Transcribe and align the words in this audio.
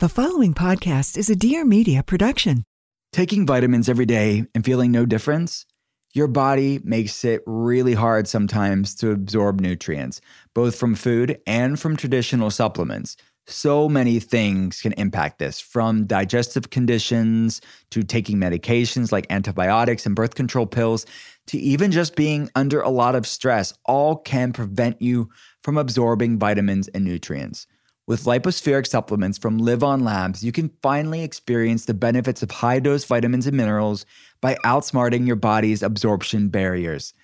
The 0.00 0.08
following 0.08 0.54
podcast 0.54 1.16
is 1.16 1.30
a 1.30 1.36
Dear 1.36 1.64
Media 1.64 2.02
production. 2.02 2.64
Taking 3.12 3.46
vitamins 3.46 3.88
every 3.88 4.06
day 4.06 4.44
and 4.52 4.64
feeling 4.64 4.90
no 4.90 5.06
difference? 5.06 5.66
Your 6.14 6.26
body 6.26 6.80
makes 6.82 7.24
it 7.24 7.42
really 7.46 7.94
hard 7.94 8.26
sometimes 8.26 8.96
to 8.96 9.12
absorb 9.12 9.60
nutrients, 9.60 10.20
both 10.52 10.74
from 10.74 10.96
food 10.96 11.38
and 11.46 11.78
from 11.78 11.96
traditional 11.96 12.50
supplements. 12.50 13.16
So 13.46 13.88
many 13.88 14.18
things 14.18 14.80
can 14.80 14.94
impact 14.94 15.38
this, 15.38 15.60
from 15.60 16.06
digestive 16.06 16.70
conditions 16.70 17.60
to 17.92 18.02
taking 18.02 18.36
medications 18.36 19.12
like 19.12 19.28
antibiotics 19.30 20.06
and 20.06 20.16
birth 20.16 20.34
control 20.34 20.66
pills 20.66 21.06
to 21.46 21.58
even 21.58 21.92
just 21.92 22.16
being 22.16 22.50
under 22.56 22.80
a 22.80 22.90
lot 22.90 23.14
of 23.14 23.28
stress, 23.28 23.72
all 23.84 24.16
can 24.16 24.52
prevent 24.52 25.00
you 25.00 25.30
from 25.62 25.78
absorbing 25.78 26.36
vitamins 26.36 26.88
and 26.88 27.04
nutrients. 27.04 27.68
With 28.06 28.24
Lypo-Spheric 28.24 28.86
supplements 28.86 29.38
from 29.38 29.58
LivOn 29.58 30.02
Labs, 30.02 30.44
you 30.44 30.52
can 30.52 30.70
finally 30.82 31.22
experience 31.22 31.86
the 31.86 31.94
benefits 31.94 32.42
of 32.42 32.50
high 32.50 32.78
dose 32.78 33.02
vitamins 33.06 33.46
and 33.46 33.56
minerals 33.56 34.04
by 34.42 34.56
outsmarting 34.56 35.26
your 35.26 35.36
body's 35.36 35.82
absorption 35.82 36.50
barriers. 36.50 37.14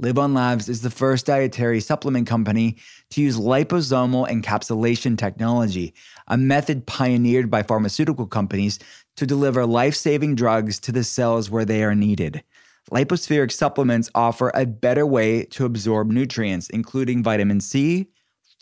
LivOn 0.00 0.34
Labs 0.34 0.70
is 0.70 0.80
the 0.80 0.88
first 0.88 1.26
dietary 1.26 1.78
supplement 1.78 2.26
company 2.26 2.78
to 3.10 3.20
use 3.20 3.36
liposomal 3.36 4.26
encapsulation 4.30 5.18
technology, 5.18 5.92
a 6.28 6.38
method 6.38 6.86
pioneered 6.86 7.50
by 7.50 7.62
pharmaceutical 7.62 8.26
companies 8.26 8.78
to 9.16 9.26
deliver 9.26 9.66
life 9.66 9.94
saving 9.94 10.36
drugs 10.36 10.78
to 10.80 10.90
the 10.90 11.04
cells 11.04 11.50
where 11.50 11.66
they 11.66 11.84
are 11.84 11.94
needed. 11.94 12.42
Lypo-Spheric 12.90 13.52
supplements 13.52 14.08
offer 14.14 14.50
a 14.54 14.64
better 14.64 15.04
way 15.04 15.44
to 15.44 15.66
absorb 15.66 16.10
nutrients, 16.10 16.70
including 16.70 17.22
vitamin 17.22 17.60
C, 17.60 18.08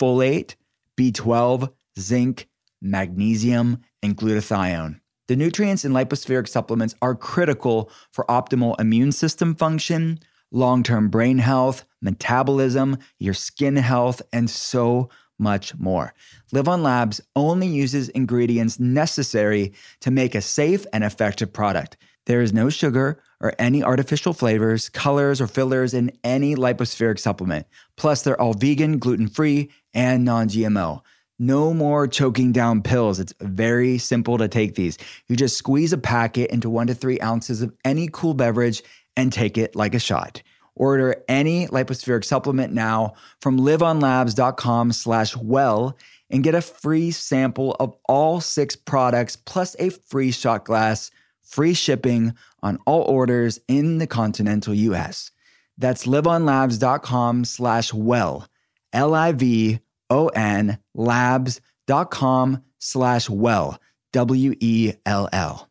folate, 0.00 0.56
B12, 0.98 1.72
zinc, 1.98 2.48
magnesium, 2.82 3.78
and 4.02 4.16
glutathione. 4.16 5.00
The 5.28 5.36
nutrients 5.36 5.84
in 5.84 5.92
Lypo-Spheric 5.92 6.48
supplements 6.48 6.94
are 7.03 7.14
critical 7.14 7.91
for 8.12 8.25
optimal 8.26 8.81
immune 8.81 9.12
system 9.12 9.54
function, 9.54 10.20
long 10.50 10.82
term 10.82 11.09
brain 11.10 11.38
health, 11.38 11.84
metabolism, 12.00 12.98
your 13.19 13.34
skin 13.34 13.76
health, 13.76 14.22
and 14.32 14.48
so 14.48 15.10
much 15.38 15.75
more. 15.76 16.14
LivOn 16.53 16.82
Labs 16.82 17.20
only 17.36 17.69
uses 17.69 18.09
ingredients 18.09 18.80
necessary 18.80 19.72
to 20.00 20.10
make 20.10 20.34
a 20.34 20.41
safe 20.41 20.84
and 20.92 21.04
effective 21.04 21.53
product. 21.53 21.97
There 22.26 22.41
is 22.42 22.53
no 22.53 22.69
sugar 22.69 23.22
or 23.41 23.54
any 23.59 23.82
artificial 23.82 24.32
flavors, 24.32 24.88
colors, 24.88 25.41
or 25.41 25.47
fillers 25.47 25.94
in 25.94 26.10
any 26.25 26.54
Lypo-Spheric 26.56 27.19
supplement. 27.19 27.66
Plus, 27.97 28.22
they're 28.22 28.41
all 28.41 28.54
vegan, 28.54 28.98
gluten 28.98 29.28
free, 29.28 29.70
and 29.94 30.25
non 30.25 30.49
GMO. 30.49 31.03
No 31.38 31.72
more 31.72 32.09
choking 32.09 32.50
down 32.50 32.82
pills. 32.82 33.21
It's 33.21 33.34
very 33.41 33.99
simple 33.99 34.38
to 34.38 34.49
take 34.49 34.75
these. 34.75 34.99
You 35.28 35.37
just 35.37 35.56
squeeze 35.56 35.93
a 35.93 35.99
packet 35.99 36.50
into 36.50 36.69
one 36.69 36.88
to 36.88 36.94
three 36.94 37.21
ounces 37.21 37.62
of 37.62 37.72
any 37.84 38.09
cool 38.12 38.34
beverage 38.34 38.82
and 39.16 39.32
take 39.32 39.56
it 39.56 39.77
like 39.77 39.94
a 39.94 40.00
shot. 40.00 40.43
Order 40.75 41.25
any 41.28 41.66
Lypo-Spheric 41.66 42.25
supplement 42.25 42.72
now 42.72 43.15
from 43.41 43.59
livonlabs.com 43.59 44.93
slash 44.93 45.37
well 45.37 45.97
and 46.31 46.44
get 46.44 46.54
a 46.54 46.62
free 46.62 47.10
sample 47.10 47.77
of 47.81 47.94
all 48.09 48.41
six 48.41 48.77
products 48.77 49.37
plus 49.37 49.75
a 49.78 49.91
free 49.91 50.31
shot 50.31 50.65
glass, 50.65 51.10
free 51.43 51.75
shipping 51.75 52.34
on 52.62 52.78
all 52.87 53.03
orders 53.03 53.59
in 53.69 53.98
the 53.98 54.06
continental 54.06 54.75
US. 54.75 55.31
That's 55.78 56.06
livonlabs.com 56.06 57.44
slash 57.44 57.93
well, 57.93 58.48
L-I-V-O-N 58.93 60.78
labs.com 60.94 62.62
slash 62.78 63.31
well, 63.31 63.78
W-E-L-L. 64.12 65.69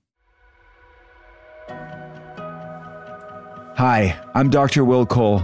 Hi, 3.77 4.19
I'm 4.33 4.49
Dr. 4.49 4.83
Will 4.83 5.05
Cole. 5.05 5.43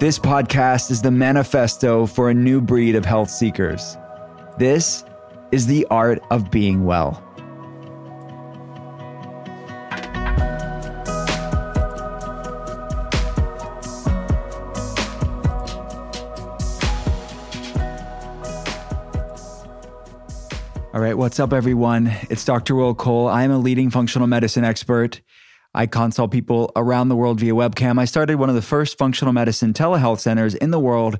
This 0.00 0.18
podcast 0.18 0.90
is 0.90 1.02
the 1.02 1.10
manifesto 1.10 2.06
for 2.06 2.30
a 2.30 2.34
new 2.34 2.60
breed 2.60 2.96
of 2.96 3.04
health 3.04 3.30
seekers. 3.30 3.96
This 4.58 5.04
is 5.52 5.66
the 5.66 5.86
art 5.90 6.20
of 6.30 6.50
being 6.50 6.84
well. 6.84 7.22
Right, 21.10 21.18
what's 21.18 21.40
up, 21.40 21.52
everyone? 21.52 22.06
It's 22.30 22.44
Dr. 22.44 22.76
Will 22.76 22.94
Cole. 22.94 23.26
I'm 23.26 23.50
a 23.50 23.58
leading 23.58 23.90
functional 23.90 24.28
medicine 24.28 24.62
expert. 24.62 25.20
I 25.74 25.86
consult 25.86 26.30
people 26.30 26.70
around 26.76 27.08
the 27.08 27.16
world 27.16 27.40
via 27.40 27.52
webcam. 27.52 27.98
I 27.98 28.04
started 28.04 28.36
one 28.36 28.48
of 28.48 28.54
the 28.54 28.62
first 28.62 28.96
functional 28.96 29.32
medicine 29.32 29.72
telehealth 29.72 30.20
centers 30.20 30.54
in 30.54 30.70
the 30.70 30.78
world 30.78 31.18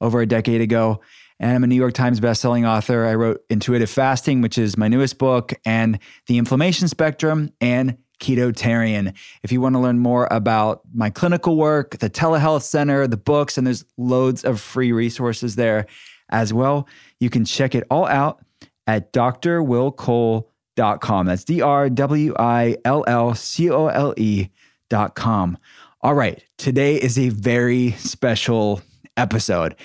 over 0.00 0.20
a 0.20 0.26
decade 0.26 0.60
ago. 0.60 1.00
And 1.40 1.50
I'm 1.50 1.64
a 1.64 1.66
New 1.66 1.74
York 1.74 1.92
Times 1.92 2.20
bestselling 2.20 2.68
author. 2.68 3.04
I 3.04 3.16
wrote 3.16 3.42
Intuitive 3.50 3.90
Fasting, 3.90 4.42
which 4.42 4.58
is 4.58 4.76
my 4.76 4.86
newest 4.86 5.18
book, 5.18 5.52
and 5.64 5.98
The 6.28 6.38
Inflammation 6.38 6.86
Spectrum 6.86 7.50
and 7.60 7.98
Ketotarian. 8.20 9.12
If 9.42 9.50
you 9.50 9.60
want 9.60 9.74
to 9.74 9.80
learn 9.80 9.98
more 9.98 10.28
about 10.30 10.82
my 10.94 11.10
clinical 11.10 11.56
work, 11.56 11.98
the 11.98 12.08
telehealth 12.08 12.62
center, 12.62 13.08
the 13.08 13.16
books, 13.16 13.58
and 13.58 13.66
there's 13.66 13.84
loads 13.98 14.44
of 14.44 14.60
free 14.60 14.92
resources 14.92 15.56
there 15.56 15.86
as 16.28 16.54
well, 16.54 16.86
you 17.18 17.28
can 17.28 17.44
check 17.44 17.74
it 17.74 17.82
all 17.90 18.06
out 18.06 18.40
at 18.86 19.12
drwillcole.com. 19.12 21.26
That's 21.26 21.44
D 21.44 21.60
R 21.60 21.90
W 21.90 22.34
I 22.38 22.76
L 22.84 23.04
L 23.06 23.34
C 23.34 23.70
O 23.70 23.88
L 23.88 24.14
E.com. 24.16 25.58
All 26.00 26.14
right, 26.14 26.42
today 26.58 26.96
is 26.96 27.18
a 27.18 27.28
very 27.28 27.92
special 27.92 28.82
episode. 29.16 29.76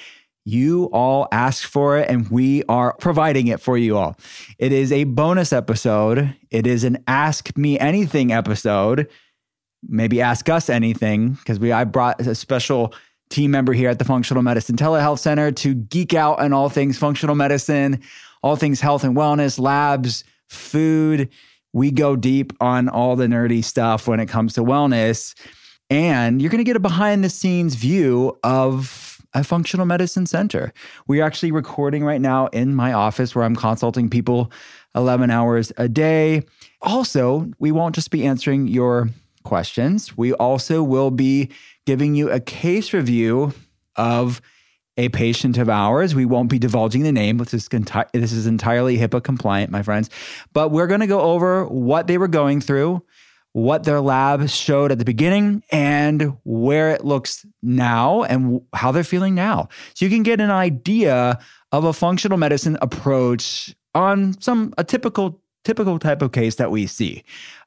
You 0.46 0.86
all 0.94 1.28
asked 1.32 1.66
for 1.66 1.98
it, 1.98 2.10
and 2.10 2.30
we 2.30 2.64
are 2.70 2.96
providing 3.00 3.48
it 3.48 3.60
for 3.60 3.78
you 3.78 3.98
all. 3.98 4.16
It 4.58 4.72
is 4.72 4.94
a 4.94 5.04
bonus 5.04 5.52
episode. 5.52 6.34
It 6.50 6.66
is 6.66 6.86
an 6.86 7.04
Ask 7.06 7.58
Me 7.58 7.78
Anything 7.78 8.32
episode. 8.32 9.10
Maybe 9.88 10.22
ask 10.22 10.50
us 10.50 10.70
anything 10.70 11.34
because 11.34 11.60
we 11.60 11.72
I 11.72 11.84
brought 11.84 12.22
a 12.22 12.34
special 12.34 12.94
team 13.30 13.52
member 13.52 13.74
here 13.74 13.90
at 13.90 14.00
the 14.00 14.06
Functional 14.06 14.42
Medicine 14.42 14.78
Telehealth 14.78 15.20
Center 15.20 15.52
to 15.52 15.76
geek 15.76 16.14
out 16.14 16.40
on 16.40 16.54
all 16.54 16.70
things 16.70 16.98
functional 16.98 17.36
medicine, 17.36 18.02
all 18.42 18.56
things 18.56 18.82
health 18.82 19.04
and 19.04 19.16
wellness, 19.16 19.60
labs, 19.60 20.24
food. 20.48 21.30
We 21.74 21.92
go 21.92 22.16
deep 22.16 22.54
on 22.62 22.90
all 22.90 23.16
the 23.16 23.28
nerdy 23.28 23.64
stuff 23.64 24.08
when 24.08 24.20
it 24.20 24.28
comes 24.28 24.54
to 24.54 24.64
wellness. 24.64 25.36
And 25.90 26.42
you're 26.42 26.52
going 26.52 26.60
to 26.60 26.64
get 26.64 26.76
a 26.76 26.82
behind 26.82 27.24
the 27.24 27.30
scenes 27.30 27.76
view 27.76 28.38
of 28.44 29.22
a 29.34 29.44
functional 29.44 29.86
medicine 29.86 30.26
center. 30.26 30.74
We're 31.08 31.24
actually 31.24 31.52
recording 31.52 32.04
right 32.04 32.22
now 32.22 32.48
in 32.48 32.74
my 32.74 32.94
office 32.94 33.36
where 33.36 33.46
I'm 33.46 33.56
consulting 33.56 34.10
people 34.10 34.52
11 34.96 35.30
hours 35.30 35.72
a 35.78 35.88
day. 35.88 36.44
Also, 36.82 37.50
we 37.60 37.72
won't 37.72 37.96
just 37.96 38.10
be 38.10 38.26
answering 38.26 38.68
your 38.68 39.10
questions, 39.44 40.18
we 40.18 40.34
also 40.34 40.84
will 40.84 41.10
be 41.10 41.50
giving 41.86 42.16
you 42.16 42.30
a 42.30 42.40
case 42.40 42.92
review 42.92 43.54
of 43.96 44.42
a 44.98 45.10
patient 45.10 45.58
of 45.58 45.70
ours. 45.70 46.16
We 46.16 46.26
won't 46.26 46.50
be 46.50 46.60
divulging 46.60 47.04
the 47.04 47.12
name. 47.12 47.38
This 47.38 47.54
is, 47.54 47.70
enti- 47.70 48.12
this 48.14 48.32
is 48.32 48.48
entirely 48.48 48.98
HIPAA 48.98 49.24
compliant, 49.24 49.72
my 49.72 49.84
friends. 49.84 50.10
But 50.54 50.70
we're 50.70 50.88
going 50.88 51.02
to 51.02 51.08
go 51.08 51.22
over 51.22 51.66
what 51.66 52.08
they 52.08 52.18
were 52.18 52.28
going 52.28 52.62
through, 52.62 53.04
what 53.54 53.84
their 53.84 54.02
lab 54.02 54.50
showed 54.50 54.92
at 54.92 55.00
the 55.00 55.06
beginning, 55.06 55.64
and 55.72 56.38
where 56.44 56.92
it 56.92 57.06
looks 57.06 57.46
now 57.62 58.24
and 58.24 58.62
how 58.74 58.92
they're 58.92 59.04
feeling 59.04 59.36
now. 59.36 59.70
So 59.94 60.06
you 60.06 60.12
can 60.12 60.24
get 60.24 60.42
an 60.42 60.52
idea 60.52 61.40
of 61.72 61.84
a 61.84 61.94
functional 61.94 62.38
medicine 62.38 62.78
approach 62.82 63.76
on 63.94 64.40
some 64.42 64.74
a 64.78 64.84
typical 64.84 65.42
typical 65.64 66.00
type 66.00 66.22
of 66.22 66.32
case 66.32 66.56
that 66.56 66.72
we 66.72 66.88
see. 66.88 67.24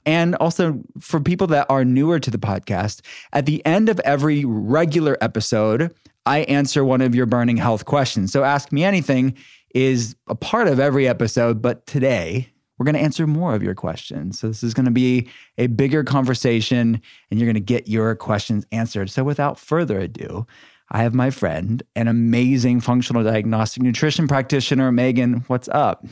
And 0.06 0.34
also 0.36 0.80
for 0.98 1.20
people 1.20 1.46
that 1.48 1.66
are 1.68 1.84
newer 1.84 2.18
to 2.18 2.30
the 2.30 2.38
podcast, 2.38 3.02
at 3.34 3.44
the 3.44 3.64
end 3.66 3.90
of 3.90 4.00
every 4.00 4.44
regular 4.46 5.18
episode, 5.20 5.94
I 6.30 6.42
answer 6.42 6.84
one 6.84 7.00
of 7.00 7.12
your 7.12 7.26
burning 7.26 7.56
health 7.56 7.86
questions. 7.86 8.30
So 8.30 8.44
Ask 8.44 8.70
Me 8.70 8.84
Anything 8.84 9.36
is 9.74 10.14
a 10.28 10.36
part 10.36 10.68
of 10.68 10.78
every 10.78 11.08
episode, 11.08 11.60
but 11.60 11.84
today 11.88 12.48
we're 12.78 12.84
going 12.84 12.94
to 12.94 13.00
answer 13.00 13.26
more 13.26 13.52
of 13.52 13.64
your 13.64 13.74
questions. 13.74 14.38
So 14.38 14.46
this 14.46 14.62
is 14.62 14.72
going 14.72 14.84
to 14.84 14.92
be 14.92 15.28
a 15.58 15.66
bigger 15.66 16.04
conversation 16.04 17.02
and 17.30 17.40
you're 17.40 17.48
going 17.48 17.54
to 17.54 17.60
get 17.60 17.88
your 17.88 18.14
questions 18.14 18.64
answered. 18.70 19.10
So 19.10 19.24
without 19.24 19.58
further 19.58 19.98
ado, 19.98 20.46
I 20.92 21.02
have 21.02 21.14
my 21.14 21.30
friend, 21.30 21.82
an 21.96 22.06
amazing 22.06 22.80
functional 22.80 23.24
diagnostic 23.24 23.82
nutrition 23.82 24.28
practitioner, 24.28 24.92
Megan. 24.92 25.42
What's 25.48 25.68
up? 25.70 26.06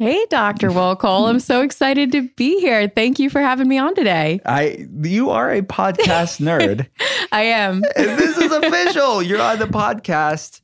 Hey, 0.00 0.24
Dr. 0.30 0.72
Will 0.72 0.96
Cole. 0.96 1.26
I'm 1.26 1.40
so 1.40 1.60
excited 1.60 2.10
to 2.12 2.26
be 2.34 2.58
here. 2.58 2.88
Thank 2.88 3.18
you 3.18 3.28
for 3.28 3.42
having 3.42 3.68
me 3.68 3.76
on 3.76 3.94
today. 3.94 4.40
I 4.46 4.88
you 5.02 5.28
are 5.28 5.52
a 5.52 5.60
podcast 5.60 6.40
nerd. 6.40 6.88
I 7.32 7.42
am. 7.42 7.82
This 7.96 8.38
is 8.38 8.50
official. 8.50 9.22
You're 9.22 9.42
on 9.42 9.58
the 9.58 9.66
podcast. 9.66 10.62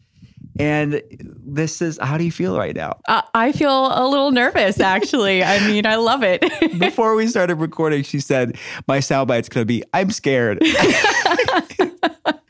And 0.59 1.03
this 1.11 1.83
is 1.83 1.99
how 2.01 2.17
do 2.17 2.25
you 2.25 2.33
feel 2.33 2.57
right 2.57 2.75
now? 2.75 2.99
Uh, 3.09 3.21
I 3.35 3.53
feel 3.53 3.89
a 3.93 4.09
little 4.09 4.31
nervous, 4.31 4.81
actually. 4.81 5.45
I 5.45 5.59
mean, 5.69 5.85
I 5.85 5.97
love 5.97 6.23
it. 6.23 6.41
Before 6.79 7.15
we 7.15 7.27
started 7.27 7.57
recording, 7.57 8.05
she 8.05 8.21
said, 8.21 8.57
My 8.89 9.01
soundbite's 9.01 9.51
going 9.51 9.61
to 9.61 9.67
be, 9.67 9.85
I'm 9.93 10.13
scared. 10.13 10.61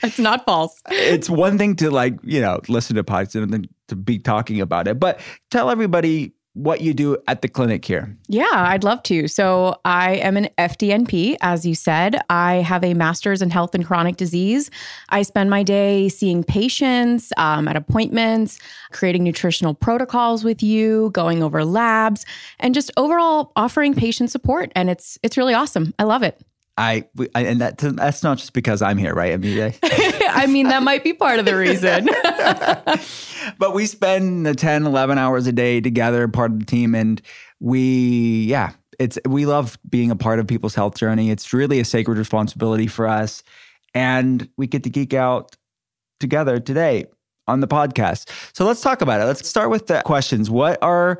it's 0.05 0.21
not 0.21 0.44
false. 0.44 0.81
It's 0.88 1.29
one 1.29 1.59
thing 1.59 1.75
to 1.77 1.91
like, 1.91 2.15
you 2.23 2.41
know, 2.41 2.61
listen 2.69 2.94
to 2.94 3.03
podcasts 3.03 3.43
and 3.43 3.53
then 3.53 3.65
to 3.88 3.97
be 3.97 4.21
talking 4.21 4.61
about 4.61 4.87
it. 4.87 5.00
But 5.00 5.19
tell 5.50 5.69
everybody 5.69 6.36
what 6.56 6.81
you 6.81 6.94
do 6.94 7.19
at 7.29 7.43
the 7.43 7.49
clinic 7.49 7.85
here. 7.85 8.17
Yeah, 8.29 8.49
I'd 8.50 8.82
love 8.82 9.03
to. 9.05 9.29
So, 9.29 9.79
I 9.85 10.14
am 10.17 10.37
an 10.37 10.49
FDNP, 10.56 11.37
as 11.43 11.67
you 11.67 11.75
said. 11.75 12.19
I 12.31 12.56
have 12.56 12.82
a 12.82 12.94
master's 12.94 13.43
in 13.43 13.50
health 13.50 13.75
and 13.75 13.87
chronic 13.87 14.17
disease. 14.17 14.70
I 15.11 15.23
spend 15.23 15.50
my 15.50 15.62
day 15.62 16.08
seeing 16.08 16.43
patients 16.43 17.32
um, 17.37 17.69
at 17.69 17.76
appointments, 17.76 18.58
creating 18.91 19.23
nutritional 19.23 19.75
protocols 19.75 20.44
with 20.44 20.62
you, 20.62 21.11
going 21.12 21.43
over 21.43 21.64
labs, 21.64 22.25
and 22.59 22.75
just 22.75 22.91
overall 22.97 23.52
offering 23.55 23.94
patient 23.94 24.31
support. 24.31 24.73
And 24.75 24.88
it's 24.88 25.19
it's 25.23 25.37
really 25.37 25.55
awesome. 25.55 25.93
I 25.99 26.05
love 26.05 26.23
it. 26.23 26.41
I, 26.78 27.05
I 27.34 27.43
and 27.43 27.61
that 27.61 27.78
that's 27.78 28.23
not 28.23 28.38
just 28.38 28.52
because 28.52 28.82
I'm 28.82 28.99
here, 28.99 29.14
right? 29.14 29.32
I 29.32 29.37
mean, 29.38 29.61
I, 29.62 29.75
I 30.31 30.46
mean 30.46 30.69
that 30.69 30.82
might 30.82 31.02
be 31.02 31.14
part 31.14 31.38
of 31.38 31.46
the 31.46 31.56
reason. 31.56 32.08
but 33.58 33.75
we 33.75 33.87
spend 33.87 34.44
the 34.44 34.55
10, 34.55 34.84
11 34.84 35.17
hours 35.17 35.46
a 35.46 35.52
day 35.52 35.81
together, 35.81 36.28
part 36.28 36.52
of 36.52 36.58
the 36.58 36.67
team, 36.67 36.94
and 36.94 37.23
we, 37.61 38.44
yeah, 38.44 38.73
it's 38.99 39.19
we 39.26 39.46
love 39.46 39.78
being 39.88 40.11
a 40.11 40.17
part 40.17 40.38
of 40.38 40.46
people's 40.46 40.75
health 40.75 40.96
journey. 40.96 41.31
It's 41.31 41.52
really 41.52 41.81
a 41.81 41.84
sacred 41.84 42.19
responsibility 42.19 42.87
for 42.87 43.08
us, 43.08 43.43
and 43.94 44.46
we 44.58 44.67
get 44.67 44.84
to 44.84 44.90
geek 44.90 45.14
out 45.14 45.56
together 46.20 46.61
today 46.61 47.06
on 47.49 47.61
the 47.61 47.69
podcast. 47.69 48.28
So 48.55 48.67
let's 48.67 48.82
talk 48.82 49.00
about 49.00 49.20
it. 49.20 49.25
Let's 49.25 49.49
start 49.49 49.70
with 49.70 49.87
the 49.87 50.02
questions. 50.02 50.50
What 50.50 50.78
are 50.82 51.19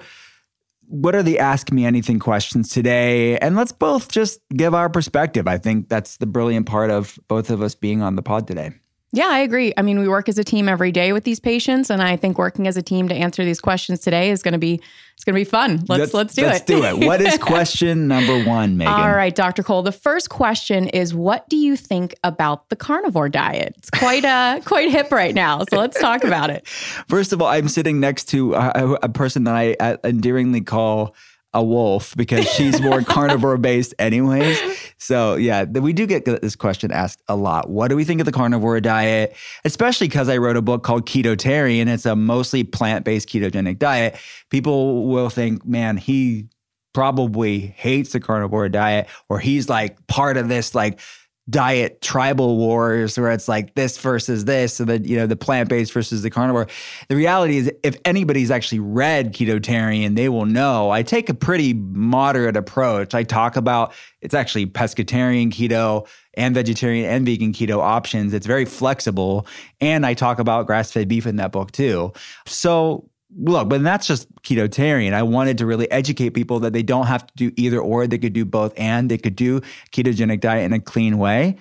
what 0.89 1.15
are 1.15 1.23
the 1.23 1.39
ask 1.39 1.71
me 1.73 1.85
anything 1.85 2.19
questions 2.19 2.71
today? 2.71 3.39
And 3.39 3.57
let's 3.57 3.73
both 3.73 4.11
just 4.11 4.41
give 4.51 4.75
our 4.75 4.89
perspective. 4.89 5.49
I 5.49 5.59
think 5.59 5.89
that's 5.89 6.17
the 6.19 6.27
brilliant 6.27 6.67
part 6.67 6.91
of 6.91 7.19
both 7.29 7.51
of 7.51 7.63
us 7.63 7.75
being 7.75 8.03
on 8.03 8.17
the 8.17 8.23
pod 8.23 8.47
today. 8.47 8.73
Yeah, 9.13 9.29
I 9.29 9.39
agree. 9.39 9.73
I 9.77 9.83
mean, 9.83 9.99
we 9.99 10.09
work 10.09 10.29
as 10.29 10.37
a 10.37 10.45
team 10.45 10.69
every 10.69 10.93
day 10.93 11.13
with 11.13 11.25
these 11.25 11.41
patients, 11.41 11.91
and 11.91 12.03
I 12.03 12.17
think 12.17 12.39
working 12.39 12.67
as 12.67 12.77
a 12.77 12.83
team 12.83 13.09
to 13.09 13.15
answer 13.15 13.45
these 13.45 13.61
questions 13.61 14.01
today 14.01 14.31
is 14.31 14.43
going 14.43 14.53
to 14.53 14.59
be 14.59 14.81
it's 15.17 15.25
going 15.25 15.33
to 15.33 15.41
be 15.41 15.45
fun. 15.45 15.83
Let's 15.89 16.13
let's, 16.13 16.15
let's 16.15 16.35
do 16.35 16.43
let's 16.43 16.69
it. 16.69 16.75
Let's 16.75 16.95
do 16.95 17.03
it. 17.03 17.07
What 17.07 17.23
is 17.23 17.39
question 17.41 18.07
number 18.07 18.45
one, 18.45 18.77
Megan? 18.77 18.93
All 18.93 19.13
right, 19.13 19.35
Dr. 19.35 19.63
Cole. 19.63 19.83
The 19.83 19.91
first 19.91 20.29
question 20.29 20.89
is, 20.89 21.15
what 21.15 21.49
do 21.49 21.57
you 21.57 21.75
think 21.75 22.15
about 22.23 22.69
the 22.69 22.77
carnivore 22.77 23.31
diet? 23.31 23.75
It's 23.79 23.89
quite 23.89 24.27
uh 24.27 24.61
quite 24.67 24.91
hip 24.91 25.11
right 25.11 25.35
now, 25.35 25.65
so 25.71 25.79
let's 25.79 25.99
talk 25.99 26.23
about 26.23 26.51
it. 26.51 26.67
First 27.09 27.33
of 27.33 27.41
all, 27.41 27.49
I'm 27.49 27.69
sitting 27.69 27.99
next 27.99 28.27
to 28.27 28.53
a, 28.55 28.99
a 29.05 29.09
person 29.09 29.45
that 29.45 29.55
I 29.55 29.75
uh, 29.81 29.97
endearingly 30.05 30.61
call 30.61 31.15
a 31.57 31.63
wolf 31.63 32.15
because 32.17 32.47
she's 32.47 32.81
more 32.83 33.01
carnivore 33.03 33.57
based 33.57 33.95
anyways. 33.99 34.61
So 34.99 35.37
yeah, 35.37 35.65
we 35.65 35.95
do 35.95 36.07
get 36.07 36.27
this 36.27 36.55
question 36.55 36.93
asked 36.93 37.23
a 37.29 37.35
lot. 37.35 37.71
What 37.71 37.89
do 37.89 37.97
we 37.97 38.05
think 38.05 38.21
of 38.21 38.27
the 38.27 38.33
carnivore 38.33 38.79
diet? 38.81 39.35
Especially 39.65 40.07
because 40.07 40.29
I 40.29 40.37
wrote 40.37 40.57
a 40.57 40.63
book 40.63 40.83
called 40.85 41.07
Ketotarian. 41.07 41.89
It's 41.89 42.05
a 42.05 42.15
mostly 42.15 42.63
plant-based 42.63 43.29
ketogenic 43.29 43.79
diet. 43.79 44.17
People 44.51 45.09
will 45.09 45.31
think, 45.31 45.65
man, 45.65 45.97
he 45.97 46.49
probably 46.93 47.59
hates 47.59 48.13
the 48.13 48.21
carnivore 48.21 48.69
diet 48.69 49.09
or 49.29 49.39
he's 49.39 49.69
like 49.69 50.07
part 50.07 50.37
of 50.37 50.49
this 50.49 50.75
like 50.75 51.01
diet 51.49 52.01
tribal 52.01 52.57
wars 52.57 53.17
where 53.17 53.31
it's 53.31 53.47
like 53.47 53.75
this 53.75 53.99
versus 53.99 54.45
this 54.47 54.75
so 54.75 54.85
that 54.85 55.05
you 55.05 55.17
know 55.17 55.27
the 55.27 55.37
plant-based 55.37 55.93
versus 55.93 56.23
the 56.23 56.31
carnivore. 56.31 56.67
The 57.09 57.17
reality 57.17 57.59
is 57.59 57.71
if 57.85 57.99
anybody's 58.05 58.51
actually 58.51 58.81
read 58.81 59.33
ketotarian 59.33 60.17
they 60.17 60.29
will 60.29 60.47
know. 60.47 60.91
I 60.91 61.03
take 61.03 61.29
a 61.29 61.35
pretty 61.35 61.73
moderate 61.73 62.57
approach. 62.57 63.15
I 63.15 63.23
talk 63.23 63.57
about 63.57 63.95
it's 64.21 64.35
actually 64.35 64.67
pescatarian 64.67 65.53
keto 65.53 66.09
and 66.35 66.55
vegetarian 66.55 67.09
and 67.09 67.25
vegan 67.25 67.53
keto 67.53 67.79
options. 67.79 68.35
It's 68.35 68.47
very 68.47 68.65
flexible. 68.65 69.47
And 69.81 70.05
i 70.05 70.15
talk 70.15 70.39
about 70.39 70.67
grass-fed 70.67 71.07
beef 71.09 71.27
in 71.27 71.37
that 71.37 71.53
book 71.53 71.71
too. 71.71 72.13
So 72.47 73.09
look, 73.37 73.69
but 73.69 73.83
that's 73.83 74.07
just 74.07 74.33
ketotarian. 74.43 75.13
I 75.13 75.23
wanted 75.23 75.59
to 75.59 75.67
really 75.67 75.91
educate 75.91 76.31
people 76.31 76.61
that 76.61 76.73
they 76.73 76.83
don't 76.83 77.07
have 77.07 77.27
to 77.27 77.35
do 77.37 77.53
either 77.57 77.81
or. 77.81 78.07
They 78.07 78.19
could 78.19 78.33
do 78.33 78.45
both 78.45 78.73
and 78.77 79.11
they 79.11 79.19
could 79.19 79.37
do 79.37 79.61
ketogenic 79.93 80.41
diet 80.41 80.65
in 80.65 80.73
a 80.73 80.81
clean 80.81 81.19
way. 81.19 81.57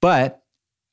But 0.00 0.42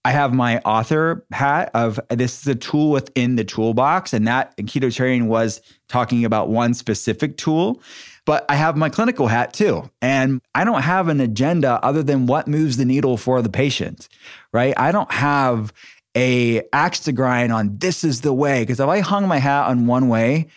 I 0.04 0.12
have 0.12 0.34
my 0.36 0.60
author 0.60 1.26
hat 1.32 1.72
of 1.74 2.00
this 2.10 2.42
is 2.42 2.48
a 2.48 2.54
tool 2.54 2.92
within 2.92 3.38
the 3.38 3.44
toolbox, 3.44 4.14
and 4.14 4.28
that 4.28 4.56
ketotarian 4.58 5.26
was 5.26 5.62
talking 5.88 6.24
about 6.24 6.50
one 6.50 6.76
specific 6.76 7.38
tool. 7.38 7.82
But 8.26 8.46
I 8.48 8.56
have 8.56 8.76
my 8.76 8.90
clinical 8.90 9.28
hat 9.28 9.54
too. 9.54 9.90
And 10.02 10.42
I 10.54 10.64
don't 10.64 10.82
have 10.82 11.08
an 11.08 11.22
agenda 11.22 11.80
other 11.84 12.04
than 12.04 12.28
what 12.28 12.48
moves 12.48 12.78
the 12.78 12.86
needle 12.86 13.18
for 13.18 13.42
the 13.42 13.50
patient, 13.50 14.08
right? 14.52 14.74
I 14.78 14.92
don't 14.92 15.12
have 15.12 15.74
a 16.16 16.64
axe 16.72 17.02
to 17.02 17.12
grind 17.12 17.52
on 17.52 17.78
this 17.78 18.04
is 18.04 18.22
the 18.22 18.34
way. 18.34 18.62
Because 18.62 18.80
if 18.80 18.88
I 18.88 19.00
hung 19.00 19.28
my 19.28 19.38
hat 19.38 19.68
on 19.68 19.88
one 19.88 20.08
way 20.08 20.48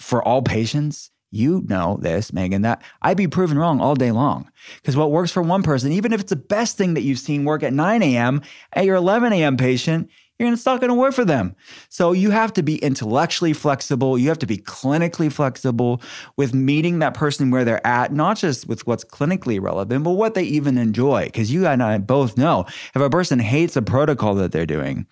for 0.00 0.22
all 0.22 0.42
patients, 0.42 1.10
you 1.30 1.62
know 1.68 1.98
this, 2.00 2.32
Megan, 2.32 2.62
that 2.62 2.82
I'd 3.02 3.16
be 3.16 3.28
proven 3.28 3.58
wrong 3.58 3.80
all 3.80 3.94
day 3.94 4.10
long. 4.10 4.50
Because 4.76 4.96
what 4.96 5.10
works 5.10 5.30
for 5.30 5.42
one 5.42 5.62
person, 5.62 5.92
even 5.92 6.12
if 6.12 6.20
it's 6.20 6.30
the 6.30 6.36
best 6.36 6.76
thing 6.76 6.94
that 6.94 7.02
you've 7.02 7.18
seen 7.18 7.44
work 7.44 7.62
at 7.62 7.72
9 7.72 8.02
a.m., 8.02 8.42
at 8.72 8.84
your 8.84 8.96
11 8.96 9.32
a.m. 9.32 9.56
patient, 9.56 10.08
you're 10.38 10.52
it's 10.52 10.66
not 10.66 10.80
going 10.80 10.90
to 10.90 10.94
work 10.94 11.14
for 11.14 11.24
them. 11.24 11.56
So 11.88 12.12
you 12.12 12.30
have 12.30 12.52
to 12.54 12.62
be 12.62 12.76
intellectually 12.76 13.54
flexible. 13.54 14.18
You 14.18 14.28
have 14.28 14.38
to 14.40 14.46
be 14.46 14.58
clinically 14.58 15.32
flexible 15.32 16.02
with 16.36 16.52
meeting 16.52 16.98
that 16.98 17.14
person 17.14 17.50
where 17.50 17.64
they're 17.64 17.86
at, 17.86 18.12
not 18.12 18.36
just 18.36 18.68
with 18.68 18.86
what's 18.86 19.04
clinically 19.04 19.60
relevant, 19.60 20.04
but 20.04 20.12
what 20.12 20.34
they 20.34 20.42
even 20.42 20.76
enjoy. 20.76 21.24
Because 21.24 21.50
you 21.50 21.66
and 21.66 21.82
I 21.82 21.96
both 21.98 22.36
know 22.36 22.66
if 22.94 22.96
a 22.96 23.08
person 23.08 23.38
hates 23.38 23.76
a 23.76 23.82
protocol 23.82 24.34
that 24.34 24.52
they're 24.52 24.66
doing, 24.66 25.06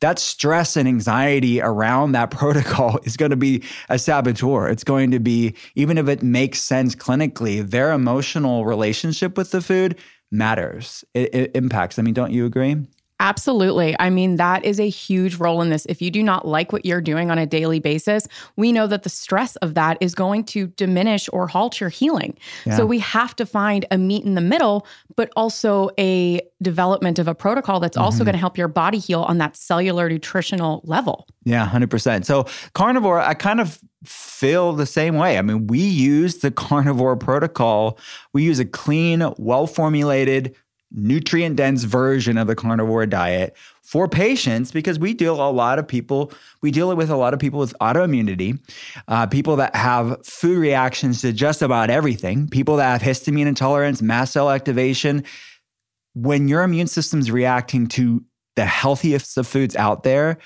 that 0.00 0.20
stress 0.20 0.76
and 0.76 0.86
anxiety 0.86 1.60
around 1.60 2.12
that 2.12 2.30
protocol 2.32 3.00
is 3.02 3.16
going 3.16 3.30
to 3.30 3.36
be 3.36 3.64
a 3.88 3.98
saboteur. 3.98 4.68
It's 4.68 4.84
going 4.84 5.10
to 5.10 5.18
be, 5.18 5.54
even 5.74 5.98
if 5.98 6.06
it 6.08 6.22
makes 6.22 6.60
sense 6.60 6.94
clinically, 6.94 7.68
their 7.68 7.90
emotional 7.90 8.64
relationship 8.64 9.36
with 9.36 9.50
the 9.50 9.60
food 9.60 9.98
matters. 10.30 11.04
It, 11.14 11.34
it 11.34 11.50
impacts. 11.56 11.98
I 11.98 12.02
mean, 12.02 12.14
don't 12.14 12.32
you 12.32 12.46
agree? 12.46 12.76
Absolutely. 13.20 13.96
I 13.98 14.10
mean, 14.10 14.36
that 14.36 14.64
is 14.64 14.78
a 14.78 14.88
huge 14.88 15.36
role 15.36 15.60
in 15.60 15.70
this. 15.70 15.86
If 15.86 16.00
you 16.00 16.10
do 16.10 16.22
not 16.22 16.46
like 16.46 16.72
what 16.72 16.86
you're 16.86 17.00
doing 17.00 17.30
on 17.30 17.38
a 17.38 17.46
daily 17.46 17.80
basis, 17.80 18.28
we 18.56 18.70
know 18.70 18.86
that 18.86 19.02
the 19.02 19.08
stress 19.08 19.56
of 19.56 19.74
that 19.74 19.98
is 20.00 20.14
going 20.14 20.44
to 20.44 20.68
diminish 20.68 21.28
or 21.32 21.48
halt 21.48 21.80
your 21.80 21.88
healing. 21.88 22.38
Yeah. 22.64 22.76
So 22.76 22.86
we 22.86 23.00
have 23.00 23.34
to 23.36 23.46
find 23.46 23.86
a 23.90 23.98
meet 23.98 24.24
in 24.24 24.34
the 24.34 24.40
middle, 24.40 24.86
but 25.16 25.30
also 25.34 25.90
a 25.98 26.40
development 26.62 27.18
of 27.18 27.26
a 27.26 27.34
protocol 27.34 27.80
that's 27.80 27.96
mm-hmm. 27.96 28.04
also 28.04 28.22
going 28.22 28.34
to 28.34 28.38
help 28.38 28.56
your 28.56 28.68
body 28.68 28.98
heal 28.98 29.22
on 29.22 29.38
that 29.38 29.56
cellular 29.56 30.08
nutritional 30.08 30.80
level. 30.84 31.26
Yeah, 31.44 31.68
100%. 31.68 32.24
So 32.24 32.46
carnivore, 32.74 33.20
I 33.20 33.34
kind 33.34 33.60
of 33.60 33.80
feel 34.04 34.72
the 34.74 34.86
same 34.86 35.16
way. 35.16 35.38
I 35.38 35.42
mean, 35.42 35.66
we 35.66 35.80
use 35.80 36.38
the 36.38 36.50
carnivore 36.52 37.16
protocol. 37.16 37.98
We 38.32 38.44
use 38.44 38.60
a 38.60 38.64
clean, 38.64 39.28
well 39.38 39.66
formulated, 39.66 40.54
nutrient 40.90 41.56
dense 41.56 41.84
version 41.84 42.38
of 42.38 42.46
the 42.46 42.54
carnivore 42.54 43.04
diet 43.06 43.54
for 43.82 44.08
patients 44.08 44.72
because 44.72 44.98
we 44.98 45.12
deal 45.12 45.34
a 45.34 45.50
lot 45.50 45.78
of 45.78 45.86
people 45.86 46.32
we 46.62 46.70
deal 46.70 46.94
with 46.96 47.10
a 47.10 47.16
lot 47.16 47.34
of 47.34 47.40
people 47.40 47.58
with 47.58 47.74
autoimmunity 47.80 48.58
uh, 49.08 49.26
people 49.26 49.56
that 49.56 49.74
have 49.76 50.24
food 50.24 50.56
reactions 50.58 51.20
to 51.20 51.32
just 51.32 51.60
about 51.60 51.90
everything 51.90 52.48
people 52.48 52.76
that 52.76 52.90
have 52.90 53.02
histamine 53.02 53.46
intolerance 53.46 54.00
mast 54.02 54.32
cell 54.32 54.50
activation. 54.50 55.24
When 56.14 56.48
your 56.48 56.62
immune 56.62 56.88
system's 56.88 57.30
reacting 57.30 57.86
to 57.88 58.24
the 58.56 58.64
healthiest 58.64 59.36
of 59.36 59.46
foods 59.46 59.76
out 59.76 60.02
there 60.02 60.38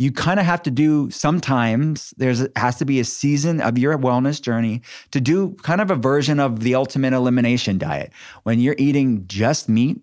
you 0.00 0.10
kind 0.10 0.40
of 0.40 0.46
have 0.46 0.62
to 0.62 0.70
do 0.70 1.10
sometimes 1.10 2.14
there's 2.16 2.48
has 2.56 2.76
to 2.78 2.86
be 2.86 3.00
a 3.00 3.04
season 3.04 3.60
of 3.60 3.76
your 3.76 3.98
wellness 3.98 4.40
journey 4.40 4.80
to 5.10 5.20
do 5.20 5.54
kind 5.62 5.78
of 5.78 5.90
a 5.90 5.94
version 5.94 6.40
of 6.40 6.60
the 6.60 6.74
ultimate 6.74 7.12
elimination 7.12 7.76
diet. 7.76 8.10
When 8.44 8.60
you're 8.60 8.76
eating 8.78 9.26
just 9.26 9.68
meat 9.68 9.98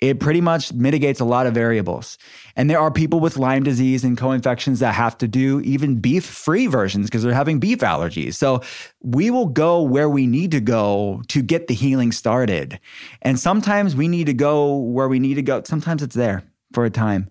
it 0.00 0.20
pretty 0.20 0.42
much 0.42 0.74
mitigates 0.74 1.20
a 1.20 1.24
lot 1.24 1.46
of 1.46 1.54
variables. 1.54 2.18
And 2.56 2.68
there 2.68 2.80
are 2.80 2.90
people 2.90 3.20
with 3.20 3.38
lyme 3.38 3.62
disease 3.62 4.04
and 4.04 4.18
co-infections 4.18 4.80
that 4.80 4.92
have 4.92 5.16
to 5.18 5.28
do 5.28 5.60
even 5.60 6.00
beef 6.00 6.26
free 6.26 6.66
versions 6.66 7.06
because 7.06 7.22
they're 7.22 7.32
having 7.32 7.60
beef 7.60 7.78
allergies. 7.78 8.34
So 8.34 8.60
we 9.02 9.30
will 9.30 9.46
go 9.46 9.80
where 9.80 10.10
we 10.10 10.26
need 10.26 10.50
to 10.50 10.60
go 10.60 11.22
to 11.28 11.40
get 11.40 11.68
the 11.68 11.74
healing 11.74 12.12
started. 12.12 12.78
And 13.22 13.40
sometimes 13.40 13.96
we 13.96 14.08
need 14.08 14.26
to 14.26 14.34
go 14.34 14.76
where 14.76 15.08
we 15.08 15.18
need 15.18 15.34
to 15.34 15.42
go 15.42 15.62
sometimes 15.64 16.02
it's 16.02 16.16
there 16.16 16.42
for 16.74 16.84
a 16.84 16.90
time. 16.90 17.30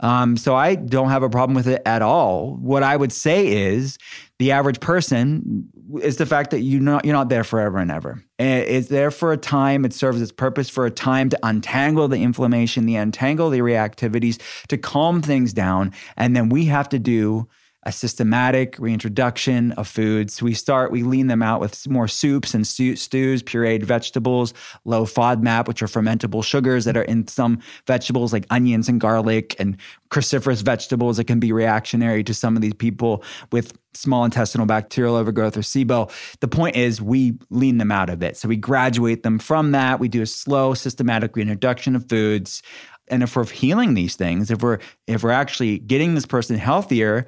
Um, 0.00 0.36
so 0.36 0.54
I 0.54 0.76
don't 0.76 1.10
have 1.10 1.22
a 1.22 1.28
problem 1.28 1.54
with 1.54 1.66
it 1.66 1.82
at 1.84 2.02
all. 2.02 2.54
What 2.56 2.82
I 2.82 2.96
would 2.96 3.12
say 3.12 3.46
is 3.48 3.98
the 4.38 4.52
average 4.52 4.80
person 4.80 5.68
is 6.00 6.16
the 6.16 6.26
fact 6.26 6.50
that 6.50 6.60
you're 6.60 6.80
not, 6.80 7.04
you're 7.04 7.14
not 7.14 7.28
there 7.28 7.44
forever 7.44 7.78
and 7.78 7.90
ever. 7.90 8.22
It's 8.38 8.88
there 8.88 9.10
for 9.10 9.32
a 9.32 9.36
time. 9.36 9.84
It 9.84 9.92
serves 9.92 10.22
its 10.22 10.32
purpose 10.32 10.68
for 10.68 10.86
a 10.86 10.90
time 10.90 11.28
to 11.28 11.38
untangle 11.42 12.08
the 12.08 12.22
inflammation, 12.22 12.86
the 12.86 12.96
untangle 12.96 13.50
the 13.50 13.60
reactivities, 13.60 14.40
to 14.68 14.78
calm 14.78 15.22
things 15.22 15.52
down. 15.52 15.92
And 16.16 16.34
then 16.34 16.48
we 16.48 16.64
have 16.66 16.88
to 16.90 16.98
do 16.98 17.48
a 17.84 17.92
systematic 17.92 18.76
reintroduction 18.78 19.72
of 19.72 19.86
foods. 19.86 20.42
We 20.42 20.54
start, 20.54 20.90
we 20.90 21.02
lean 21.02 21.26
them 21.26 21.42
out 21.42 21.60
with 21.60 21.88
more 21.88 22.08
soups 22.08 22.54
and 22.54 22.66
stews, 22.66 23.08
pureed 23.08 23.82
vegetables, 23.82 24.54
low 24.84 25.04
FODMAP, 25.04 25.68
which 25.68 25.82
are 25.82 25.86
fermentable 25.86 26.42
sugars 26.42 26.84
that 26.86 26.96
are 26.96 27.02
in 27.02 27.26
some 27.28 27.60
vegetables 27.86 28.32
like 28.32 28.46
onions 28.50 28.88
and 28.88 29.00
garlic 29.00 29.54
and 29.58 29.76
cruciferous 30.10 30.62
vegetables 30.62 31.16
that 31.18 31.24
can 31.24 31.40
be 31.40 31.52
reactionary 31.52 32.24
to 32.24 32.32
some 32.32 32.56
of 32.56 32.62
these 32.62 32.74
people 32.74 33.22
with 33.52 33.76
small 33.92 34.24
intestinal 34.24 34.66
bacterial 34.66 35.14
overgrowth 35.16 35.56
or 35.56 35.60
SIBO. 35.60 36.10
The 36.40 36.48
point 36.48 36.76
is 36.76 37.00
we 37.00 37.38
lean 37.50 37.78
them 37.78 37.92
out 37.92 38.10
of 38.10 38.22
it. 38.22 38.36
So 38.36 38.48
we 38.48 38.56
graduate 38.56 39.22
them 39.22 39.38
from 39.38 39.72
that. 39.72 40.00
We 40.00 40.08
do 40.08 40.22
a 40.22 40.26
slow, 40.26 40.74
systematic 40.74 41.36
reintroduction 41.36 41.94
of 41.94 42.08
foods. 42.08 42.62
And 43.08 43.22
if 43.22 43.36
we're 43.36 43.44
healing 43.46 43.94
these 43.94 44.16
things, 44.16 44.50
if 44.50 44.62
we're 44.62 44.78
if 45.06 45.22
we're 45.22 45.30
actually 45.30 45.78
getting 45.78 46.14
this 46.14 46.26
person 46.26 46.56
healthier, 46.56 47.26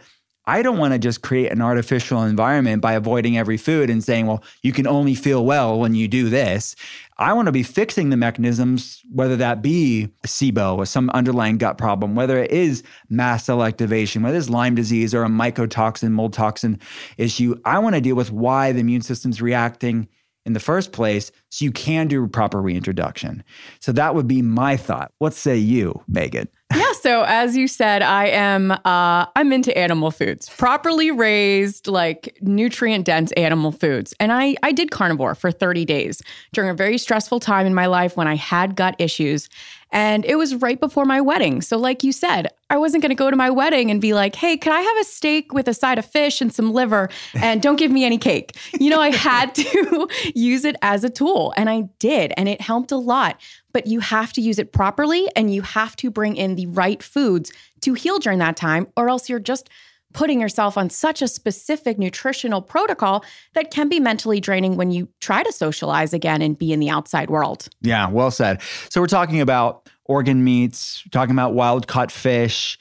I 0.49 0.63
don't 0.63 0.79
want 0.79 0.93
to 0.93 0.99
just 0.99 1.23
create 1.23 1.51
an 1.51 1.61
artificial 1.61 2.23
environment 2.23 2.81
by 2.81 2.93
avoiding 2.93 3.37
every 3.37 3.57
food 3.57 3.91
and 3.91 4.03
saying, 4.03 4.27
well, 4.27 4.45
you 4.63 4.73
can 4.73 4.87
only 4.87 5.15
feel 5.15 5.45
well 5.45 5.79
when 5.79 5.95
you 5.95 6.07
do 6.07 6.29
this. 6.29 6.77
I 7.19 7.33
want 7.33 7.47
to 7.47 7.53
be 7.53 7.65
fixing 7.65 8.11
the 8.11 8.17
mechanisms, 8.17 9.03
whether 9.13 9.37
that 9.37 9.61
be 9.61 10.09
SIBO 10.25 10.77
or 10.77 10.87
some 10.87 11.11
underlying 11.11 11.59
gut 11.59 11.79
problem, 11.79 12.15
whether 12.15 12.39
it 12.39 12.53
is 12.53 12.85
mast 13.09 13.47
cell 13.47 13.65
activation, 13.65 14.23
whether 14.23 14.39
it's 14.39 14.51
Lyme 14.51 14.77
disease 14.77 15.15
or 15.15 15.25
a 15.25 15.29
mycotoxin, 15.29 16.11
mold 16.13 16.33
toxin 16.33 16.79
issue. 17.17 17.59
I 17.65 17.79
want 17.81 17.97
to 17.97 18.01
deal 18.01 18.17
with 18.17 18.31
why 18.31 18.71
the 18.71 18.81
immune 18.81 19.03
system's 19.03 19.43
reacting 19.43 20.09
in 20.45 20.53
the 20.53 20.61
first 20.61 20.93
place 20.93 21.33
so 21.51 21.65
you 21.65 21.73
can 21.73 22.07
do 22.07 22.27
proper 22.29 22.63
reintroduction. 22.63 23.43
So 23.81 23.91
that 23.93 24.15
would 24.15 24.29
be 24.29 24.43
my 24.43 24.77
thought. 24.77 25.13
What 25.19 25.35
say 25.35 25.57
you, 25.57 26.05
Megan? 26.07 26.49
Yeah, 26.75 26.93
so 27.01 27.23
as 27.23 27.57
you 27.57 27.69
said, 27.69 28.03
I 28.03 28.27
am 28.27 28.73
uh 28.73 29.27
I'm 29.37 29.53
into 29.53 29.77
animal 29.77 30.11
foods. 30.11 30.49
Properly 30.49 31.11
raised 31.11 31.87
like 31.87 32.37
nutrient 32.41 33.05
dense 33.05 33.33
animal 33.33 33.73
foods. 33.73 34.15
And 34.19 34.33
I 34.33 34.57
I 34.63 34.73
did 34.73 34.91
carnivore 34.91 35.35
for 35.35 35.53
30 35.53 35.85
days 35.85 36.23
during 36.53 36.71
a 36.71 36.75
very 36.75 36.99
stressful 36.99 37.41
time 37.41 37.67
in 37.67 37.75
my 37.75 37.87
life 37.87 38.17
when 38.17 38.27
I 38.27 38.35
had 38.35 38.77
gut 38.77 38.97
issues. 38.99 39.49
And 39.93 40.25
it 40.25 40.37
was 40.37 40.57
right 40.57 40.81
before 40.81 41.05
my 41.05 41.21
wedding. 41.21 41.63
So, 41.63 41.77
like 41.77 42.03
you 42.03 42.13
said, 42.13 42.49
I 42.69 42.77
wasn't 42.77 43.03
going 43.03 43.11
to 43.11 43.15
go 43.15 43.31
to 43.31 43.37
my 43.37 43.51
wedding 43.51 43.91
and 43.91 44.01
be 44.01 44.15
like, 44.15 44.35
hey, 44.35 44.57
can 44.57 44.73
I 44.73 44.81
have 44.81 44.99
a 44.99 45.05
steak 45.05 45.55
with 45.55 45.69
a 45.69 45.75
side 45.75 45.99
of 45.99 46.05
fish 46.05 46.41
and 46.41 46.53
some 46.53 46.73
liver 46.73 47.09
and 47.35 47.63
don't 47.63 47.77
give 47.77 47.93
me 47.93 48.05
any 48.05 48.19
cake? 48.19 48.57
You 48.81 48.91
know, 48.91 49.01
I 49.01 49.11
had 49.11 49.55
to 49.55 50.09
use 50.35 50.65
it 50.65 50.77
as 50.83 51.05
a 51.05 51.11
tool 51.11 51.55
and 51.57 51.71
I 51.71 51.83
did. 52.01 52.33
And 52.37 52.49
it 52.49 52.61
helped 52.61 52.91
a 52.91 52.97
lot. 52.97 53.41
But 53.77 53.87
you 53.87 54.01
have 54.01 54.33
to 54.33 54.41
use 54.41 54.59
it 54.59 54.73
properly 54.73 55.29
and 55.37 55.53
you 55.53 55.61
have 55.61 55.97
to 55.97 56.11
bring 56.11 56.35
in 56.35 56.55
the 56.55 56.65
right 56.65 57.03
foods 57.03 57.53
to 57.83 57.93
heal 57.93 58.19
during 58.19 58.39
that 58.39 58.57
time, 58.57 58.87
or 58.97 59.11
else 59.11 59.29
you're 59.29 59.39
just 59.39 59.69
putting 60.15 60.41
yourself 60.41 60.79
on 60.79 60.89
such 60.89 61.21
a 61.21 61.29
specific 61.29 61.99
nutritional 61.99 62.63
protocol 62.63 63.23
that 63.53 63.71
can 63.71 63.91
be 63.91 64.01
mentally 64.01 64.41
draining 64.41 64.79
when 64.79 64.91
you 64.91 65.11
try 65.21 65.43
to 65.43 65.53
socialize 65.53 66.15
again 66.15 66.41
and 66.41 66.59
be 66.59 66.73
in 66.73 66.81
the 66.81 66.89
outside 66.89 67.29
world. 67.29 67.69
Yeah, 67.83 68.09
well 68.09 68.31
said. 68.31 68.63
So 68.89 68.99
we're 68.99 69.09
talking 69.09 69.43
about 69.43 69.91
organ 70.07 70.43
meats, 70.43 71.05
talking 71.13 71.35
about 71.35 71.53
wild 71.53 71.87
caught 71.87 72.11
fish, 72.11 72.79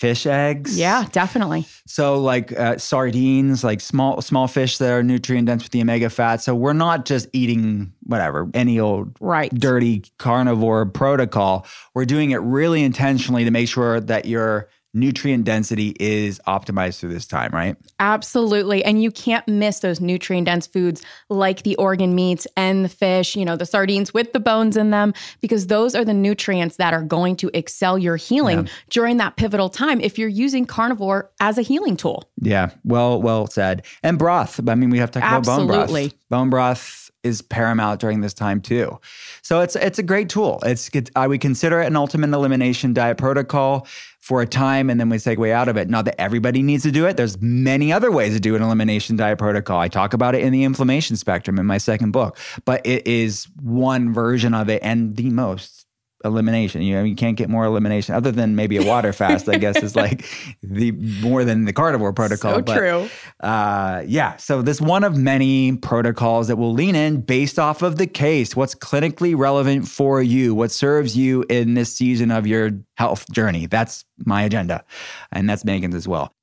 fish 0.00 0.24
eggs. 0.24 0.78
Yeah, 0.78 1.04
definitely. 1.12 1.66
So 1.86 2.18
like 2.18 2.58
uh, 2.58 2.78
sardines, 2.78 3.62
like 3.62 3.82
small 3.82 4.22
small 4.22 4.48
fish 4.48 4.78
that 4.78 4.90
are 4.90 5.02
nutrient 5.02 5.46
dense 5.46 5.62
with 5.62 5.72
the 5.72 5.82
omega 5.82 6.08
fat. 6.08 6.40
So 6.40 6.54
we're 6.54 6.72
not 6.72 7.04
just 7.04 7.28
eating 7.34 7.92
whatever 8.04 8.48
any 8.54 8.80
old 8.80 9.14
right 9.20 9.54
dirty 9.54 10.04
carnivore 10.18 10.86
protocol. 10.86 11.66
We're 11.92 12.06
doing 12.06 12.30
it 12.30 12.38
really 12.38 12.82
intentionally 12.82 13.44
to 13.44 13.50
make 13.50 13.68
sure 13.68 14.00
that 14.00 14.24
you're 14.24 14.70
nutrient 14.92 15.44
density 15.44 15.94
is 16.00 16.40
optimized 16.46 16.98
through 16.98 17.12
this 17.12 17.26
time, 17.26 17.52
right? 17.52 17.76
Absolutely. 18.00 18.84
And 18.84 19.02
you 19.02 19.10
can't 19.10 19.46
miss 19.46 19.80
those 19.80 20.00
nutrient 20.00 20.46
dense 20.46 20.66
foods 20.66 21.02
like 21.28 21.62
the 21.62 21.76
organ 21.76 22.14
meats 22.14 22.46
and 22.56 22.84
the 22.84 22.88
fish, 22.88 23.36
you 23.36 23.44
know, 23.44 23.56
the 23.56 23.66
sardines 23.66 24.12
with 24.12 24.32
the 24.32 24.40
bones 24.40 24.76
in 24.76 24.90
them, 24.90 25.14
because 25.40 25.68
those 25.68 25.94
are 25.94 26.04
the 26.04 26.14
nutrients 26.14 26.76
that 26.76 26.92
are 26.92 27.02
going 27.02 27.36
to 27.36 27.50
excel 27.54 27.98
your 27.98 28.16
healing 28.16 28.66
yeah. 28.66 28.72
during 28.90 29.16
that 29.18 29.36
pivotal 29.36 29.68
time 29.68 30.00
if 30.00 30.18
you're 30.18 30.28
using 30.28 30.64
carnivore 30.64 31.30
as 31.40 31.58
a 31.58 31.62
healing 31.62 31.96
tool. 31.96 32.28
Yeah. 32.40 32.70
Well, 32.84 33.22
well 33.22 33.46
said. 33.46 33.84
And 34.02 34.18
broth. 34.18 34.60
I 34.68 34.74
mean, 34.74 34.90
we 34.90 34.98
have 34.98 35.10
to 35.12 35.20
talk 35.20 35.32
Absolutely. 35.32 35.74
about 35.74 35.88
bone 35.88 35.98
broth. 36.08 36.28
Bone 36.28 36.50
broth 36.50 37.10
is 37.22 37.42
paramount 37.42 38.00
during 38.00 38.20
this 38.20 38.32
time 38.32 38.60
too. 38.60 38.98
So 39.42 39.60
it's 39.60 39.76
it's 39.76 39.98
a 39.98 40.02
great 40.02 40.28
tool. 40.28 40.58
It's, 40.64 40.88
it's 40.94 41.10
I 41.14 41.26
would 41.26 41.40
consider 41.40 41.80
it 41.80 41.86
an 41.86 41.96
ultimate 41.96 42.34
elimination 42.34 42.94
diet 42.94 43.18
protocol 43.18 43.86
for 44.20 44.42
a 44.42 44.46
time 44.46 44.90
and 44.90 45.00
then 45.00 45.08
we 45.08 45.16
segue 45.16 45.50
out 45.50 45.68
of 45.68 45.76
it. 45.76 45.88
Not 45.88 46.04
that 46.04 46.20
everybody 46.20 46.62
needs 46.62 46.82
to 46.84 46.92
do 46.92 47.06
it. 47.06 47.16
There's 47.16 47.40
many 47.40 47.92
other 47.92 48.12
ways 48.12 48.34
to 48.34 48.40
do 48.40 48.54
an 48.54 48.62
elimination 48.62 49.16
diet 49.16 49.38
protocol. 49.38 49.80
I 49.80 49.88
talk 49.88 50.12
about 50.12 50.34
it 50.34 50.42
in 50.42 50.52
the 50.52 50.64
inflammation 50.64 51.16
spectrum 51.16 51.58
in 51.58 51.66
my 51.66 51.78
second 51.78 52.12
book, 52.12 52.38
but 52.64 52.86
it 52.86 53.06
is 53.06 53.48
one 53.62 54.12
version 54.12 54.54
of 54.54 54.68
it 54.68 54.82
and 54.82 55.16
the 55.16 55.30
most 55.30 55.79
elimination. 56.24 56.82
You 56.82 56.96
know, 56.96 57.04
you 57.04 57.14
can't 57.14 57.36
get 57.36 57.48
more 57.48 57.64
elimination 57.64 58.14
other 58.14 58.30
than 58.30 58.56
maybe 58.56 58.76
a 58.76 58.84
water 58.84 59.12
fast. 59.12 59.48
I 59.48 59.56
guess 59.56 59.82
is 59.82 59.96
like 59.96 60.26
the 60.62 60.92
more 60.92 61.44
than 61.44 61.64
the 61.64 61.72
carnivore 61.72 62.12
protocol. 62.12 62.56
So 62.56 62.62
but, 62.62 62.76
true. 62.76 63.08
Uh, 63.40 64.02
yeah. 64.06 64.36
So 64.36 64.62
this 64.62 64.80
one 64.80 65.04
of 65.04 65.16
many 65.16 65.76
protocols 65.76 66.48
that 66.48 66.56
will 66.56 66.72
lean 66.72 66.94
in 66.94 67.20
based 67.22 67.58
off 67.58 67.82
of 67.82 67.96
the 67.96 68.06
case. 68.06 68.54
What's 68.54 68.74
clinically 68.74 69.36
relevant 69.36 69.88
for 69.88 70.22
you? 70.22 70.54
What 70.54 70.70
serves 70.70 71.16
you 71.16 71.44
in 71.48 71.74
this 71.74 71.94
season 71.94 72.30
of 72.30 72.46
your 72.46 72.70
health 72.94 73.30
journey? 73.32 73.66
That's 73.66 74.04
my 74.24 74.42
agenda, 74.42 74.84
and 75.32 75.48
that's 75.48 75.64
Megan's 75.64 75.94
as 75.94 76.06
well. 76.06 76.34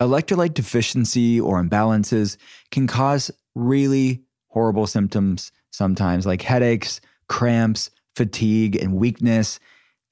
Electrolyte 0.00 0.54
deficiency 0.54 1.40
or 1.40 1.62
imbalances 1.62 2.38
can 2.70 2.86
cause 2.86 3.30
really 3.54 4.22
horrible 4.48 4.86
symptoms 4.86 5.52
sometimes, 5.70 6.26
like 6.26 6.42
headaches, 6.42 7.00
cramps 7.28 7.90
fatigue, 8.16 8.76
and 8.76 8.94
weakness. 8.94 9.60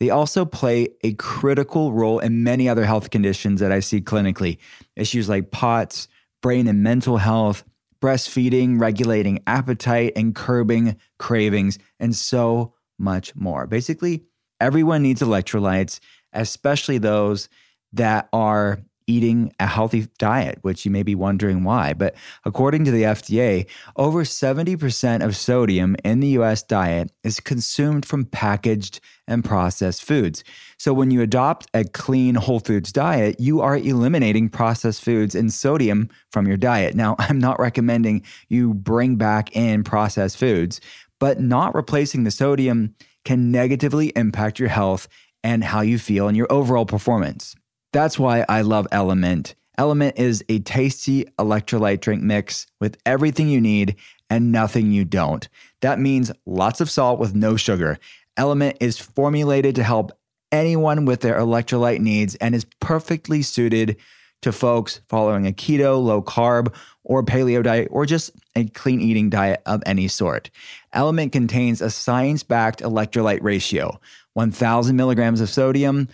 They 0.01 0.11
also 0.11 0.45
play 0.45 0.89
a 1.03 1.15
critical 1.15 1.93
role 1.93 2.21
in 2.21 2.45
many 2.45 2.69
other 2.69 2.85
health 2.85 3.11
conditions 3.11 3.61
that 3.61 3.73
I 3.73 3.81
see 3.81 4.01
clinically. 4.01 4.59
Issues 4.97 5.29
like 5.29 5.51
POTS, 5.51 6.09
brain 6.41 6.69
and 6.69 6.83
mental 6.83 7.17
health, 7.17 7.65
breastfeeding, 8.01 8.81
regulating 8.81 9.43
appetite, 9.47 10.13
and 10.15 10.35
curbing 10.35 10.97
cravings, 11.19 11.79
and 11.99 12.15
so 12.15 12.75
much 12.99 13.35
more. 13.35 13.67
Basically, 13.67 14.25
everyone 14.61 15.03
needs 15.03 15.21
electrolytes, 15.21 15.99
especially 16.33 16.99
those 16.99 17.49
that 17.93 18.29
are 18.33 18.81
eating 19.09 19.53
a 19.59 19.67
healthy 19.67 20.07
diet, 20.19 20.59
which 20.63 20.85
you 20.85 20.91
may 20.91 21.03
be 21.03 21.17
wondering 21.17 21.65
why. 21.65 21.95
But 21.95 22.15
according 22.45 22.85
to 22.85 22.91
the 22.93 23.03
FDA, 23.03 23.67
over 23.97 24.23
70% 24.23 25.25
of 25.25 25.37
sodium 25.37 25.97
in 26.05 26.21
the 26.21 26.29
US 26.29 26.63
diet 26.63 27.11
is 27.25 27.41
consumed 27.41 28.07
from 28.07 28.27
packaged 28.27 29.01
and 29.27 29.45
processed 29.45 30.05
foods. 30.05 30.45
So 30.79 30.93
when 30.93 31.11
you 31.11 31.23
adopt 31.23 31.67
a 31.75 31.85
clean 31.85 32.35
whole 32.35 32.61
foods 32.61 32.93
diet, 32.93 33.41
you 33.41 33.61
are 33.61 33.77
eliminating 33.77 34.49
processed 34.49 35.03
foods 35.03 35.35
and 35.35 35.53
sodium 35.53 36.09
from 36.31 36.47
your 36.47 36.57
diet. 36.57 36.95
Now, 36.95 37.17
I'm 37.19 37.39
not 37.39 37.59
recommending 37.59 38.23
you 38.49 38.75
bring 38.75 39.17
back 39.17 39.57
in 39.57 39.83
processed 39.85 40.37
foods, 40.37 40.81
but 41.19 41.41
not 41.41 41.75
replacing 41.75 42.25
the 42.25 42.31
sodium 42.31 42.95
can 43.25 43.51
negatively 43.51 44.09
impact 44.17 44.59
your 44.59 44.69
health 44.69 45.09
and 45.43 45.65
how 45.65 45.81
you 45.81 45.99
feel 45.99 46.29
and 46.29 46.37
your 46.37 46.51
overall 46.51 46.87
performance. 46.87 47.55
That's 47.93 48.19
why 48.19 48.45
I 48.49 48.63
love 48.63 48.87
LMNT. 48.93 49.55
LMNT 49.79 50.19
is 50.19 50.45
a 50.49 50.59
tasty 50.59 51.25
electrolyte 51.39 52.01
drink 52.01 52.23
mix 52.23 52.67
with 52.81 52.99
everything 53.07 53.49
you 53.49 53.61
need 53.61 53.97
and 54.29 54.53
nothing 54.53 54.93
you 54.93 55.05
don't. 55.05 55.49
That 55.81 55.99
means 55.99 56.33
lots 56.45 56.81
of 56.81 56.91
salt 56.91 57.19
with 57.19 57.35
no 57.35 57.57
sugar. 57.57 57.99
LMNT 58.37 58.77
is 58.81 58.99
formulated 58.99 59.75
to 59.77 59.85
help 59.85 60.13
anyone 60.53 61.05
with 61.05 61.21
their 61.21 61.39
electrolyte 61.39 62.01
needs 62.01 62.35
and 62.37 62.55
is 62.55 62.67
perfectly 62.81 63.43
suited 63.43 63.97
to 64.43 64.53
folks 64.53 65.01
following 65.09 65.47
a 65.47 65.53
keto, 65.53 66.03
low 66.03 66.23
carb, 66.23 66.73
or 67.05 67.25
paleo 67.25 67.63
diet, 67.63 67.89
or 67.91 68.07
just 68.07 68.31
a 68.55 68.65
clean 68.67 69.01
eating 69.01 69.31
diet 69.31 69.63
of 69.67 69.83
any 69.87 70.09
sort. 70.09 70.51
LMNT 70.95 71.33
contains 71.33 71.81
a 71.81 71.91
science 71.91 72.43
backed 72.43 72.81
electrolyte 72.81 73.43
ratio 73.43 73.99
1,000 74.35 74.95
milligrams 74.95 75.41
of 75.41 75.49
sodium, 75.49 76.09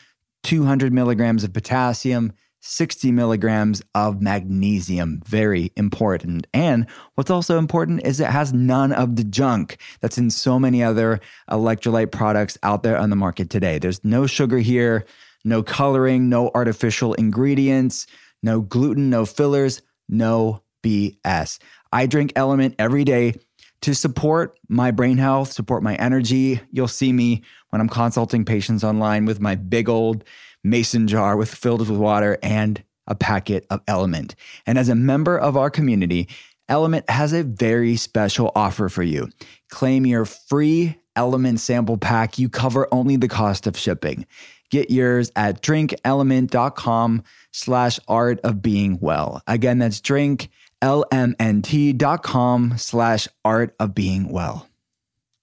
200 0.44 0.92
milligrams 0.92 1.42
of 1.42 1.52
potassium, 1.52 2.32
60 2.60 3.12
milligrams 3.12 3.82
of 3.94 4.22
magnesium. 4.22 5.20
Very 5.26 5.70
important. 5.76 6.46
And 6.54 6.86
what's 7.14 7.30
also 7.30 7.58
important 7.58 8.06
is 8.06 8.20
it 8.20 8.28
has 8.28 8.54
none 8.54 8.92
of 8.92 9.16
the 9.16 9.24
junk 9.24 9.76
that's 10.00 10.16
in 10.16 10.30
so 10.30 10.58
many 10.58 10.82
other 10.82 11.20
electrolyte 11.50 12.10
products 12.10 12.56
out 12.62 12.82
there 12.82 12.96
on 12.96 13.10
the 13.10 13.16
market 13.16 13.50
today. 13.50 13.78
There's 13.78 14.02
no 14.02 14.26
sugar 14.26 14.58
here, 14.58 15.04
no 15.44 15.62
coloring, 15.62 16.30
no 16.30 16.50
artificial 16.54 17.12
ingredients, 17.14 18.06
no 18.42 18.62
gluten, 18.62 19.10
no 19.10 19.26
fillers, 19.26 19.82
no 20.08 20.62
BS. 20.82 21.58
I 21.92 22.06
drink 22.06 22.32
LMNT 22.32 22.76
every 22.78 23.04
day 23.04 23.34
to 23.84 23.94
support 23.94 24.58
my 24.66 24.90
brain 24.90 25.18
health, 25.18 25.52
support 25.52 25.82
my 25.82 25.94
energy. 25.96 26.58
You'll 26.72 26.88
see 26.88 27.12
me 27.12 27.42
when 27.68 27.82
I'm 27.82 27.88
consulting 27.90 28.46
patients 28.46 28.82
online 28.82 29.26
with 29.26 29.40
my 29.40 29.56
big 29.56 29.90
old 29.90 30.24
mason 30.62 31.06
jar 31.06 31.36
with 31.36 31.54
filled 31.54 31.80
with 31.80 31.90
water 31.90 32.38
and 32.42 32.82
a 33.06 33.14
packet 33.14 33.66
of 33.68 33.84
LMNT. 33.84 34.36
And 34.64 34.78
as 34.78 34.88
a 34.88 34.94
member 34.94 35.38
of 35.38 35.58
our 35.58 35.68
community, 35.68 36.28
LMNT 36.70 37.10
has 37.10 37.34
a 37.34 37.42
very 37.42 37.96
special 37.96 38.50
offer 38.56 38.88
for 38.88 39.02
you. 39.02 39.28
Claim 39.68 40.06
your 40.06 40.24
free 40.24 40.96
LMNT 41.14 41.58
sample 41.58 41.98
pack. 41.98 42.38
You 42.38 42.48
cover 42.48 42.88
only 42.90 43.16
the 43.16 43.28
cost 43.28 43.66
of 43.66 43.76
shipping. 43.76 44.24
Get 44.70 44.90
yours 44.90 45.30
at 45.36 45.60
drinklmnt.com 45.60 47.22
slash 47.52 48.00
art 48.08 48.40
of 48.44 48.62
being 48.62 48.98
well. 48.98 49.42
Again, 49.46 49.78
that's 49.78 50.00
drinklmnt.com 50.84 52.74
slash 52.76 53.28
art 53.44 53.74
of 53.78 53.94
being 53.94 54.28
well. 54.30 54.68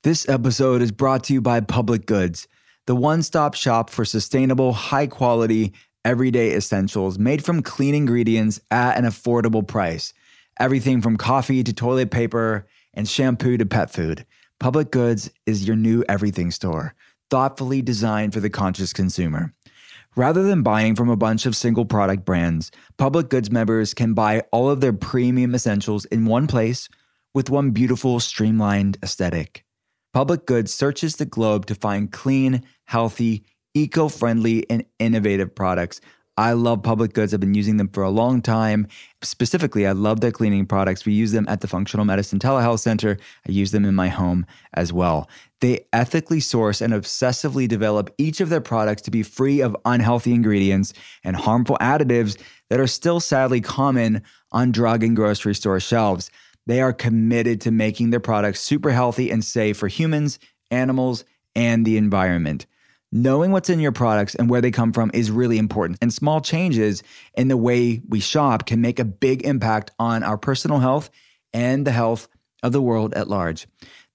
This 0.04 0.28
episode 0.28 0.82
is 0.82 0.92
brought 0.92 1.24
to 1.26 1.34
you 1.34 1.42
by 1.42 1.62
Public 1.62 2.06
Goods 2.06 2.48
the 2.88 2.96
one 2.96 3.22
stop 3.22 3.54
shop 3.54 3.92
for 3.92 4.04
sustainable, 4.04 4.74
high 4.74 5.06
quality, 5.06 5.72
everyday 6.04 6.56
essentials 6.56 7.20
made 7.20 7.46
from 7.46 7.62
clean 7.62 7.94
ingredients 7.94 8.60
at 8.72 8.98
an 8.98 9.06
affordable 9.06 9.66
price. 9.66 10.14
Everything 10.60 11.00
from 11.00 11.16
coffee 11.16 11.64
to 11.64 11.72
toilet 11.72 12.10
paper 12.10 12.68
and 12.96 13.08
shampoo 13.08 13.56
to 13.56 13.68
pet 13.68 13.92
food. 13.92 14.26
Public 14.60 14.90
Goods 14.92 15.30
is 15.46 15.68
your 15.68 15.76
new 15.76 16.04
everything 16.10 16.50
store, 16.50 16.96
thoughtfully 17.30 17.84
designed 17.84 18.34
for 18.34 18.40
the 18.40 18.50
conscious 18.50 18.94
consumer. 18.94 19.54
Rather 20.18 20.44
than 20.44 20.62
buying 20.62 20.94
from 20.94 21.10
a 21.10 21.16
bunch 21.16 21.46
of 21.46 21.56
single 21.56 21.86
product 21.86 22.26
brands, 22.26 22.70
Public 22.98 23.30
Goods 23.30 23.50
members 23.50 23.94
can 23.94 24.14
buy 24.14 24.42
all 24.52 24.70
of 24.70 24.82
their 24.82 24.92
premium 24.92 25.56
essentials 25.56 26.04
in 26.06 26.26
one 26.26 26.48
place 26.48 26.90
with 27.34 27.50
one 27.50 27.72
beautiful, 27.72 28.20
streamlined 28.20 28.98
aesthetic. 29.02 29.64
Public 30.12 30.46
Goods 30.46 30.74
searches 30.74 31.16
the 31.16 31.26
globe 31.26 31.66
to 31.68 31.76
find 31.76 32.12
clean, 32.12 32.62
healthy, 32.84 33.46
eco 33.74 34.10
friendly, 34.10 34.70
and 34.70 34.84
innovative 35.00 35.56
products. 35.56 36.02
I 36.42 36.54
love 36.54 36.82
Public 36.82 37.14
Goods. 37.14 37.36
I've 37.36 37.40
been 37.40 37.54
using 37.54 37.78
them 37.78 37.90
for 37.90 38.02
a 38.02 38.10
long 38.10 38.42
time. 38.42 38.88
Specifically, 39.22 39.86
I 39.86 39.92
love 39.92 40.22
their 40.22 40.32
cleaning 40.32 40.66
products. 40.66 41.06
We 41.06 41.14
use 41.14 41.34
them 41.34 41.46
at 41.48 41.62
the 41.62 41.68
Functional 41.68 42.04
Medicine 42.04 42.40
Telehealth 42.40 42.80
Center. 42.80 43.20
I 43.48 43.52
use 43.52 43.70
them 43.70 43.86
in 43.86 43.94
my 43.94 44.08
home 44.08 44.48
as 44.74 44.92
well. 44.92 45.30
They 45.60 45.86
ethically 45.94 46.40
source 46.40 46.82
and 46.82 46.94
obsessively 46.94 47.68
develop 47.68 48.10
each 48.18 48.42
of 48.42 48.50
their 48.50 48.60
products 48.60 49.04
to 49.04 49.12
be 49.12 49.22
free 49.22 49.62
of 49.62 49.78
unhealthy 49.86 50.34
ingredients 50.34 50.94
and 51.24 51.36
harmful 51.36 51.78
additives 51.80 52.42
that 52.72 52.80
are 52.80 52.88
still 52.88 53.20
sadly 53.20 53.62
common 53.62 54.24
on 54.52 54.72
drug 54.72 55.04
and 55.04 55.16
grocery 55.16 55.54
store 55.54 55.80
shelves. 55.80 56.32
They 56.66 56.82
are 56.82 56.92
committed 56.92 57.62
to 57.62 57.72
making 57.72 58.10
their 58.10 58.20
products 58.20 58.62
super 58.62 58.90
healthy 58.90 59.30
and 59.30 59.46
safe 59.46 59.78
for 59.78 59.90
humans, 59.90 60.40
animals, 60.72 61.24
and 61.56 61.86
the 61.86 61.98
environment. 61.98 62.66
Knowing 63.14 63.52
what's 63.52 63.70
in 63.70 63.82
your 63.82 63.92
products 63.92 64.36
and 64.36 64.50
where 64.50 64.62
they 64.62 64.72
come 64.72 64.94
from 64.94 65.12
is 65.14 65.30
really 65.30 65.58
important. 65.58 65.98
And 66.02 66.14
small 66.14 66.40
changes 66.40 67.04
in 67.34 67.50
the 67.50 67.58
way 67.58 68.02
we 68.08 68.22
shop 68.22 68.66
can 68.66 68.80
make 68.80 69.00
a 69.00 69.06
big 69.06 69.46
impact 69.46 69.92
on 70.00 70.24
our 70.24 70.38
personal 70.38 70.80
health 70.80 71.10
and 71.52 71.86
the 71.86 71.92
health 71.92 72.30
of 72.64 72.72
the 72.72 72.82
world 72.82 73.14
at 73.14 73.28
large. 73.28 73.68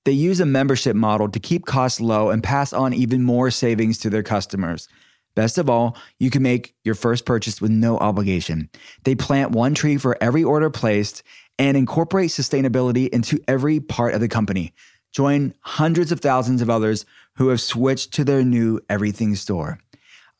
They 0.06 0.12
use 0.12 0.40
a 0.40 0.46
membership 0.46 0.96
model 0.96 1.28
to 1.28 1.38
keep 1.38 1.66
costs 1.66 2.00
low 2.00 2.30
and 2.30 2.42
pass 2.42 2.72
on 2.72 2.94
even 2.94 3.22
more 3.22 3.50
savings 3.50 3.98
to 3.98 4.08
their 4.08 4.22
customers. 4.22 4.88
Best 5.34 5.58
of 5.58 5.68
all, 5.68 5.98
you 6.18 6.30
can 6.30 6.42
make 6.42 6.74
your 6.82 6.94
first 6.94 7.26
purchase 7.26 7.60
with 7.60 7.70
no 7.70 7.98
obligation. 7.98 8.70
They 9.04 9.14
plant 9.14 9.50
one 9.50 9.74
tree 9.74 9.98
for 9.98 10.16
every 10.22 10.42
order 10.42 10.70
placed 10.70 11.22
and 11.58 11.76
incorporate 11.76 12.30
sustainability 12.30 13.10
into 13.10 13.40
every 13.46 13.78
part 13.78 14.14
of 14.14 14.20
the 14.22 14.28
company. 14.28 14.72
Join 15.12 15.54
hundreds 15.60 16.12
of 16.12 16.20
thousands 16.20 16.62
of 16.62 16.70
others 16.70 17.04
who 17.36 17.48
have 17.48 17.60
switched 17.60 18.12
to 18.14 18.24
their 18.24 18.42
new 18.42 18.80
everything 18.88 19.34
store. 19.34 19.78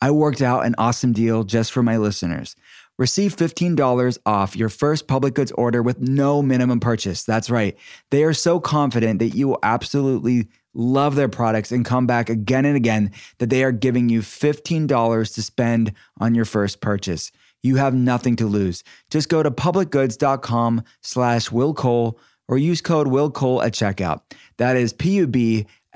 I 0.01 0.11
worked 0.11 0.43
out 0.43 0.67
an 0.67 0.75
awesome 0.79 1.13
deal 1.13 1.45
just 1.45 1.73
for 1.73 1.83
my 1.83 1.97
listeners. 1.97 2.57
Receive 2.99 3.37
$15 3.37 4.19
off 4.25 4.57
your 4.57 4.69
first 4.69 5.07
public 5.07 5.35
goods 5.35 5.53
order 5.53 5.83
with 5.83 6.01
no 6.01 6.43
minimum 6.43 6.81
purchase. 6.81 7.25
That's 7.25 7.51
right. 7.51 7.77
They 8.11 8.25
are 8.25 8.33
so 8.33 8.59
confident 8.61 9.19
that 9.19 9.35
you 9.35 9.49
will 9.49 9.59
absolutely 9.63 10.49
love 10.75 11.15
their 11.15 11.29
products 11.29 11.73
and 11.73 11.85
come 11.85 12.07
back 12.07 12.29
again 12.29 12.65
and 12.65 12.77
again 12.77 13.11
that 13.39 13.51
they 13.51 13.65
are 13.65 13.73
giving 13.73 14.09
you 14.09 14.21
$15 14.21 15.35
to 15.35 15.43
spend 15.43 15.93
on 16.21 16.35
your 16.35 16.45
first 16.45 16.81
purchase 16.81 17.33
you 17.67 17.77
have 17.77 17.95
nothing 17.95 18.37
to 18.37 18.47
lose. 18.47 18.83
Just 19.11 19.29
go 19.29 19.43
to 19.43 19.51
publicgoods.com 19.51 20.85
slash 21.03 21.51
Will 21.51 21.75
Cole 21.75 22.19
or 22.49 22.57
use 22.57 22.81
code 22.81 23.09
Will 23.09 23.31
Cole 23.31 23.63
at 23.63 23.73
checkout. 23.73 24.21
That 24.59 24.77
is 24.77 24.93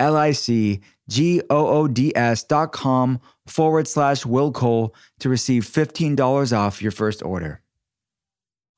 P-U-B-L-I-C 0.00 0.80
G-O-O-D-S 1.08 2.44
dot 2.44 2.72
com 2.72 3.20
forward 3.46 3.88
slash 3.88 4.24
Will 4.24 4.52
Cole 4.52 4.94
to 5.18 5.28
receive 5.28 5.64
$15 5.64 6.56
off 6.56 6.80
your 6.80 6.92
first 6.92 7.22
order. 7.22 7.60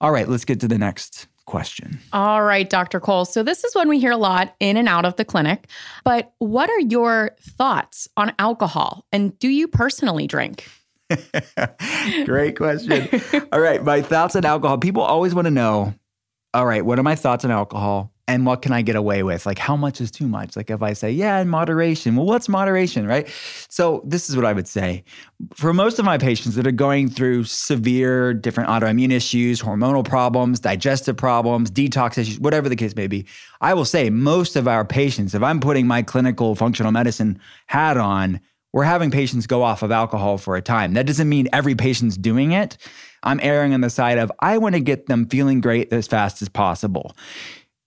All 0.01 0.11
right, 0.11 0.29
let's 0.29 0.45
get 0.45 0.61
to 0.61 0.69
the 0.69 0.79
next 0.79 1.29
question. 1.45 2.01
All 2.13 2.43
right, 2.43 2.69
Dr. 2.69 3.01
Cole. 3.01 3.25
So, 3.25 3.43
this 3.43 3.65
is 3.65 3.75
one 3.75 3.89
we 3.89 4.01
hear 4.01 4.13
a 4.13 4.17
lot 4.17 4.55
in 4.61 4.77
and 4.77 4.89
out 4.89 5.05
of 5.05 5.17
the 5.17 5.25
clinic. 5.25 5.69
But 6.05 6.33
what 6.39 6.71
are 6.71 6.81
your 6.81 7.37
thoughts 7.41 8.09
on 8.17 8.33
alcohol? 8.39 9.05
And 9.13 9.39
do 9.39 9.49
you 9.49 9.69
personally 9.69 10.27
drink? 10.27 10.67
Great 12.25 12.57
question. 12.57 13.09
all 13.53 13.61
right, 13.61 13.85
my 13.85 14.01
thoughts 14.01 14.35
on 14.35 14.45
alcohol. 14.45 14.79
People 14.79 15.03
always 15.03 15.35
want 15.35 15.45
to 15.45 15.51
know, 15.51 15.95
all 16.55 16.67
right, 16.67 16.85
what 16.85 16.99
are 16.99 17.03
my 17.03 17.15
thoughts 17.15 17.45
on 17.45 17.51
alcohol? 17.51 18.12
And 18.33 18.47
what 18.47 18.63
can 18.63 18.73
I 18.73 18.81
get 18.81 18.97
away 18.97 19.23
with? 19.23 19.45
Like, 19.45 19.59
how 19.59 19.77
much 19.77 20.01
is 20.01 20.11
too 20.11 20.27
much? 20.27 20.57
Like, 20.57 20.71
if 20.71 20.83
I 20.83 20.95
say, 20.95 21.11
yeah, 21.11 21.39
in 21.39 21.51
moderation, 21.51 22.17
well, 22.17 22.25
what's 22.25 22.49
moderation, 22.49 23.07
right? 23.07 23.29
So, 23.69 24.01
this 24.07 24.31
is 24.31 24.37
what 24.37 24.47
I 24.47 24.55
would 24.55 24.67
say. 24.67 25.05
For 25.55 25.75
most 25.75 25.99
of 25.99 26.07
my 26.07 26.17
patients 26.17 26.55
that 26.55 26.67
are 26.67 26.73
going 26.73 27.11
through 27.11 27.45
severe 27.45 28.33
different 28.33 28.71
autoimmune 28.71 29.13
issues, 29.13 29.61
hormonal 29.61 30.03
problems, 30.03 30.61
digestive 30.61 31.15
problems, 31.15 31.71
detox 31.71 32.17
issues, 32.17 32.41
whatever 32.41 32.71
the 32.71 32.77
case 32.77 32.97
may 32.97 33.07
be, 33.07 33.27
I 33.61 33.75
will 33.75 33.85
say 33.85 34.09
most 34.09 34.57
of 34.57 34.67
our 34.67 34.87
patients, 34.87 35.35
if 35.35 35.43
I'm 35.43 35.61
putting 35.61 35.87
my 35.87 36.01
clinical 36.01 36.55
functional 36.55 36.91
medicine 36.91 37.39
hat 37.67 37.99
on, 37.99 38.41
we're 38.73 38.85
having 38.85 39.11
patients 39.11 39.47
go 39.47 39.63
off 39.63 39.83
of 39.83 39.91
alcohol 39.91 40.39
for 40.39 40.57
a 40.57 40.63
time. 40.63 40.95
That 40.95 41.07
doesn't 41.07 41.29
mean 41.29 41.49
every 41.53 41.75
patient's 41.75 42.17
doing 42.17 42.53
it. 42.53 42.79
I'm 43.23 43.41
erring 43.43 43.75
on 43.75 43.83
the 43.83 43.91
side 43.91 44.17
of 44.17 44.33
I 44.41 44.57
want 44.57 44.75
to 44.75 44.81
get 44.81 45.07
them 45.07 45.29
feeling 45.29 45.61
great 45.61 45.93
as 45.93 46.07
fast 46.07 46.41
as 46.41 46.49
possible. 46.49 47.15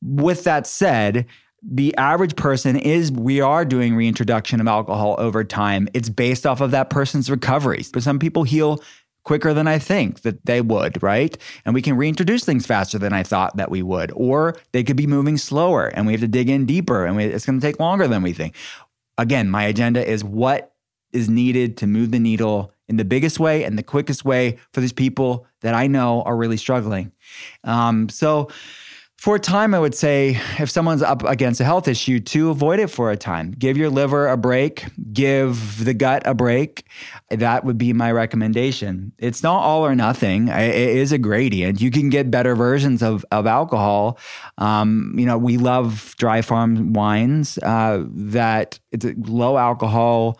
With 0.05 0.43
that 0.43 0.67
said, 0.67 1.25
the 1.67 1.95
average 1.97 2.35
person 2.35 2.75
is 2.75 3.11
we 3.11 3.41
are 3.41 3.65
doing 3.65 3.95
reintroduction 3.95 4.61
of 4.61 4.67
alcohol 4.67 5.15
over 5.17 5.43
time. 5.43 5.87
It's 5.93 6.09
based 6.09 6.45
off 6.45 6.61
of 6.61 6.71
that 6.71 6.89
person's 6.89 7.29
recovery. 7.29 7.83
But 7.91 8.03
some 8.03 8.19
people 8.19 8.43
heal 8.43 8.81
quicker 9.23 9.53
than 9.53 9.67
I 9.67 9.79
think 9.79 10.21
that 10.21 10.45
they 10.45 10.61
would, 10.61 11.01
right? 11.01 11.35
And 11.65 11.73
we 11.73 11.81
can 11.81 11.97
reintroduce 11.97 12.43
things 12.43 12.67
faster 12.67 12.99
than 12.99 13.11
I 13.11 13.23
thought 13.23 13.57
that 13.57 13.71
we 13.71 13.81
would. 13.81 14.11
Or 14.15 14.55
they 14.71 14.83
could 14.83 14.95
be 14.95 15.07
moving 15.07 15.37
slower 15.37 15.87
and 15.87 16.05
we 16.05 16.13
have 16.13 16.21
to 16.21 16.27
dig 16.27 16.49
in 16.49 16.67
deeper 16.67 17.05
and 17.05 17.15
we, 17.15 17.25
it's 17.25 17.45
going 17.45 17.59
to 17.59 17.65
take 17.65 17.79
longer 17.79 18.07
than 18.07 18.21
we 18.21 18.33
think. 18.33 18.55
Again, 19.17 19.49
my 19.49 19.63
agenda 19.63 20.07
is 20.07 20.23
what 20.23 20.73
is 21.11 21.29
needed 21.29 21.77
to 21.77 21.87
move 21.87 22.11
the 22.11 22.19
needle 22.19 22.71
in 22.87 22.97
the 22.97 23.05
biggest 23.05 23.39
way 23.39 23.63
and 23.63 23.77
the 23.77 23.83
quickest 23.83 24.23
way 24.23 24.59
for 24.71 24.81
these 24.81 24.93
people 24.93 25.47
that 25.61 25.73
I 25.73 25.87
know 25.87 26.21
are 26.23 26.37
really 26.37 26.57
struggling. 26.57 27.11
Um, 27.63 28.09
so 28.09 28.49
For 29.17 29.35
a 29.35 29.39
time, 29.39 29.73
I 29.73 29.79
would 29.79 29.95
say 29.95 30.39
if 30.59 30.69
someone's 30.69 31.01
up 31.01 31.23
against 31.23 31.59
a 31.59 31.63
health 31.63 31.87
issue, 31.87 32.19
to 32.19 32.49
avoid 32.49 32.79
it 32.79 32.87
for 32.87 33.11
a 33.11 33.17
time. 33.17 33.51
Give 33.57 33.75
your 33.75 33.89
liver 33.89 34.27
a 34.27 34.37
break, 34.37 34.85
give 35.13 35.83
the 35.83 35.93
gut 35.93 36.23
a 36.25 36.35
break. 36.35 36.85
That 37.31 37.63
would 37.63 37.77
be 37.77 37.91
my 37.93 38.11
recommendation. 38.11 39.13
It's 39.17 39.41
not 39.41 39.63
all 39.63 39.85
or 39.85 39.95
nothing, 39.95 40.49
it 40.49 40.75
is 40.75 41.11
a 41.11 41.17
gradient. 41.17 41.81
You 41.81 41.91
can 41.91 42.09
get 42.09 42.29
better 42.29 42.55
versions 42.55 43.01
of, 43.01 43.25
of 43.31 43.47
alcohol. 43.47 44.19
Um, 44.57 45.15
you 45.17 45.25
know, 45.25 45.37
we 45.37 45.57
love 45.57 46.13
dry 46.17 46.41
farm 46.41 46.93
wines 46.93 47.57
uh, 47.59 48.03
that 48.07 48.79
it's 48.91 49.05
low 49.27 49.57
alcohol 49.57 50.39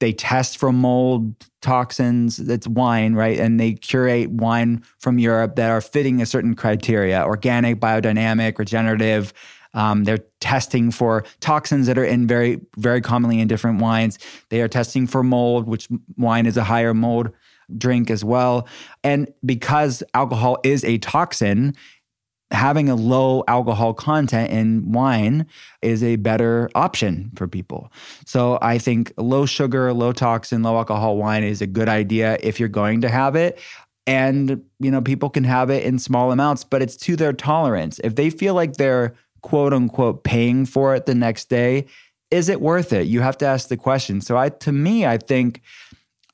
they 0.00 0.12
test 0.12 0.58
for 0.58 0.72
mold 0.72 1.34
toxins. 1.62 2.38
It's 2.38 2.68
wine, 2.68 3.14
right? 3.14 3.38
And 3.38 3.58
they 3.58 3.74
curate 3.74 4.30
wine 4.30 4.84
from 4.98 5.18
Europe 5.18 5.56
that 5.56 5.70
are 5.70 5.80
fitting 5.80 6.20
a 6.20 6.26
certain 6.26 6.54
criteria 6.54 7.24
organic, 7.24 7.80
biodynamic, 7.80 8.58
regenerative. 8.58 9.32
Um, 9.74 10.04
they're 10.04 10.24
testing 10.40 10.90
for 10.90 11.24
toxins 11.40 11.86
that 11.86 11.98
are 11.98 12.04
in 12.04 12.26
very, 12.26 12.60
very 12.78 13.00
commonly 13.00 13.40
in 13.40 13.48
different 13.48 13.80
wines. 13.80 14.18
They 14.48 14.62
are 14.62 14.68
testing 14.68 15.06
for 15.06 15.22
mold, 15.22 15.66
which 15.66 15.88
wine 16.16 16.46
is 16.46 16.56
a 16.56 16.64
higher 16.64 16.94
mold 16.94 17.30
drink 17.76 18.10
as 18.10 18.24
well. 18.24 18.68
And 19.02 19.32
because 19.44 20.02
alcohol 20.14 20.58
is 20.64 20.84
a 20.84 20.98
toxin, 20.98 21.74
having 22.50 22.88
a 22.88 22.94
low 22.94 23.42
alcohol 23.48 23.92
content 23.92 24.50
in 24.50 24.92
wine 24.92 25.46
is 25.82 26.02
a 26.02 26.16
better 26.16 26.70
option 26.74 27.30
for 27.34 27.48
people. 27.48 27.90
So 28.24 28.58
I 28.62 28.78
think 28.78 29.12
low 29.16 29.46
sugar, 29.46 29.92
low 29.92 30.12
toxin, 30.12 30.62
low 30.62 30.76
alcohol 30.76 31.16
wine 31.16 31.42
is 31.42 31.60
a 31.60 31.66
good 31.66 31.88
idea 31.88 32.38
if 32.40 32.60
you're 32.60 32.68
going 32.68 33.00
to 33.00 33.08
have 33.08 33.34
it. 33.34 33.58
And, 34.06 34.62
you 34.78 34.92
know, 34.92 35.00
people 35.00 35.28
can 35.28 35.42
have 35.42 35.70
it 35.70 35.84
in 35.84 35.98
small 35.98 36.30
amounts, 36.30 36.62
but 36.62 36.80
it's 36.80 36.96
to 36.98 37.16
their 37.16 37.32
tolerance. 37.32 37.98
If 38.04 38.14
they 38.14 38.30
feel 38.30 38.54
like 38.54 38.74
they're 38.74 39.14
quote 39.42 39.72
unquote 39.72 40.22
paying 40.22 40.66
for 40.66 40.94
it 40.94 41.06
the 41.06 41.14
next 41.14 41.48
day, 41.48 41.86
is 42.30 42.48
it 42.48 42.60
worth 42.60 42.92
it? 42.92 43.06
You 43.06 43.20
have 43.20 43.38
to 43.38 43.46
ask 43.46 43.68
the 43.68 43.76
question. 43.76 44.20
So 44.20 44.36
I 44.36 44.50
to 44.50 44.72
me, 44.72 45.06
I 45.06 45.18
think 45.18 45.62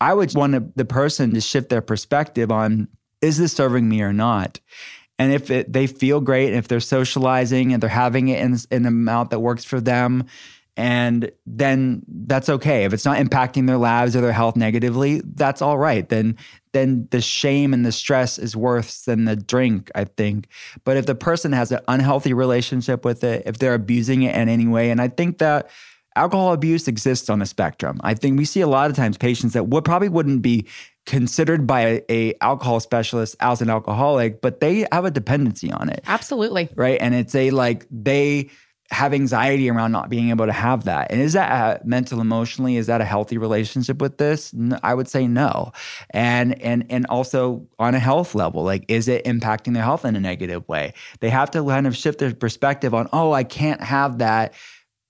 I 0.01 0.15
would 0.15 0.35
want 0.35 0.77
the 0.77 0.85
person 0.85 1.33
to 1.35 1.41
shift 1.41 1.69
their 1.69 1.81
perspective 1.81 2.51
on 2.51 2.89
is 3.21 3.39
this 3.39 3.53
serving 3.53 3.89
me 3.89 4.03
or 4.03 4.13
not? 4.13 4.59
And 5.23 5.33
if 5.33 5.51
it, 5.53 5.73
they 5.73 5.87
feel 5.87 6.21
great, 6.21 6.49
and 6.49 6.57
if 6.57 6.67
they're 6.67 6.81
socializing 6.81 7.73
and 7.73 7.81
they're 7.81 7.89
having 7.89 8.27
it 8.27 8.41
in, 8.41 8.55
in 8.73 8.83
an 8.83 8.87
amount 8.87 9.31
that 9.31 9.39
works 9.39 9.65
for 9.65 9.81
them, 9.81 10.27
and 10.77 11.31
then 11.47 12.03
that's 12.09 12.49
okay. 12.49 12.85
If 12.85 12.93
it's 12.93 13.05
not 13.05 13.19
impacting 13.19 13.69
their 13.69 13.77
lives 13.77 14.17
or 14.17 14.21
their 14.21 14.33
health 14.33 14.57
negatively, 14.57 15.21
that's 15.25 15.63
all 15.63 15.79
right. 15.79 16.09
Then 16.09 16.37
then 16.73 17.07
the 17.11 17.21
shame 17.21 17.73
and 17.73 17.87
the 17.87 17.93
stress 17.93 18.37
is 18.37 18.57
worse 18.57 19.03
than 19.03 19.27
the 19.27 19.37
drink, 19.37 19.93
I 19.95 20.05
think. 20.05 20.49
But 20.83 20.97
if 20.97 21.07
the 21.07 21.15
person 21.15 21.53
has 21.53 21.71
an 21.71 21.81
unhealthy 21.87 22.33
relationship 22.33 23.05
with 23.05 23.23
it, 23.23 23.45
if 23.47 23.59
they're 23.59 23.75
abusing 23.75 24.23
it 24.23 24.35
in 24.35 24.49
any 24.49 24.67
way, 24.67 24.91
and 24.91 25.01
I 25.01 25.07
think 25.07 25.39
that 25.39 25.71
alcohol 26.17 26.53
abuse 26.53 26.89
exists 26.89 27.31
on 27.31 27.43
a 27.43 27.47
spectrum. 27.47 28.01
I 28.03 28.15
think 28.15 28.39
we 28.39 28.45
see 28.45 28.61
a 28.61 28.67
lot 28.67 28.91
of 28.91 28.97
times 28.97 29.17
patients 29.17 29.53
that 29.53 29.69
would 29.69 29.85
probably 29.85 30.09
wouldn't 30.09 30.43
be 30.43 30.67
considered 31.07 31.67
by 31.67 31.81
a, 31.81 32.03
a, 32.09 32.35
alcohol 32.41 32.81
specialist 32.81 33.35
as 33.41 33.61
an 33.61 33.71
alcoholic, 33.71 34.41
but 34.41 34.61
they 34.61 34.87
have 34.93 35.05
a 35.05 35.11
dependency 35.11 35.71
on 35.73 35.89
it. 35.89 36.03
Absolutely. 36.07 36.69
Right. 36.77 36.99
And 37.01 37.15
it's 37.15 37.35
a 37.35 37.51
like 37.51 37.87
they 37.91 38.51
have 38.93 39.15
anxiety 39.15 39.71
around 39.71 39.91
not 39.91 40.11
being 40.11 40.29
able 40.29 40.45
to 40.45 40.53
have 40.53 40.85
that. 40.85 41.11
And 41.11 41.21
is 41.21 41.33
that 41.33 41.81
a, 41.81 41.85
mental 41.87 42.21
emotionally 42.21 42.77
is 42.77 42.87
that 42.89 43.01
a 43.01 43.07
healthy 43.07 43.39
relationship 43.39 44.01
with 44.01 44.19
this? 44.19 44.55
I 44.83 44.95
would 44.95 45.09
say 45.09 45.27
no. 45.27 45.73
And 46.11 46.61
and 46.61 46.85
and 46.91 47.07
also 47.07 47.67
on 47.79 47.95
a 47.95 47.99
health 47.99 48.35
level, 48.35 48.63
like 48.63 48.85
is 48.89 49.09
it 49.09 49.25
impacting 49.25 49.75
their 49.75 49.83
health 49.83 50.05
in 50.05 50.15
a 50.15 50.21
negative 50.21 50.69
way? 50.69 50.93
They 51.21 51.31
have 51.31 51.51
to 51.53 51.65
kind 51.65 51.87
of 51.87 51.97
shift 51.97 52.19
their 52.19 52.35
perspective 52.35 52.93
on, 52.93 53.09
"Oh, 53.13 53.33
I 53.33 53.45
can't 53.45 53.81
have 53.81 54.19
that." 54.19 54.53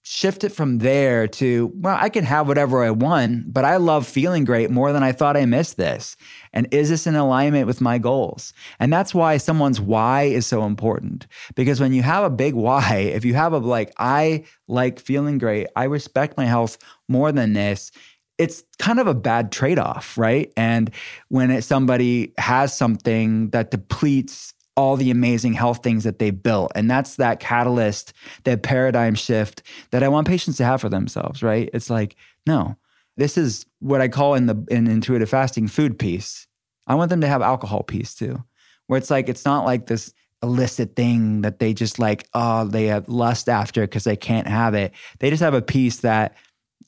Shift 0.02 0.42
it 0.42 0.50
from 0.50 0.78
there 0.78 1.28
to, 1.28 1.72
well, 1.76 1.96
I 1.98 2.08
can 2.08 2.24
have 2.24 2.48
whatever 2.48 2.82
I 2.82 2.90
want, 2.90 3.52
but 3.52 3.64
I 3.64 3.76
love 3.76 4.06
feeling 4.06 4.44
great 4.44 4.70
more 4.70 4.92
than 4.92 5.02
I 5.02 5.12
thought 5.12 5.36
I 5.36 5.46
missed 5.46 5.76
this. 5.76 6.16
And 6.52 6.66
is 6.72 6.88
this 6.88 7.06
in 7.06 7.14
alignment 7.14 7.68
with 7.68 7.80
my 7.80 7.98
goals? 7.98 8.52
And 8.80 8.92
that's 8.92 9.14
why 9.14 9.36
someone's 9.36 9.80
why 9.80 10.24
is 10.24 10.46
so 10.46 10.64
important. 10.64 11.28
Because 11.54 11.80
when 11.80 11.92
you 11.92 12.02
have 12.02 12.24
a 12.24 12.30
big 12.30 12.54
why, 12.54 12.96
if 13.14 13.24
you 13.24 13.34
have 13.34 13.52
a 13.52 13.58
like, 13.58 13.92
I 13.96 14.44
like 14.66 14.98
feeling 14.98 15.38
great, 15.38 15.68
I 15.76 15.84
respect 15.84 16.36
my 16.36 16.46
health 16.46 16.78
more 17.08 17.30
than 17.30 17.52
this, 17.52 17.92
it's 18.38 18.64
kind 18.78 18.98
of 18.98 19.06
a 19.06 19.14
bad 19.14 19.52
trade 19.52 19.78
off, 19.78 20.18
right? 20.18 20.52
And 20.56 20.90
when 21.28 21.50
it, 21.50 21.62
somebody 21.62 22.32
has 22.38 22.76
something 22.76 23.50
that 23.50 23.70
depletes 23.70 24.51
all 24.76 24.96
the 24.96 25.10
amazing 25.10 25.52
health 25.52 25.82
things 25.82 26.04
that 26.04 26.18
they 26.18 26.30
built. 26.30 26.72
And 26.74 26.90
that's 26.90 27.16
that 27.16 27.40
catalyst, 27.40 28.12
that 28.44 28.62
paradigm 28.62 29.14
shift 29.14 29.62
that 29.90 30.02
I 30.02 30.08
want 30.08 30.26
patients 30.26 30.56
to 30.58 30.64
have 30.64 30.80
for 30.80 30.88
themselves, 30.88 31.42
right? 31.42 31.68
It's 31.74 31.90
like, 31.90 32.16
no, 32.46 32.76
this 33.16 33.36
is 33.36 33.66
what 33.80 34.00
I 34.00 34.08
call 34.08 34.34
in 34.34 34.46
the 34.46 34.64
in 34.70 34.86
intuitive 34.86 35.28
fasting 35.28 35.68
food 35.68 35.98
peace. 35.98 36.46
I 36.86 36.94
want 36.94 37.10
them 37.10 37.20
to 37.20 37.28
have 37.28 37.42
alcohol 37.42 37.82
peace 37.82 38.14
too, 38.14 38.42
where 38.86 38.98
it's 38.98 39.10
like, 39.10 39.28
it's 39.28 39.44
not 39.44 39.64
like 39.64 39.86
this 39.86 40.12
illicit 40.42 40.96
thing 40.96 41.42
that 41.42 41.58
they 41.58 41.72
just 41.74 41.98
like, 41.98 42.26
oh, 42.34 42.64
they 42.64 42.86
have 42.86 43.08
lust 43.08 43.48
after 43.48 43.82
because 43.82 44.04
they 44.04 44.16
can't 44.16 44.48
have 44.48 44.74
it. 44.74 44.92
They 45.20 45.30
just 45.30 45.42
have 45.42 45.54
a 45.54 45.62
piece 45.62 45.98
that, 45.98 46.36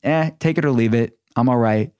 eh, 0.03 0.31
take 0.39 0.57
it 0.57 0.65
or 0.65 0.71
leave 0.71 0.93
it. 0.93 1.17
I'm 1.35 1.47
all 1.47 1.57
right. 1.57 1.91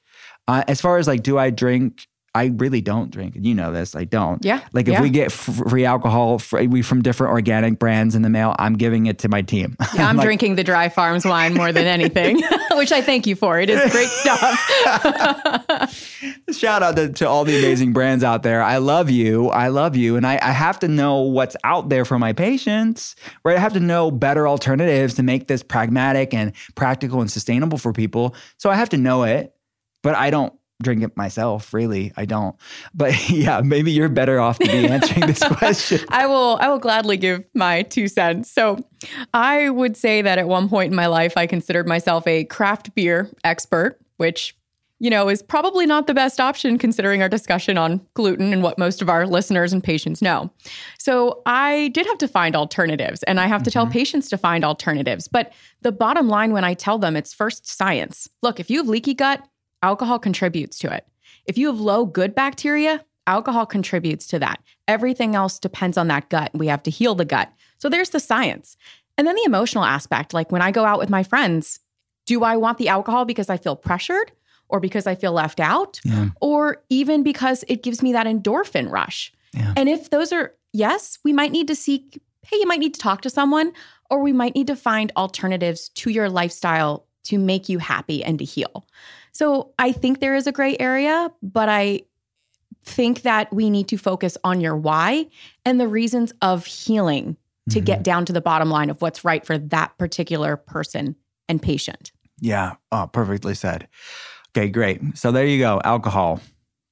Uh, 0.47 0.63
as 0.67 0.81
far 0.81 0.97
as 0.97 1.07
like, 1.07 1.23
do 1.23 1.37
I 1.37 1.49
drink 1.49 2.07
I 2.35 2.51
really 2.57 2.81
don't 2.81 3.09
drink. 3.09 3.35
You 3.39 3.55
know 3.55 3.71
this. 3.71 3.95
I 3.95 4.03
don't. 4.03 4.43
Yeah. 4.43 4.59
Like 4.73 4.89
if 4.89 4.95
yeah. 4.95 5.01
we 5.01 5.09
get 5.09 5.31
free 5.31 5.85
alcohol 5.85 6.37
free, 6.37 6.67
we 6.67 6.81
from 6.81 7.01
different 7.01 7.31
organic 7.31 7.79
brands 7.79 8.13
in 8.13 8.23
the 8.23 8.29
mail, 8.29 8.53
I'm 8.59 8.73
giving 8.75 9.05
it 9.05 9.19
to 9.19 9.29
my 9.29 9.41
team. 9.41 9.77
Yeah, 9.95 10.09
I'm 10.09 10.17
like, 10.17 10.25
drinking 10.25 10.55
the 10.55 10.63
Dry 10.63 10.89
Farms 10.89 11.23
wine 11.23 11.53
more 11.53 11.71
than 11.71 11.85
anything, 11.85 12.43
which 12.73 12.91
I 12.91 13.01
thank 13.01 13.25
you 13.25 13.33
for. 13.37 13.61
It 13.61 13.69
is 13.69 13.79
great 13.93 14.09
stuff. 14.09 14.59
Shout 16.51 16.83
out 16.83 16.97
to, 16.97 17.13
to, 17.13 17.29
all 17.29 17.45
the 17.45 17.57
amazing 17.57 17.93
brands 17.93 18.21
out 18.21 18.43
there. 18.43 18.61
I 18.61 18.77
love 18.77 19.09
you. 19.09 19.47
I 19.49 19.69
love 19.69 19.95
you. 19.95 20.17
And 20.17 20.27
I, 20.27 20.37
I 20.41 20.51
have 20.51 20.79
to 20.79 20.89
know 20.89 21.21
what's 21.21 21.55
out 21.63 21.87
there 21.87 22.03
for 22.03 22.19
my 22.19 22.33
patients, 22.33 23.15
right? 23.45 23.55
I 23.55 23.59
have 23.61 23.71
to 23.73 23.79
know 23.79 24.11
better 24.11 24.49
alternatives 24.49 25.13
to 25.13 25.23
make 25.23 25.47
this 25.47 25.63
pragmatic 25.63 26.33
and 26.33 26.51
practical 26.75 27.21
and 27.21 27.31
sustainable 27.31 27.77
for 27.77 27.93
people. 27.93 28.35
So 28.57 28.69
I 28.69 28.75
have 28.75 28.89
to 28.89 28.97
know 28.97 29.23
it, 29.23 29.55
but 30.03 30.15
I 30.15 30.29
don't 30.29 30.53
drink 30.81 31.03
it 31.03 31.15
myself 31.15 31.73
really. 31.73 32.11
I 32.17 32.25
don't. 32.25 32.55
But 32.93 33.29
yeah 33.29 33.61
maybe 33.61 33.91
you're 33.91 34.09
better 34.09 34.39
off 34.39 34.59
to 34.59 34.67
be 34.67 34.87
answering 34.87 35.27
this 35.27 35.43
question. 35.43 35.99
I 36.09 36.27
will 36.27 36.57
i 36.61 36.67
will 36.67 36.79
gladly 36.79 37.17
give 37.17 37.45
my 37.53 37.83
two 37.83 38.07
cents. 38.07 38.51
So 38.51 38.77
i 39.33 39.69
would 39.69 39.95
say 39.95 40.21
that 40.21 40.37
at 40.37 40.47
one 40.47 40.69
point 40.69 40.91
in 40.91 40.95
my 40.95 41.07
life 41.07 41.37
i 41.37 41.45
considered 41.45 41.87
myself 41.87 42.25
a 42.27 42.45
craft 42.45 42.93
beer 42.95 43.29
expert 43.43 43.99
which 44.17 44.55
you 44.99 45.09
know 45.09 45.29
is 45.29 45.43
probably 45.43 45.85
not 45.85 46.07
the 46.07 46.13
best 46.13 46.39
option 46.39 46.77
considering 46.77 47.21
our 47.21 47.29
discussion 47.29 47.77
on 47.77 48.05
gluten 48.13 48.53
and 48.53 48.63
what 48.63 48.77
most 48.77 49.01
of 49.01 49.09
our 49.09 49.27
listeners 49.27 49.73
and 49.73 49.83
patients 49.83 50.21
know. 50.21 50.49
So 50.97 51.41
i 51.45 51.89
did 51.89 52.05
have 52.07 52.17
to 52.19 52.27
find 52.27 52.55
alternatives 52.55 53.23
and 53.23 53.39
i 53.39 53.47
have 53.47 53.63
to 53.63 53.69
mm-hmm. 53.69 53.79
tell 53.79 53.87
patients 53.87 54.29
to 54.29 54.37
find 54.37 54.65
alternatives. 54.65 55.27
But 55.27 55.53
the 55.81 55.91
bottom 55.91 56.27
line 56.27 56.51
when 56.51 56.63
i 56.63 56.73
tell 56.73 56.97
them 56.97 57.15
it's 57.15 57.33
first 57.33 57.67
science. 57.67 58.29
Look 58.41 58.59
if 58.59 58.69
you 58.69 58.77
have 58.79 58.87
leaky 58.87 59.13
gut 59.13 59.41
alcohol 59.85 60.17
contributes 60.19 60.79
to 60.79 60.91
it. 60.91 61.05
If 61.45 61.57
you 61.57 61.67
have 61.67 61.79
low 61.79 62.05
good 62.05 62.33
bacteria, 62.33 63.05
alcohol 63.27 63.65
contributes 63.65 64.25
to 64.27 64.39
that. 64.39 64.59
Everything 64.87 65.35
else 65.35 65.59
depends 65.59 65.97
on 65.97 66.07
that 66.07 66.29
gut. 66.29 66.51
We 66.53 66.67
have 66.67 66.83
to 66.83 66.91
heal 66.91 67.13
the 67.15 67.25
gut. 67.25 67.51
So 67.77 67.89
there's 67.89 68.09
the 68.09 68.19
science. 68.19 68.77
And 69.17 69.27
then 69.27 69.35
the 69.35 69.45
emotional 69.45 69.83
aspect 69.83 70.33
like 70.33 70.51
when 70.51 70.61
I 70.61 70.71
go 70.71 70.85
out 70.85 70.99
with 70.99 71.09
my 71.09 71.23
friends, 71.23 71.79
do 72.25 72.43
I 72.43 72.57
want 72.57 72.77
the 72.79 72.89
alcohol 72.89 73.25
because 73.25 73.49
I 73.49 73.57
feel 73.57 73.75
pressured 73.75 74.31
or 74.69 74.79
because 74.79 75.05
I 75.05 75.13
feel 75.13 75.31
left 75.31 75.59
out 75.59 75.99
yeah. 76.03 76.29
or 76.41 76.83
even 76.89 77.21
because 77.21 77.63
it 77.67 77.83
gives 77.83 78.01
me 78.01 78.11
that 78.13 78.25
endorphin 78.25 78.89
rush? 78.89 79.31
Yeah. 79.53 79.73
And 79.77 79.87
if 79.87 80.09
those 80.09 80.33
are 80.33 80.53
yes, 80.73 81.19
we 81.23 81.31
might 81.31 81.51
need 81.51 81.67
to 81.67 81.75
seek, 81.75 82.19
hey, 82.41 82.57
you 82.57 82.67
might 82.67 82.79
need 82.79 82.95
to 82.95 82.99
talk 82.99 83.21
to 83.21 83.29
someone 83.29 83.71
or 84.09 84.21
we 84.21 84.33
might 84.33 84.55
need 84.55 84.67
to 84.67 84.75
find 84.75 85.11
alternatives 85.15 85.89
to 85.89 86.09
your 86.09 86.29
lifestyle 86.29 87.05
to 87.25 87.37
make 87.37 87.69
you 87.69 87.79
happy 87.79 88.23
and 88.23 88.39
to 88.39 88.45
heal. 88.45 88.85
So 89.35 89.73
I 89.77 89.91
think 89.91 90.21
there 90.21 90.33
is 90.33 90.47
a 90.47 90.53
gray 90.53 90.77
area, 90.79 91.29
but 91.43 91.67
I 91.67 92.03
think 92.85 93.23
that 93.23 93.53
we 93.53 93.69
need 93.69 93.89
to 93.89 93.97
focus 93.97 94.37
on 94.45 94.61
your 94.61 94.77
why 94.77 95.27
and 95.65 95.77
the 95.77 95.89
reasons 95.89 96.31
of 96.41 96.65
healing 96.65 97.35
to 97.69 97.79
mm-hmm. 97.79 97.85
get 97.85 98.01
down 98.01 98.23
to 98.27 98.33
the 98.33 98.39
bottom 98.39 98.69
line 98.69 98.89
of 98.89 99.01
what's 99.01 99.25
right 99.25 99.45
for 99.45 99.57
that 99.57 99.97
particular 99.97 100.55
person 100.55 101.17
and 101.49 101.61
patient. 101.61 102.13
Yeah. 102.39 102.75
Oh, 102.93 103.09
perfectly 103.11 103.55
said. 103.55 103.89
Okay, 104.55 104.69
great. 104.69 105.01
So 105.17 105.33
there 105.33 105.45
you 105.45 105.59
go. 105.59 105.81
Alcohol. 105.83 106.39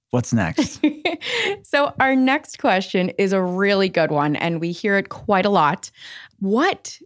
What's 0.10 0.34
next? 0.34 0.84
so, 1.63 1.93
our 1.99 2.15
next 2.15 2.60
question 2.60 3.10
is 3.17 3.34
a 3.34 3.41
really 3.41 3.89
good 3.89 4.12
one, 4.12 4.36
and 4.36 4.62
we 4.62 4.71
hear 4.71 4.95
it 4.97 5.10
quite 5.10 5.45
a 5.45 5.49
lot. 5.49 5.89
What 6.38 6.99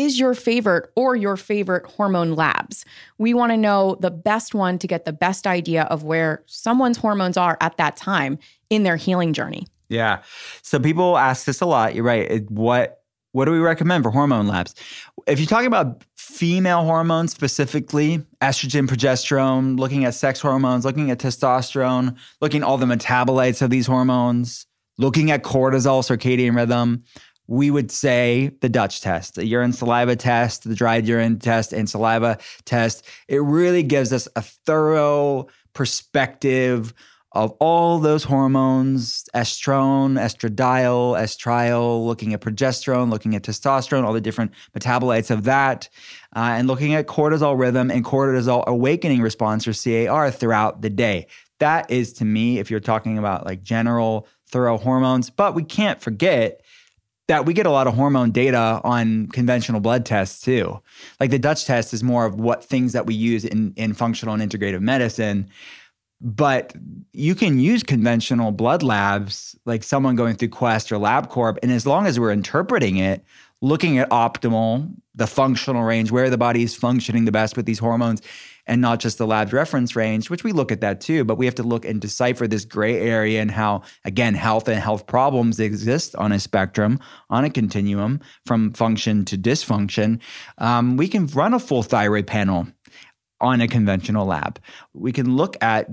is 0.00 0.18
your 0.18 0.32
favorite 0.34 0.90
or 0.96 1.14
your 1.14 1.36
favorite 1.36 1.84
hormone 1.84 2.34
labs. 2.34 2.86
We 3.18 3.34
want 3.34 3.52
to 3.52 3.58
know 3.58 3.98
the 4.00 4.10
best 4.10 4.54
one 4.54 4.78
to 4.78 4.86
get 4.86 5.04
the 5.04 5.12
best 5.12 5.46
idea 5.46 5.82
of 5.84 6.04
where 6.04 6.42
someone's 6.46 6.96
hormones 6.96 7.36
are 7.36 7.58
at 7.60 7.76
that 7.76 7.96
time 7.96 8.38
in 8.70 8.82
their 8.82 8.96
healing 8.96 9.34
journey. 9.34 9.66
Yeah. 9.90 10.22
So 10.62 10.80
people 10.80 11.18
ask 11.18 11.44
this 11.44 11.60
a 11.60 11.66
lot. 11.66 11.94
You're 11.94 12.04
right. 12.04 12.50
What 12.50 12.96
what 13.32 13.44
do 13.44 13.52
we 13.52 13.58
recommend 13.58 14.02
for 14.02 14.10
hormone 14.10 14.48
labs? 14.48 14.74
If 15.28 15.38
you're 15.38 15.46
talking 15.46 15.66
about 15.66 16.02
female 16.16 16.82
hormones 16.82 17.30
specifically, 17.30 18.24
estrogen, 18.40 18.88
progesterone, 18.88 19.78
looking 19.78 20.04
at 20.04 20.14
sex 20.14 20.40
hormones, 20.40 20.84
looking 20.84 21.10
at 21.10 21.18
testosterone, 21.18 22.16
looking 22.40 22.62
at 22.62 22.66
all 22.66 22.78
the 22.78 22.86
metabolites 22.86 23.62
of 23.62 23.70
these 23.70 23.86
hormones, 23.86 24.66
looking 24.98 25.30
at 25.30 25.44
cortisol, 25.44 26.02
circadian 26.02 26.56
rhythm, 26.56 27.04
we 27.50 27.68
would 27.68 27.90
say 27.90 28.52
the 28.60 28.68
Dutch 28.68 29.00
test, 29.00 29.34
the 29.34 29.44
urine 29.44 29.72
saliva 29.72 30.14
test, 30.14 30.68
the 30.68 30.74
dried 30.76 31.08
urine 31.08 31.40
test, 31.40 31.72
and 31.72 31.90
saliva 31.90 32.38
test. 32.64 33.04
It 33.26 33.42
really 33.42 33.82
gives 33.82 34.12
us 34.12 34.28
a 34.36 34.42
thorough 34.42 35.48
perspective 35.72 36.94
of 37.32 37.50
all 37.58 37.98
those 37.98 38.22
hormones 38.22 39.24
estrone, 39.34 40.12
estradiol, 40.12 41.18
estriol, 41.18 42.06
looking 42.06 42.34
at 42.34 42.40
progesterone, 42.40 43.10
looking 43.10 43.34
at 43.34 43.42
testosterone, 43.42 44.04
all 44.04 44.12
the 44.12 44.20
different 44.20 44.52
metabolites 44.78 45.30
of 45.32 45.42
that, 45.44 45.88
uh, 46.36 46.54
and 46.56 46.68
looking 46.68 46.94
at 46.94 47.08
cortisol 47.08 47.58
rhythm 47.58 47.90
and 47.90 48.04
cortisol 48.04 48.64
awakening 48.66 49.22
response 49.22 49.66
or 49.66 49.72
CAR 49.72 50.30
throughout 50.30 50.82
the 50.82 50.90
day. 50.90 51.26
That 51.58 51.90
is 51.90 52.12
to 52.14 52.24
me, 52.24 52.60
if 52.60 52.70
you're 52.70 52.78
talking 52.78 53.18
about 53.18 53.44
like 53.44 53.62
general, 53.62 54.28
thorough 54.46 54.78
hormones, 54.78 55.30
but 55.30 55.54
we 55.54 55.64
can't 55.64 56.00
forget 56.00 56.60
that 57.30 57.46
we 57.46 57.54
get 57.54 57.64
a 57.64 57.70
lot 57.70 57.86
of 57.86 57.94
hormone 57.94 58.32
data 58.32 58.80
on 58.82 59.28
conventional 59.28 59.78
blood 59.78 60.04
tests 60.04 60.42
too. 60.42 60.80
Like 61.20 61.30
the 61.30 61.38
Dutch 61.38 61.64
test 61.64 61.94
is 61.94 62.02
more 62.02 62.26
of 62.26 62.40
what 62.40 62.64
things 62.64 62.92
that 62.92 63.06
we 63.06 63.14
use 63.14 63.44
in, 63.44 63.72
in 63.76 63.94
functional 63.94 64.34
and 64.34 64.42
integrative 64.42 64.80
medicine. 64.80 65.48
But 66.20 66.74
you 67.12 67.36
can 67.36 67.60
use 67.60 67.84
conventional 67.84 68.50
blood 68.50 68.82
labs, 68.82 69.54
like 69.64 69.84
someone 69.84 70.16
going 70.16 70.34
through 70.34 70.48
Quest 70.48 70.90
or 70.90 70.96
LabCorp, 70.96 71.58
and 71.62 71.70
as 71.70 71.86
long 71.86 72.04
as 72.08 72.18
we're 72.18 72.32
interpreting 72.32 72.96
it, 72.96 73.24
looking 73.62 73.98
at 73.98 74.10
optimal, 74.10 74.92
the 75.14 75.28
functional 75.28 75.84
range, 75.84 76.10
where 76.10 76.30
the 76.30 76.36
body 76.36 76.64
is 76.64 76.74
functioning 76.74 77.26
the 77.26 77.32
best 77.32 77.56
with 77.56 77.64
these 77.64 77.78
hormones, 77.78 78.22
and 78.70 78.80
not 78.80 79.00
just 79.00 79.18
the 79.18 79.26
lab's 79.26 79.52
reference 79.52 79.96
range, 79.96 80.30
which 80.30 80.44
we 80.44 80.52
look 80.52 80.70
at 80.70 80.80
that 80.80 81.00
too, 81.00 81.24
but 81.24 81.34
we 81.34 81.44
have 81.44 81.56
to 81.56 81.64
look 81.64 81.84
and 81.84 82.00
decipher 82.00 82.46
this 82.46 82.64
gray 82.64 83.00
area 83.00 83.42
and 83.42 83.50
how, 83.50 83.82
again, 84.04 84.32
health 84.32 84.68
and 84.68 84.78
health 84.78 85.08
problems 85.08 85.58
exist 85.58 86.14
on 86.14 86.30
a 86.30 86.38
spectrum, 86.38 87.00
on 87.30 87.44
a 87.44 87.50
continuum 87.50 88.20
from 88.46 88.72
function 88.72 89.24
to 89.24 89.36
dysfunction. 89.36 90.20
Um, 90.58 90.96
we 90.96 91.08
can 91.08 91.26
run 91.26 91.52
a 91.52 91.58
full 91.58 91.82
thyroid 91.82 92.28
panel 92.28 92.68
on 93.40 93.60
a 93.60 93.66
conventional 93.66 94.26
lab. 94.26 94.60
We 94.92 95.12
can 95.12 95.36
look 95.36 95.56
at 95.62 95.88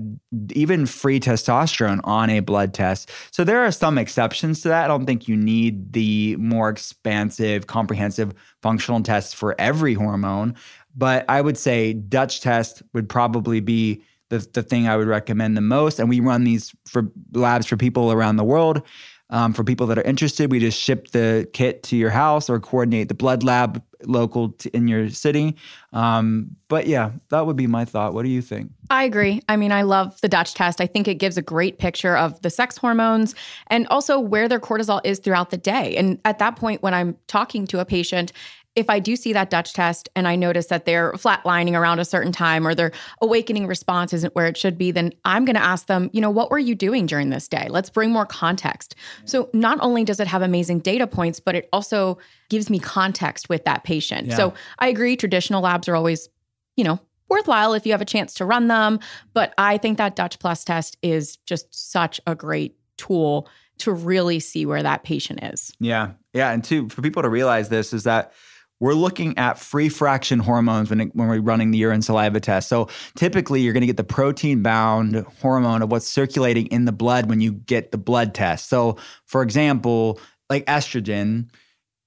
even 0.52 0.86
free 0.86 1.18
testosterone 1.18 2.00
on 2.04 2.30
a 2.30 2.40
blood 2.40 2.74
test. 2.74 3.10
So 3.32 3.42
there 3.42 3.64
are 3.64 3.72
some 3.72 3.98
exceptions 3.98 4.60
to 4.62 4.68
that. 4.68 4.84
I 4.84 4.88
don't 4.88 5.06
think 5.06 5.26
you 5.26 5.36
need 5.36 5.94
the 5.94 6.36
more 6.36 6.68
expansive, 6.68 7.66
comprehensive 7.66 8.34
functional 8.62 9.02
tests 9.02 9.32
for 9.32 9.56
every 9.58 9.94
hormone. 9.94 10.54
But 10.96 11.24
I 11.28 11.40
would 11.40 11.56
say 11.56 11.92
Dutch 11.92 12.40
test 12.40 12.82
would 12.92 13.08
probably 13.08 13.60
be 13.60 14.02
the, 14.30 14.38
the 14.52 14.62
thing 14.62 14.88
I 14.88 14.96
would 14.96 15.08
recommend 15.08 15.56
the 15.56 15.62
most. 15.62 15.98
And 15.98 16.08
we 16.08 16.20
run 16.20 16.44
these 16.44 16.74
for 16.86 17.10
labs 17.32 17.66
for 17.66 17.76
people 17.76 18.12
around 18.12 18.36
the 18.36 18.44
world. 18.44 18.82
Um, 19.30 19.52
for 19.52 19.62
people 19.62 19.86
that 19.88 19.98
are 19.98 20.02
interested, 20.02 20.50
we 20.50 20.58
just 20.58 20.80
ship 20.80 21.08
the 21.08 21.46
kit 21.52 21.82
to 21.84 21.96
your 21.96 22.08
house 22.08 22.48
or 22.48 22.58
coordinate 22.58 23.08
the 23.08 23.14
blood 23.14 23.42
lab 23.44 23.82
local 24.04 24.50
to, 24.52 24.74
in 24.74 24.88
your 24.88 25.10
city. 25.10 25.54
Um, 25.92 26.56
but 26.68 26.86
yeah, 26.86 27.10
that 27.28 27.46
would 27.46 27.56
be 27.56 27.66
my 27.66 27.84
thought. 27.84 28.14
What 28.14 28.22
do 28.22 28.30
you 28.30 28.40
think? 28.40 28.70
I 28.88 29.04
agree. 29.04 29.42
I 29.46 29.56
mean, 29.56 29.70
I 29.70 29.82
love 29.82 30.18
the 30.22 30.28
Dutch 30.28 30.54
test. 30.54 30.80
I 30.80 30.86
think 30.86 31.08
it 31.08 31.16
gives 31.16 31.36
a 31.36 31.42
great 31.42 31.78
picture 31.78 32.16
of 32.16 32.40
the 32.40 32.48
sex 32.48 32.78
hormones 32.78 33.34
and 33.66 33.86
also 33.88 34.18
where 34.18 34.48
their 34.48 34.60
cortisol 34.60 35.02
is 35.04 35.18
throughout 35.18 35.50
the 35.50 35.58
day. 35.58 35.94
And 35.96 36.18
at 36.24 36.38
that 36.38 36.56
point, 36.56 36.82
when 36.82 36.94
I'm 36.94 37.14
talking 37.26 37.66
to 37.66 37.80
a 37.80 37.84
patient 37.84 38.32
if 38.78 38.88
I 38.88 39.00
do 39.00 39.16
see 39.16 39.32
that 39.32 39.50
Dutch 39.50 39.72
test 39.72 40.08
and 40.14 40.28
I 40.28 40.36
notice 40.36 40.66
that 40.66 40.84
they're 40.84 41.12
flatlining 41.14 41.74
around 41.74 41.98
a 41.98 42.04
certain 42.04 42.30
time 42.30 42.64
or 42.64 42.76
their 42.76 42.92
awakening 43.20 43.66
response 43.66 44.12
isn't 44.12 44.36
where 44.36 44.46
it 44.46 44.56
should 44.56 44.78
be, 44.78 44.92
then 44.92 45.12
I'm 45.24 45.44
going 45.44 45.56
to 45.56 45.62
ask 45.62 45.88
them, 45.88 46.10
you 46.12 46.20
know, 46.20 46.30
what 46.30 46.52
were 46.52 46.60
you 46.60 46.76
doing 46.76 47.04
during 47.04 47.30
this 47.30 47.48
day? 47.48 47.66
Let's 47.68 47.90
bring 47.90 48.12
more 48.12 48.24
context. 48.24 48.94
So 49.24 49.50
not 49.52 49.78
only 49.80 50.04
does 50.04 50.20
it 50.20 50.28
have 50.28 50.42
amazing 50.42 50.78
data 50.78 51.08
points, 51.08 51.40
but 51.40 51.56
it 51.56 51.68
also 51.72 52.18
gives 52.50 52.70
me 52.70 52.78
context 52.78 53.48
with 53.48 53.64
that 53.64 53.82
patient. 53.82 54.28
Yeah. 54.28 54.36
So 54.36 54.54
I 54.78 54.86
agree, 54.86 55.16
traditional 55.16 55.60
labs 55.60 55.88
are 55.88 55.96
always, 55.96 56.28
you 56.76 56.84
know, 56.84 57.00
worthwhile 57.28 57.74
if 57.74 57.84
you 57.84 57.90
have 57.90 58.00
a 58.00 58.06
chance 58.06 58.32
to 58.34 58.44
run 58.44 58.68
them. 58.68 59.00
But 59.34 59.54
I 59.58 59.78
think 59.78 59.98
that 59.98 60.14
Dutch 60.14 60.38
Plus 60.38 60.62
test 60.62 60.96
is 61.02 61.36
just 61.38 61.66
such 61.74 62.20
a 62.28 62.36
great 62.36 62.76
tool 62.96 63.48
to 63.78 63.92
really 63.92 64.38
see 64.38 64.66
where 64.66 64.84
that 64.84 65.02
patient 65.02 65.40
is. 65.42 65.72
Yeah. 65.80 66.12
Yeah. 66.32 66.52
And 66.52 66.62
two, 66.62 66.88
for 66.88 67.02
people 67.02 67.22
to 67.22 67.28
realize 67.28 67.70
this 67.70 67.92
is 67.92 68.04
that 68.04 68.32
we're 68.80 68.94
looking 68.94 69.36
at 69.38 69.58
free 69.58 69.88
fraction 69.88 70.38
hormones 70.38 70.90
when, 70.90 71.00
it, 71.00 71.14
when 71.14 71.28
we're 71.28 71.40
running 71.40 71.70
the 71.70 71.78
urine 71.78 72.02
saliva 72.02 72.40
test. 72.40 72.68
So 72.68 72.88
typically, 73.16 73.60
you're 73.60 73.72
going 73.72 73.80
to 73.82 73.86
get 73.86 73.96
the 73.96 74.04
protein 74.04 74.62
bound 74.62 75.26
hormone 75.40 75.82
of 75.82 75.90
what's 75.90 76.06
circulating 76.06 76.66
in 76.66 76.84
the 76.84 76.92
blood 76.92 77.28
when 77.28 77.40
you 77.40 77.52
get 77.52 77.90
the 77.90 77.98
blood 77.98 78.34
test. 78.34 78.68
So, 78.68 78.96
for 79.26 79.42
example, 79.42 80.20
like 80.48 80.64
estrogen, 80.66 81.50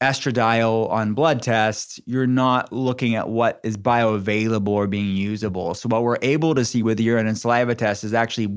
estradiol 0.01 0.89
on 0.89 1.13
blood 1.13 1.41
tests, 1.41 1.99
you're 2.05 2.27
not 2.27 2.71
looking 2.71 3.15
at 3.15 3.29
what 3.29 3.59
is 3.63 3.77
bioavailable 3.77 4.67
or 4.67 4.87
being 4.87 5.15
usable. 5.15 5.73
So, 5.73 5.89
what 5.89 6.03
we're 6.03 6.17
able 6.21 6.55
to 6.55 6.63
see 6.63 6.83
with 6.83 6.99
urine 6.99 7.27
and 7.27 7.37
saliva 7.37 7.75
test 7.75 8.03
is 8.03 8.13
actually 8.13 8.47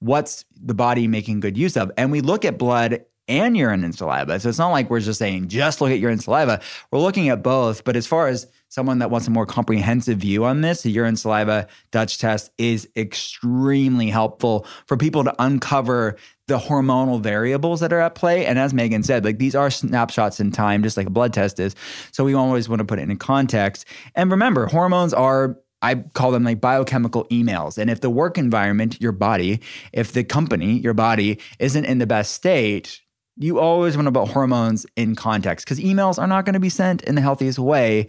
what's 0.00 0.46
the 0.56 0.74
body 0.74 1.06
making 1.06 1.40
good 1.40 1.56
use 1.56 1.76
of. 1.76 1.92
And 1.96 2.10
we 2.10 2.22
look 2.22 2.44
at 2.44 2.58
blood 2.58 3.04
and 3.30 3.56
urine 3.56 3.84
and 3.84 3.94
saliva. 3.94 4.38
So 4.40 4.48
it's 4.48 4.58
not 4.58 4.68
like 4.68 4.90
we're 4.90 5.00
just 5.00 5.18
saying 5.18 5.48
just 5.48 5.80
look 5.80 5.90
at 5.90 5.98
urine 5.98 6.14
and 6.14 6.22
saliva. 6.22 6.60
We're 6.90 7.00
looking 7.00 7.28
at 7.28 7.42
both. 7.42 7.84
But 7.84 7.96
as 7.96 8.06
far 8.06 8.28
as 8.28 8.46
someone 8.68 8.98
that 8.98 9.10
wants 9.10 9.26
a 9.26 9.30
more 9.30 9.46
comprehensive 9.46 10.18
view 10.18 10.44
on 10.44 10.60
this, 10.60 10.82
the 10.82 10.90
urine 10.90 11.16
saliva 11.16 11.66
Dutch 11.90 12.18
test 12.18 12.50
is 12.58 12.88
extremely 12.96 14.10
helpful 14.10 14.66
for 14.86 14.96
people 14.96 15.24
to 15.24 15.34
uncover 15.38 16.16
the 16.46 16.58
hormonal 16.58 17.20
variables 17.20 17.80
that 17.80 17.92
are 17.92 18.00
at 18.00 18.14
play. 18.14 18.44
And 18.44 18.58
as 18.58 18.74
Megan 18.74 19.04
said, 19.04 19.24
like 19.24 19.38
these 19.38 19.54
are 19.54 19.70
snapshots 19.70 20.40
in 20.40 20.50
time, 20.50 20.82
just 20.82 20.96
like 20.96 21.06
a 21.06 21.10
blood 21.10 21.32
test 21.32 21.60
is. 21.60 21.76
So 22.10 22.24
we 22.24 22.34
always 22.34 22.68
want 22.68 22.80
to 22.80 22.84
put 22.84 22.98
it 22.98 23.08
in 23.08 23.16
context. 23.18 23.84
And 24.14 24.30
remember, 24.30 24.66
hormones 24.66 25.14
are 25.14 25.56
I 25.82 25.94
call 25.94 26.30
them 26.30 26.44
like 26.44 26.60
biochemical 26.60 27.24
emails. 27.26 27.78
And 27.78 27.88
if 27.90 28.00
the 28.00 28.10
work 28.10 28.36
environment, 28.36 29.00
your 29.00 29.12
body, 29.12 29.60
if 29.92 30.12
the 30.12 30.24
company, 30.24 30.78
your 30.78 30.94
body, 30.94 31.38
isn't 31.58 31.84
in 31.84 31.98
the 31.98 32.06
best 32.06 32.34
state, 32.34 33.00
you 33.36 33.58
always 33.58 33.96
want 33.96 34.06
to 34.06 34.12
put 34.12 34.28
hormones 34.28 34.86
in 34.96 35.14
context 35.14 35.66
because 35.66 35.80
emails 35.80 36.18
are 36.18 36.26
not 36.26 36.44
going 36.44 36.54
to 36.54 36.60
be 36.60 36.68
sent 36.68 37.02
in 37.02 37.14
the 37.14 37.20
healthiest 37.20 37.58
way. 37.58 38.08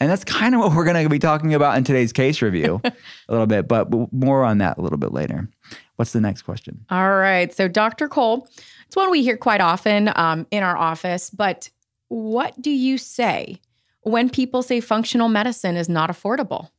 And 0.00 0.10
that's 0.10 0.24
kind 0.24 0.54
of 0.54 0.60
what 0.60 0.74
we're 0.74 0.84
going 0.84 1.02
to 1.02 1.08
be 1.08 1.18
talking 1.18 1.54
about 1.54 1.76
in 1.76 1.84
today's 1.84 2.12
case 2.12 2.42
review 2.42 2.80
a 2.84 2.92
little 3.28 3.46
bit, 3.46 3.68
but 3.68 3.88
more 4.12 4.44
on 4.44 4.58
that 4.58 4.78
a 4.78 4.80
little 4.80 4.98
bit 4.98 5.12
later. 5.12 5.48
What's 5.96 6.12
the 6.12 6.20
next 6.20 6.42
question? 6.42 6.84
All 6.90 7.16
right. 7.16 7.52
So, 7.54 7.68
Dr. 7.68 8.08
Cole, 8.08 8.48
it's 8.86 8.96
one 8.96 9.10
we 9.10 9.22
hear 9.22 9.36
quite 9.36 9.60
often 9.60 10.10
um, 10.16 10.46
in 10.50 10.62
our 10.62 10.76
office, 10.76 11.30
but 11.30 11.70
what 12.08 12.60
do 12.60 12.70
you 12.70 12.98
say 12.98 13.60
when 14.02 14.28
people 14.28 14.62
say 14.62 14.80
functional 14.80 15.28
medicine 15.28 15.76
is 15.76 15.88
not 15.88 16.10
affordable? 16.10 16.70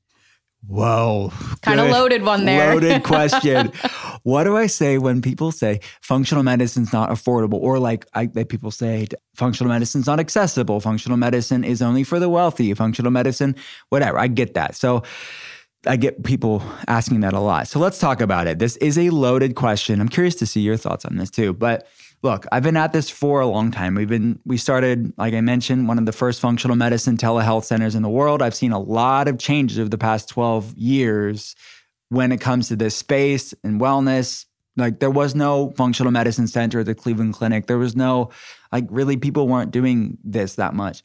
Whoa. 0.67 1.31
Kind 1.61 1.79
of 1.79 1.89
loaded 1.89 2.23
one 2.23 2.45
there. 2.45 2.73
Loaded 2.73 3.03
question. 3.03 3.71
what 4.23 4.45
do 4.45 4.57
I 4.57 4.67
say 4.67 4.97
when 4.97 5.21
people 5.21 5.51
say 5.51 5.79
functional 6.01 6.43
medicine's 6.43 6.91
not 6.91 7.09
affordable? 7.09 7.55
Or 7.55 7.77
like 7.77 8.05
I, 8.13 8.27
people 8.27 8.71
say 8.71 9.07
functional 9.35 9.71
medicine's 9.71 10.07
not 10.07 10.19
accessible. 10.19 10.79
Functional 10.79 11.17
medicine 11.17 11.63
is 11.63 11.81
only 11.81 12.03
for 12.03 12.19
the 12.19 12.29
wealthy. 12.29 12.73
Functional 12.73 13.11
medicine, 13.11 13.55
whatever. 13.89 14.17
I 14.17 14.27
get 14.27 14.55
that. 14.55 14.75
So 14.75 15.03
I 15.85 15.97
get 15.97 16.23
people 16.23 16.63
asking 16.87 17.19
that 17.21 17.33
a 17.33 17.39
lot. 17.39 17.67
So 17.67 17.79
let's 17.79 17.99
talk 17.99 18.21
about 18.21 18.47
it. 18.47 18.59
This 18.59 18.75
is 18.77 18.97
a 18.97 19.11
loaded 19.11 19.55
question. 19.55 20.01
I'm 20.01 20.09
curious 20.09 20.35
to 20.35 20.45
see 20.45 20.61
your 20.61 20.77
thoughts 20.77 21.05
on 21.05 21.17
this 21.17 21.29
too. 21.29 21.53
But 21.53 21.87
look, 22.25 22.47
I've 22.51 22.63
been 22.63 22.75
at 22.75 22.91
this 22.91 23.07
for 23.07 23.39
a 23.39 23.45
long 23.45 23.69
time. 23.69 23.93
We've 23.93 24.09
been 24.09 24.39
we 24.45 24.57
started, 24.57 25.13
like 25.15 25.35
I 25.35 25.41
mentioned, 25.41 25.87
one 25.87 25.99
of 25.99 26.07
the 26.07 26.11
first 26.11 26.41
functional 26.41 26.75
medicine 26.75 27.17
telehealth 27.17 27.65
centers 27.65 27.93
in 27.93 28.01
the 28.01 28.09
world. 28.09 28.41
I've 28.41 28.55
seen 28.55 28.71
a 28.71 28.79
lot 28.79 29.27
of 29.27 29.37
changes 29.37 29.77
over 29.77 29.89
the 29.89 29.99
past 29.99 30.27
12 30.29 30.75
years 30.75 31.55
when 32.09 32.31
it 32.31 32.41
comes 32.41 32.67
to 32.69 32.75
this 32.75 32.95
space 32.95 33.53
and 33.63 33.79
wellness. 33.79 34.45
Like 34.75 34.99
there 34.99 35.11
was 35.11 35.35
no 35.35 35.71
functional 35.77 36.11
medicine 36.11 36.47
center 36.47 36.79
at 36.79 36.87
the 36.87 36.95
Cleveland 36.95 37.35
Clinic. 37.35 37.67
There 37.67 37.77
was 37.77 37.95
no 37.95 38.31
like 38.71 38.87
really 38.89 39.17
people 39.17 39.47
weren't 39.47 39.69
doing 39.69 40.17
this 40.23 40.55
that 40.55 40.73
much. 40.73 41.03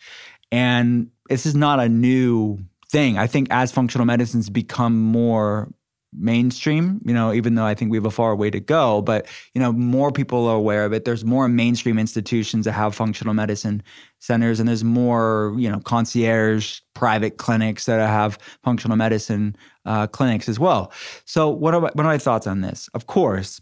And 0.50 1.10
this 1.28 1.44
is 1.44 1.54
not 1.54 1.80
a 1.80 1.88
new 1.88 2.58
thing. 2.90 3.18
I 3.18 3.26
think 3.26 3.48
as 3.50 3.70
functional 3.70 4.06
medicines 4.06 4.48
become 4.48 4.98
more 4.98 5.70
mainstream, 6.12 7.00
you 7.04 7.14
know, 7.14 7.32
even 7.32 7.54
though 7.54 7.64
I 7.64 7.74
think 7.74 7.90
we 7.90 7.96
have 7.96 8.06
a 8.06 8.10
far 8.10 8.34
way 8.34 8.50
to 8.50 8.60
go, 8.60 9.00
but 9.00 9.26
you 9.54 9.60
know, 9.60 9.72
more 9.72 10.10
people 10.10 10.46
are 10.46 10.56
aware 10.56 10.84
of 10.84 10.92
it. 10.92 11.04
There's 11.04 11.24
more 11.24 11.48
mainstream 11.48 11.98
institutions 11.98 12.64
that 12.64 12.72
have 12.72 12.94
functional 12.94 13.34
medicine 13.34 13.82
centers 14.18 14.58
and 14.60 14.68
there's 14.68 14.84
more, 14.84 15.54
you 15.56 15.70
know, 15.70 15.80
concierge 15.80 16.80
private 16.94 17.38
clinics 17.38 17.86
that 17.86 18.06
have 18.06 18.38
functional 18.64 18.96
medicine 18.96 19.56
uh, 19.84 20.06
clinics 20.08 20.48
as 20.48 20.58
well. 20.58 20.92
So 21.24 21.48
what 21.48 21.74
are, 21.74 21.80
what 21.80 21.98
are 21.98 22.04
my 22.04 22.18
thoughts 22.18 22.46
on 22.46 22.60
this? 22.60 22.88
Of 22.94 23.06
course, 23.06 23.60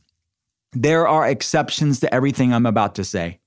there 0.73 1.07
are 1.07 1.29
exceptions 1.29 2.01
to 2.01 2.13
everything 2.15 2.53
I'm 2.53 2.67
about 2.67 2.95
to 2.97 3.05
say. 3.05 3.41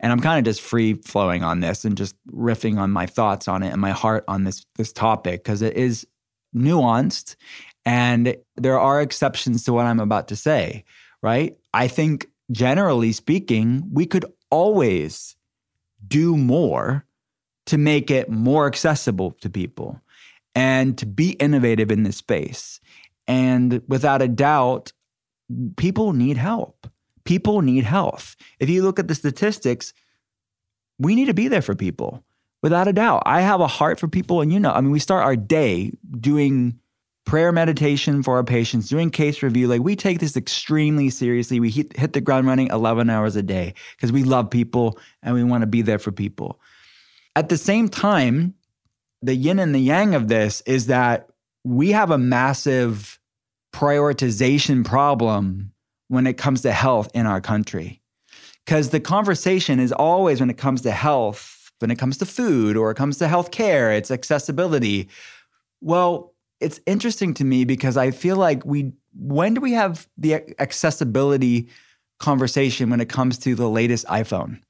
And 0.00 0.12
I'm 0.12 0.20
kind 0.20 0.38
of 0.38 0.44
just 0.44 0.60
free 0.60 0.94
flowing 0.94 1.42
on 1.42 1.60
this 1.60 1.84
and 1.84 1.96
just 1.96 2.14
riffing 2.30 2.78
on 2.78 2.90
my 2.90 3.06
thoughts 3.06 3.48
on 3.48 3.62
it 3.62 3.72
and 3.72 3.80
my 3.80 3.92
heart 3.92 4.24
on 4.28 4.44
this 4.44 4.66
this 4.76 4.92
topic 4.92 5.42
because 5.42 5.62
it 5.62 5.74
is 5.76 6.06
nuanced 6.54 7.36
and 7.84 8.36
there 8.56 8.78
are 8.78 9.00
exceptions 9.00 9.64
to 9.64 9.72
what 9.72 9.86
I'm 9.86 10.00
about 10.00 10.28
to 10.28 10.36
say, 10.36 10.84
right? 11.22 11.56
I 11.74 11.88
think 11.88 12.28
generally 12.50 13.12
speaking, 13.12 13.88
we 13.92 14.06
could 14.06 14.24
always 14.50 15.36
do 16.06 16.36
more 16.36 17.06
to 17.66 17.78
make 17.78 18.10
it 18.10 18.30
more 18.30 18.66
accessible 18.66 19.32
to 19.40 19.48
people 19.48 20.00
and 20.54 20.98
to 20.98 21.06
be 21.06 21.30
innovative 21.32 21.90
in 21.90 22.02
this 22.02 22.16
space. 22.16 22.80
And 23.26 23.82
without 23.88 24.20
a 24.20 24.28
doubt, 24.28 24.92
people 25.76 26.12
need 26.12 26.36
help. 26.36 26.86
People 27.24 27.62
need 27.62 27.84
health. 27.84 28.36
If 28.58 28.68
you 28.68 28.82
look 28.82 28.98
at 28.98 29.08
the 29.08 29.14
statistics, 29.14 29.92
we 30.98 31.14
need 31.14 31.26
to 31.26 31.34
be 31.34 31.48
there 31.48 31.62
for 31.62 31.74
people 31.74 32.24
without 32.62 32.88
a 32.88 32.92
doubt. 32.92 33.22
I 33.26 33.40
have 33.40 33.60
a 33.60 33.66
heart 33.66 33.98
for 33.98 34.08
people. 34.08 34.40
And 34.40 34.52
you 34.52 34.60
know, 34.60 34.72
I 34.72 34.80
mean, 34.80 34.90
we 34.90 34.98
start 34.98 35.24
our 35.24 35.36
day 35.36 35.92
doing 36.18 36.78
prayer 37.24 37.52
meditation 37.52 38.22
for 38.22 38.36
our 38.36 38.44
patients, 38.44 38.88
doing 38.88 39.10
case 39.10 39.42
review. 39.42 39.68
Like 39.68 39.82
we 39.82 39.96
take 39.96 40.18
this 40.18 40.36
extremely 40.36 41.10
seriously. 41.10 41.60
We 41.60 41.70
hit, 41.70 41.96
hit 41.96 42.12
the 42.12 42.20
ground 42.20 42.46
running 42.46 42.68
11 42.68 43.08
hours 43.10 43.36
a 43.36 43.42
day 43.42 43.74
because 43.96 44.12
we 44.12 44.24
love 44.24 44.50
people 44.50 44.98
and 45.22 45.34
we 45.34 45.44
want 45.44 45.62
to 45.62 45.66
be 45.66 45.82
there 45.82 45.98
for 45.98 46.12
people. 46.12 46.60
At 47.36 47.48
the 47.48 47.56
same 47.56 47.88
time, 47.88 48.54
the 49.22 49.34
yin 49.34 49.58
and 49.58 49.74
the 49.74 49.80
yang 49.80 50.14
of 50.14 50.28
this 50.28 50.62
is 50.62 50.86
that 50.88 51.30
we 51.64 51.92
have 51.92 52.10
a 52.10 52.18
massive 52.18 53.20
prioritization 53.72 54.84
problem 54.84 55.72
when 56.08 56.26
it 56.26 56.34
comes 56.34 56.62
to 56.62 56.72
health 56.72 57.10
in 57.14 57.26
our 57.26 57.40
country. 57.40 58.00
Because 58.64 58.90
the 58.90 59.00
conversation 59.00 59.80
is 59.80 59.92
always 59.92 60.40
when 60.40 60.50
it 60.50 60.58
comes 60.58 60.82
to 60.82 60.90
health, 60.90 61.72
when 61.78 61.90
it 61.90 61.98
comes 61.98 62.18
to 62.18 62.26
food 62.26 62.76
or 62.76 62.90
it 62.90 62.96
comes 62.96 63.16
to 63.18 63.26
healthcare, 63.26 63.96
it's 63.96 64.10
accessibility. 64.10 65.08
Well, 65.80 66.31
it's 66.62 66.80
interesting 66.86 67.34
to 67.34 67.44
me 67.44 67.64
because 67.64 67.96
I 67.96 68.10
feel 68.10 68.36
like 68.36 68.64
we, 68.64 68.92
when 69.14 69.54
do 69.54 69.60
we 69.60 69.72
have 69.72 70.08
the 70.16 70.34
accessibility 70.60 71.68
conversation 72.18 72.88
when 72.88 73.00
it 73.00 73.08
comes 73.08 73.38
to 73.38 73.54
the 73.54 73.68
latest 73.68 74.06
iPhone? 74.06 74.60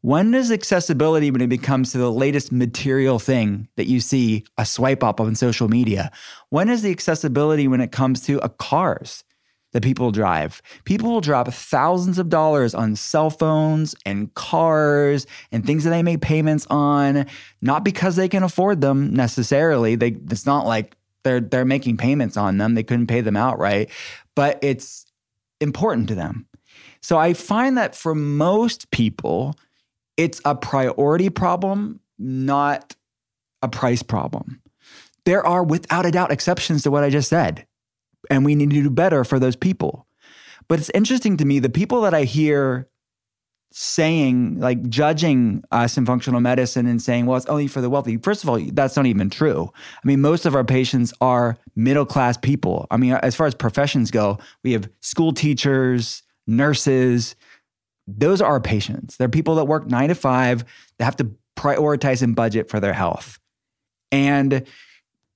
When 0.00 0.30
does 0.30 0.52
accessibility, 0.52 1.30
when 1.30 1.40
it 1.50 1.62
comes 1.62 1.90
to 1.92 1.98
the 1.98 2.10
latest 2.10 2.52
material 2.52 3.18
thing 3.18 3.68
that 3.76 3.88
you 3.88 4.00
see 4.00 4.44
a 4.56 4.64
swipe 4.64 5.02
up 5.02 5.20
on 5.20 5.34
social 5.34 5.68
media? 5.68 6.12
When 6.50 6.68
is 6.68 6.82
the 6.82 6.92
accessibility 6.92 7.66
when 7.66 7.80
it 7.80 7.90
comes 7.90 8.20
to 8.26 8.38
a 8.38 8.48
cars 8.48 9.24
that 9.72 9.82
people 9.82 10.12
drive? 10.12 10.62
People 10.84 11.10
will 11.10 11.20
drop 11.20 11.48
thousands 11.48 12.18
of 12.18 12.28
dollars 12.28 12.74
on 12.74 12.94
cell 12.94 13.28
phones 13.28 13.96
and 14.06 14.32
cars 14.34 15.26
and 15.50 15.66
things 15.66 15.82
that 15.82 15.90
they 15.90 16.04
make 16.04 16.20
payments 16.20 16.66
on, 16.70 17.26
not 17.60 17.84
because 17.84 18.14
they 18.14 18.28
can 18.28 18.44
afford 18.44 18.80
them 18.80 19.12
necessarily. 19.12 19.96
They, 19.96 20.16
it's 20.30 20.46
not 20.46 20.64
like 20.64 20.96
they're 21.24 21.40
they're 21.40 21.64
making 21.64 21.96
payments 21.96 22.36
on 22.36 22.58
them. 22.58 22.74
They 22.74 22.82
couldn't 22.82 23.06
pay 23.06 23.20
them 23.20 23.36
outright, 23.36 23.90
but 24.34 24.58
it's 24.62 25.06
important 25.60 26.08
to 26.08 26.14
them. 26.14 26.46
So 27.00 27.18
I 27.18 27.34
find 27.34 27.76
that 27.78 27.94
for 27.94 28.14
most 28.14 28.90
people, 28.90 29.54
it's 30.16 30.40
a 30.44 30.54
priority 30.54 31.30
problem, 31.30 32.00
not 32.18 32.94
a 33.62 33.68
price 33.68 34.02
problem. 34.02 34.60
There 35.24 35.46
are, 35.46 35.62
without 35.62 36.06
a 36.06 36.10
doubt, 36.10 36.32
exceptions 36.32 36.82
to 36.82 36.90
what 36.90 37.04
I 37.04 37.10
just 37.10 37.28
said. 37.28 37.66
And 38.30 38.44
we 38.44 38.54
need 38.54 38.70
to 38.70 38.82
do 38.82 38.90
better 38.90 39.24
for 39.24 39.38
those 39.38 39.56
people. 39.56 40.06
But 40.68 40.80
it's 40.80 40.90
interesting 40.90 41.36
to 41.38 41.44
me 41.44 41.58
the 41.58 41.68
people 41.68 42.02
that 42.02 42.14
I 42.14 42.24
hear 42.24 42.88
saying, 43.70 44.58
like 44.60 44.88
judging 44.88 45.62
us 45.70 45.96
in 45.96 46.06
functional 46.06 46.40
medicine 46.40 46.86
and 46.86 47.00
saying, 47.02 47.26
well, 47.26 47.36
it's 47.36 47.46
only 47.46 47.66
for 47.66 47.80
the 47.80 47.90
wealthy. 47.90 48.16
First 48.16 48.42
of 48.42 48.48
all, 48.48 48.58
that's 48.72 48.96
not 48.96 49.06
even 49.06 49.30
true. 49.30 49.70
I 49.76 50.06
mean, 50.06 50.20
most 50.20 50.46
of 50.46 50.54
our 50.54 50.64
patients 50.64 51.12
are 51.20 51.56
middle 51.76 52.06
class 52.06 52.36
people. 52.36 52.86
I 52.90 52.96
mean, 52.96 53.12
as 53.12 53.36
far 53.36 53.46
as 53.46 53.54
professions 53.54 54.10
go, 54.10 54.38
we 54.64 54.72
have 54.72 54.88
school 55.00 55.32
teachers, 55.32 56.22
nurses, 56.46 57.36
those 58.06 58.40
are 58.40 58.50
our 58.50 58.60
patients. 58.60 59.16
They're 59.16 59.28
people 59.28 59.56
that 59.56 59.66
work 59.66 59.86
nine 59.86 60.08
to 60.08 60.14
five, 60.14 60.64
that 60.98 61.04
have 61.04 61.16
to 61.16 61.30
prioritize 61.56 62.22
and 62.22 62.34
budget 62.34 62.70
for 62.70 62.80
their 62.80 62.94
health. 62.94 63.38
And 64.10 64.66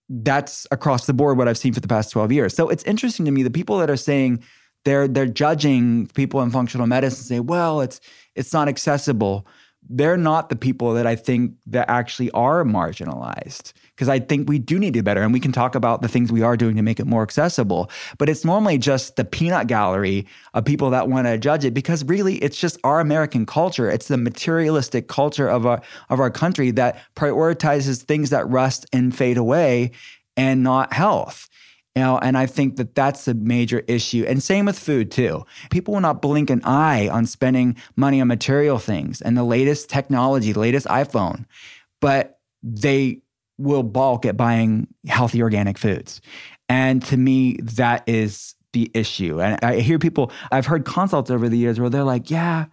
that's 0.08 0.66
across 0.70 1.06
the 1.06 1.12
board 1.12 1.36
what 1.36 1.48
I've 1.48 1.58
seen 1.58 1.74
for 1.74 1.80
the 1.80 1.88
past 1.88 2.10
12 2.12 2.32
years. 2.32 2.54
So 2.54 2.68
it's 2.68 2.84
interesting 2.84 3.26
to 3.26 3.30
me 3.30 3.42
the 3.42 3.50
people 3.50 3.78
that 3.78 3.90
are 3.90 3.96
saying 3.96 4.42
they're 4.84 5.06
they're 5.06 5.26
judging 5.26 6.08
people 6.08 6.42
in 6.42 6.50
functional 6.50 6.86
medicine 6.86 7.24
say, 7.24 7.40
well, 7.40 7.80
it's 7.80 8.00
it's 8.34 8.52
not 8.52 8.68
accessible 8.68 9.46
they're 9.88 10.16
not 10.16 10.48
the 10.48 10.56
people 10.56 10.94
that 10.94 11.06
I 11.06 11.16
think 11.16 11.54
that 11.66 11.88
actually 11.88 12.30
are 12.30 12.64
marginalized. 12.64 13.72
Because 13.94 14.08
I 14.08 14.20
think 14.20 14.48
we 14.48 14.58
do 14.58 14.78
need 14.78 14.94
to 14.94 15.00
do 15.00 15.02
better. 15.02 15.22
And 15.22 15.32
we 15.32 15.40
can 15.40 15.52
talk 15.52 15.74
about 15.74 16.02
the 16.02 16.08
things 16.08 16.32
we 16.32 16.42
are 16.42 16.56
doing 16.56 16.76
to 16.76 16.82
make 16.82 16.98
it 16.98 17.06
more 17.06 17.22
accessible. 17.22 17.90
But 18.16 18.28
it's 18.28 18.44
normally 18.44 18.78
just 18.78 19.16
the 19.16 19.24
peanut 19.24 19.66
gallery 19.66 20.26
of 20.54 20.64
people 20.64 20.90
that 20.90 21.08
want 21.08 21.26
to 21.26 21.36
judge 21.36 21.64
it 21.64 21.74
because 21.74 22.04
really 22.04 22.36
it's 22.36 22.58
just 22.58 22.78
our 22.84 23.00
American 23.00 23.44
culture. 23.44 23.90
It's 23.90 24.08
the 24.08 24.16
materialistic 24.16 25.08
culture 25.08 25.48
of 25.48 25.66
our 25.66 25.82
of 26.08 26.20
our 26.20 26.30
country 26.30 26.70
that 26.72 27.00
prioritizes 27.16 28.02
things 28.02 28.30
that 28.30 28.48
rust 28.48 28.86
and 28.92 29.14
fade 29.14 29.36
away 29.36 29.92
and 30.36 30.62
not 30.62 30.92
health. 30.92 31.48
You 31.94 32.02
know, 32.02 32.18
and 32.18 32.38
I 32.38 32.46
think 32.46 32.76
that 32.76 32.94
that's 32.94 33.28
a 33.28 33.35
major 33.35 33.81
issue. 33.87 34.24
And 34.26 34.42
same 34.42 34.64
with 34.64 34.78
food 34.78 35.11
too. 35.11 35.44
People 35.70 35.92
will 35.92 36.00
not 36.00 36.22
blink 36.22 36.48
an 36.48 36.62
eye 36.64 37.09
on 37.09 37.26
spending 37.26 37.76
money 37.96 38.20
on 38.20 38.28
material 38.28 38.78
things 38.78 39.20
and 39.20 39.37
the 39.37 39.44
latest 39.44 39.90
technology, 39.90 40.52
the 40.52 40.61
latest 40.61 40.87
iPhone, 40.87 41.44
but 42.00 42.38
they 42.62 43.20
will 43.59 43.83
balk 43.83 44.24
at 44.24 44.37
buying 44.38 44.88
healthy 45.07 45.42
organic 45.42 45.76
foods. 45.76 46.22
And 46.68 47.02
to 47.05 47.18
me, 47.18 47.59
that 47.62 48.05
is 48.09 48.55
the 48.72 48.90
issue. 48.94 49.42
And 49.42 49.59
I 49.62 49.81
hear 49.81 49.98
people, 49.98 50.33
I've 50.50 50.66
heard 50.66 50.87
consults 50.87 51.31
over 51.31 51.48
the 51.48 51.59
years 51.59 51.78
where 51.78 51.90
they're 51.90 52.05
like, 52.05 52.31
yeah, 52.31 52.66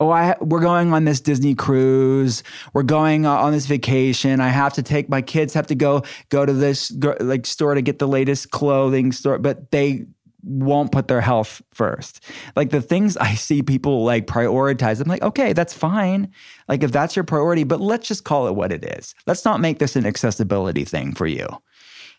oh 0.00 0.10
I 0.10 0.36
we're 0.40 0.60
going 0.60 0.92
on 0.92 1.04
this 1.04 1.20
Disney 1.20 1.54
cruise. 1.54 2.42
We're 2.72 2.82
going 2.82 3.26
uh, 3.26 3.32
on 3.32 3.52
this 3.52 3.66
vacation. 3.66 4.40
I 4.40 4.48
have 4.48 4.74
to 4.74 4.82
take 4.82 5.08
my 5.08 5.22
kids 5.22 5.54
have 5.54 5.66
to 5.68 5.74
go 5.74 6.02
go 6.28 6.44
to 6.44 6.52
this 6.52 6.92
like 7.20 7.46
store 7.46 7.74
to 7.74 7.82
get 7.82 7.98
the 7.98 8.08
latest 8.08 8.50
clothing 8.50 9.12
store 9.12 9.38
but 9.38 9.70
they 9.70 10.06
won't 10.42 10.92
put 10.92 11.08
their 11.08 11.20
health 11.20 11.60
first. 11.72 12.22
Like 12.54 12.70
the 12.70 12.80
things 12.80 13.16
I 13.16 13.34
see 13.34 13.62
people 13.62 14.04
like 14.04 14.26
prioritize 14.26 15.00
I'm 15.00 15.08
like 15.08 15.22
okay 15.22 15.52
that's 15.52 15.74
fine. 15.74 16.32
Like 16.68 16.82
if 16.82 16.92
that's 16.92 17.16
your 17.16 17.24
priority 17.24 17.64
but 17.64 17.80
let's 17.80 18.08
just 18.08 18.24
call 18.24 18.46
it 18.48 18.54
what 18.54 18.72
it 18.72 18.84
is. 18.84 19.14
Let's 19.26 19.44
not 19.44 19.60
make 19.60 19.78
this 19.78 19.96
an 19.96 20.06
accessibility 20.06 20.84
thing 20.84 21.14
for 21.14 21.26
you. 21.26 21.48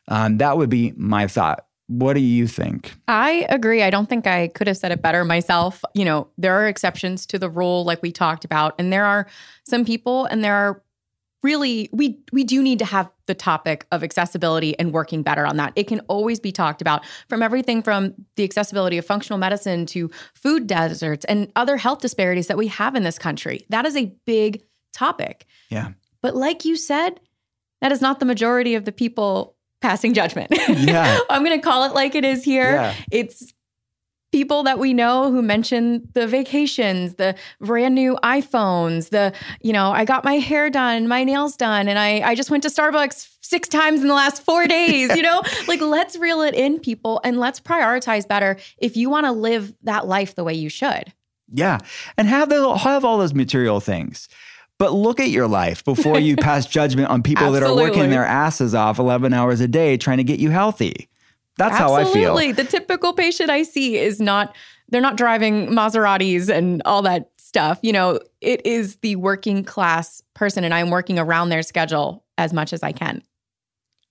Um, 0.10 0.38
that 0.38 0.58
would 0.58 0.70
be 0.70 0.94
my 0.96 1.28
thought 1.28 1.67
what 1.88 2.14
do 2.14 2.20
you 2.20 2.48
think? 2.48 2.94
I 3.08 3.46
agree. 3.50 3.82
I 3.82 3.90
don't 3.90 4.08
think 4.08 4.28
I 4.28 4.50
could 4.50 4.68
have 4.68 4.78
said 4.78 4.92
it 4.92 5.02
better 5.02 5.24
myself. 5.24 5.84
You 5.94 6.06
know, 6.06 6.28
there 6.38 6.54
are 6.54 6.68
exceptions 6.68 7.26
to 7.28 7.40
the 7.40 7.50
rule, 7.50 7.86
like 7.86 8.02
we 8.02 8.12
talked 8.12 8.46
about, 8.46 8.76
and 8.78 8.92
there 8.92 9.06
are 9.06 9.28
some 9.64 9.86
people, 9.86 10.26
and 10.26 10.44
there 10.44 10.56
are 10.56 10.84
really 11.44 11.90
we 11.94 12.20
we 12.34 12.44
do 12.44 12.62
need 12.62 12.80
to 12.80 12.86
have 12.86 13.10
the 13.26 13.34
topic 13.34 13.86
of 13.92 14.04
accessibility 14.04 14.78
and 14.80 14.92
working 14.92 15.24
better 15.24 15.46
on 15.46 15.58
that. 15.58 15.72
It 15.76 15.88
can 15.88 16.02
always 16.02 16.40
be 16.40 16.52
talked 16.52 16.82
about 16.82 17.06
from 17.30 17.42
everything 17.42 17.84
from 17.84 18.14
the 18.36 18.44
accessibility 18.44 18.98
of 18.98 19.06
functional 19.06 19.40
medicine 19.40 19.86
to 19.88 20.10
food 20.34 20.68
deserts 20.68 21.26
and 21.26 21.52
other 21.56 21.78
health 21.78 22.00
disparities 22.00 22.48
that 22.48 22.58
we 22.58 22.68
have 22.68 22.96
in 22.96 23.04
this 23.04 23.20
country. 23.20 23.66
That 23.70 23.86
is 23.86 23.96
a 23.96 24.14
big 24.26 24.64
topic. 24.94 25.46
Yeah. 25.70 25.92
But 26.22 26.36
like 26.36 26.66
you 26.66 26.76
said, 26.76 27.20
that 27.82 27.92
is 27.92 28.02
not 28.02 28.20
the 28.20 28.26
majority 28.26 28.76
of 28.76 28.86
the 28.86 28.92
people 28.92 29.57
passing 29.82 30.14
judgment. 30.14 30.52
Yeah. 30.52 31.20
I'm 31.30 31.44
going 31.44 31.58
to 31.58 31.64
call 31.64 31.84
it 31.84 31.94
like 31.94 32.16
it 32.16 32.26
is 32.26 32.44
here. 32.44 32.74
Yeah. 32.74 32.94
It's 33.12 33.54
people 34.32 34.64
that 34.64 34.78
we 34.78 34.94
know 34.94 35.32
who 35.32 35.42
mention 35.42 36.08
the 36.14 36.28
vacations, 36.28 37.16
the 37.16 37.36
brand 37.62 37.96
new 37.96 38.18
iPhones, 38.24 39.10
the, 39.10 39.34
you 39.62 39.72
know, 39.72 39.92
I 39.92 40.06
got 40.06 40.24
my 40.24 40.36
hair 40.36 40.70
done, 40.70 41.08
my 41.08 41.24
nails 41.24 41.56
done, 41.56 41.88
and 41.88 41.98
I, 41.98 42.20
I 42.20 42.36
just 42.36 42.52
went 42.52 42.64
to 42.64 42.70
Starbucks 42.70 43.38
six 43.42 43.70
times 43.70 44.02
in 44.02 44.08
the 44.08 44.14
last 44.14 44.44
four 44.44 44.68
days, 44.68 45.16
you 45.16 45.22
know? 45.22 45.42
like, 45.68 45.82
let's 45.82 46.18
reel 46.18 46.42
it 46.42 46.54
in, 46.54 46.80
people, 46.80 47.22
and 47.24 47.40
let's 47.40 47.60
prioritize 47.60 48.28
better 48.28 48.58
if 48.78 48.98
you 48.98 49.10
want 49.10 49.26
to 49.26 49.32
live 49.32 49.74
that 49.84 50.08
life 50.08 50.36
the 50.36 50.44
way 50.44 50.54
you 50.54 50.70
should. 50.70 51.14
Yeah. 51.50 51.80
And 52.18 52.28
have, 52.28 52.50
the, 52.50 52.76
have 52.76 53.06
all 53.06 53.18
those 53.18 53.34
material 53.34 53.80
things. 53.80 54.28
But 54.80 54.94
look 54.94 55.20
at 55.20 55.30
your 55.30 55.48
life 55.48 55.84
before 55.84 56.20
you 56.20 56.36
pass 56.38 56.66
judgment 56.66 57.10
on 57.10 57.24
people 57.24 57.52
that 57.52 57.64
are 57.64 57.76
working 57.76 58.10
their 58.10 58.26
asses 58.26 58.76
off 58.76 59.00
11 59.00 59.34
hours 59.34 59.60
a 59.60 59.68
day 59.68 59.98
trying 59.98 60.18
to 60.18 60.24
get 60.24 60.40
you 60.40 60.52
healthy. 60.52 61.10
That's 61.58 61.76
Absolutely. 61.76 62.04
how 62.04 62.10
I 62.10 62.14
feel. 62.14 62.32
Absolutely. 62.32 62.52
The 62.52 62.64
typical 62.70 63.14
patient 63.14 63.50
I 63.50 63.64
see 63.64 63.98
is 63.98 64.20
not, 64.20 64.56
they're 64.90 65.02
not 65.02 65.18
driving 65.18 65.70
Maseratis 65.70 66.50
and 66.50 66.82
all 66.86 67.02
that 67.02 67.32
stuff. 67.38 67.80
You 67.82 67.94
know, 67.94 68.20
it 68.42 68.66
is 68.66 68.98
the 68.98 69.16
working 69.16 69.64
class 69.64 70.22
person, 70.36 70.64
and 70.64 70.74
I'm 70.74 70.92
working 70.92 71.18
around 71.18 71.50
their 71.50 71.64
schedule 71.64 72.24
as 72.38 72.54
much 72.54 72.74
as 72.74 72.84
I 72.84 72.92
can. 72.92 73.24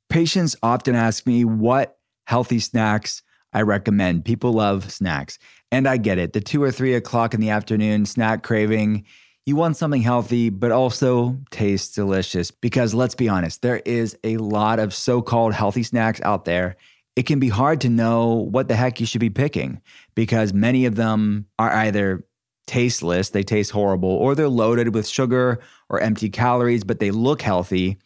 Patients 0.08 0.56
often 0.62 0.94
ask 0.94 1.26
me 1.26 1.44
what 1.44 1.98
healthy 2.24 2.58
snacks 2.58 3.22
I 3.52 3.62
recommend. 3.62 4.24
People 4.24 4.52
love 4.52 4.90
snacks. 4.92 5.38
And 5.70 5.88
I 5.88 5.96
get 5.96 6.18
it. 6.18 6.32
The 6.32 6.40
two 6.40 6.62
or 6.62 6.70
three 6.70 6.94
o'clock 6.94 7.34
in 7.34 7.40
the 7.40 7.50
afternoon 7.50 8.06
snack 8.06 8.42
craving 8.42 9.04
You 9.46 9.54
want 9.54 9.76
something 9.76 10.02
healthy, 10.02 10.50
but 10.50 10.72
also 10.72 11.38
tastes 11.52 11.94
delicious. 11.94 12.50
Because 12.50 12.94
let's 12.94 13.14
be 13.14 13.28
honest, 13.28 13.62
there 13.62 13.80
is 13.84 14.18
a 14.24 14.38
lot 14.38 14.80
of 14.80 14.92
so 14.92 15.22
called 15.22 15.54
healthy 15.54 15.84
snacks 15.84 16.20
out 16.22 16.44
there. 16.44 16.74
It 17.14 17.26
can 17.26 17.38
be 17.38 17.48
hard 17.48 17.80
to 17.82 17.88
know 17.88 18.34
what 18.34 18.66
the 18.66 18.74
heck 18.74 18.98
you 18.98 19.06
should 19.06 19.20
be 19.20 19.30
picking 19.30 19.80
because 20.16 20.52
many 20.52 20.84
of 20.84 20.96
them 20.96 21.46
are 21.60 21.70
either 21.70 22.26
tasteless, 22.66 23.30
they 23.30 23.44
taste 23.44 23.70
horrible, 23.70 24.08
or 24.08 24.34
they're 24.34 24.48
loaded 24.48 24.92
with 24.92 25.06
sugar 25.06 25.60
or 25.88 26.00
empty 26.00 26.28
calories, 26.28 26.82
but 26.82 26.98
they 26.98 27.12
look 27.12 27.40
healthy 27.40 27.98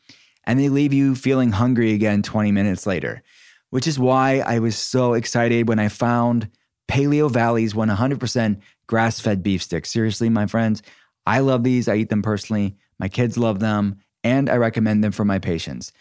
and 0.45 0.61
they 0.61 0.69
leave 0.69 0.93
you 0.93 1.15
feeling 1.15 1.53
hungry 1.53 1.95
again 1.95 2.23
20 2.23 2.53
minutes 2.53 2.87
later. 2.87 3.23
Which 3.71 3.87
is 3.87 3.99
why 3.99 4.41
I 4.41 4.59
was 4.59 4.77
so 4.77 5.15
excited 5.15 5.69
when 5.69 5.79
I 5.79 5.89
found 5.89 6.51
Paleovalley's 6.87 7.73
100% 7.73 8.61
grass 8.87 9.21
fed 9.21 9.43
beef 9.43 9.63
sticks. 9.63 9.91
Seriously, 9.91 10.29
my 10.29 10.47
friends, 10.47 10.83
I 11.27 11.41
love 11.41 11.65
these. 11.65 11.89
I 11.89 11.97
eat 11.97 12.09
them 12.09 12.23
personally. 12.23 12.77
My 12.99 13.09
kids 13.09 13.39
love 13.39 13.61
them, 13.61 14.01
and 14.25 14.49
I 14.49 14.57
recommend 14.57 15.03
them 15.03 15.13
for 15.13 15.25
my 15.25 15.39
patients. 15.39 15.93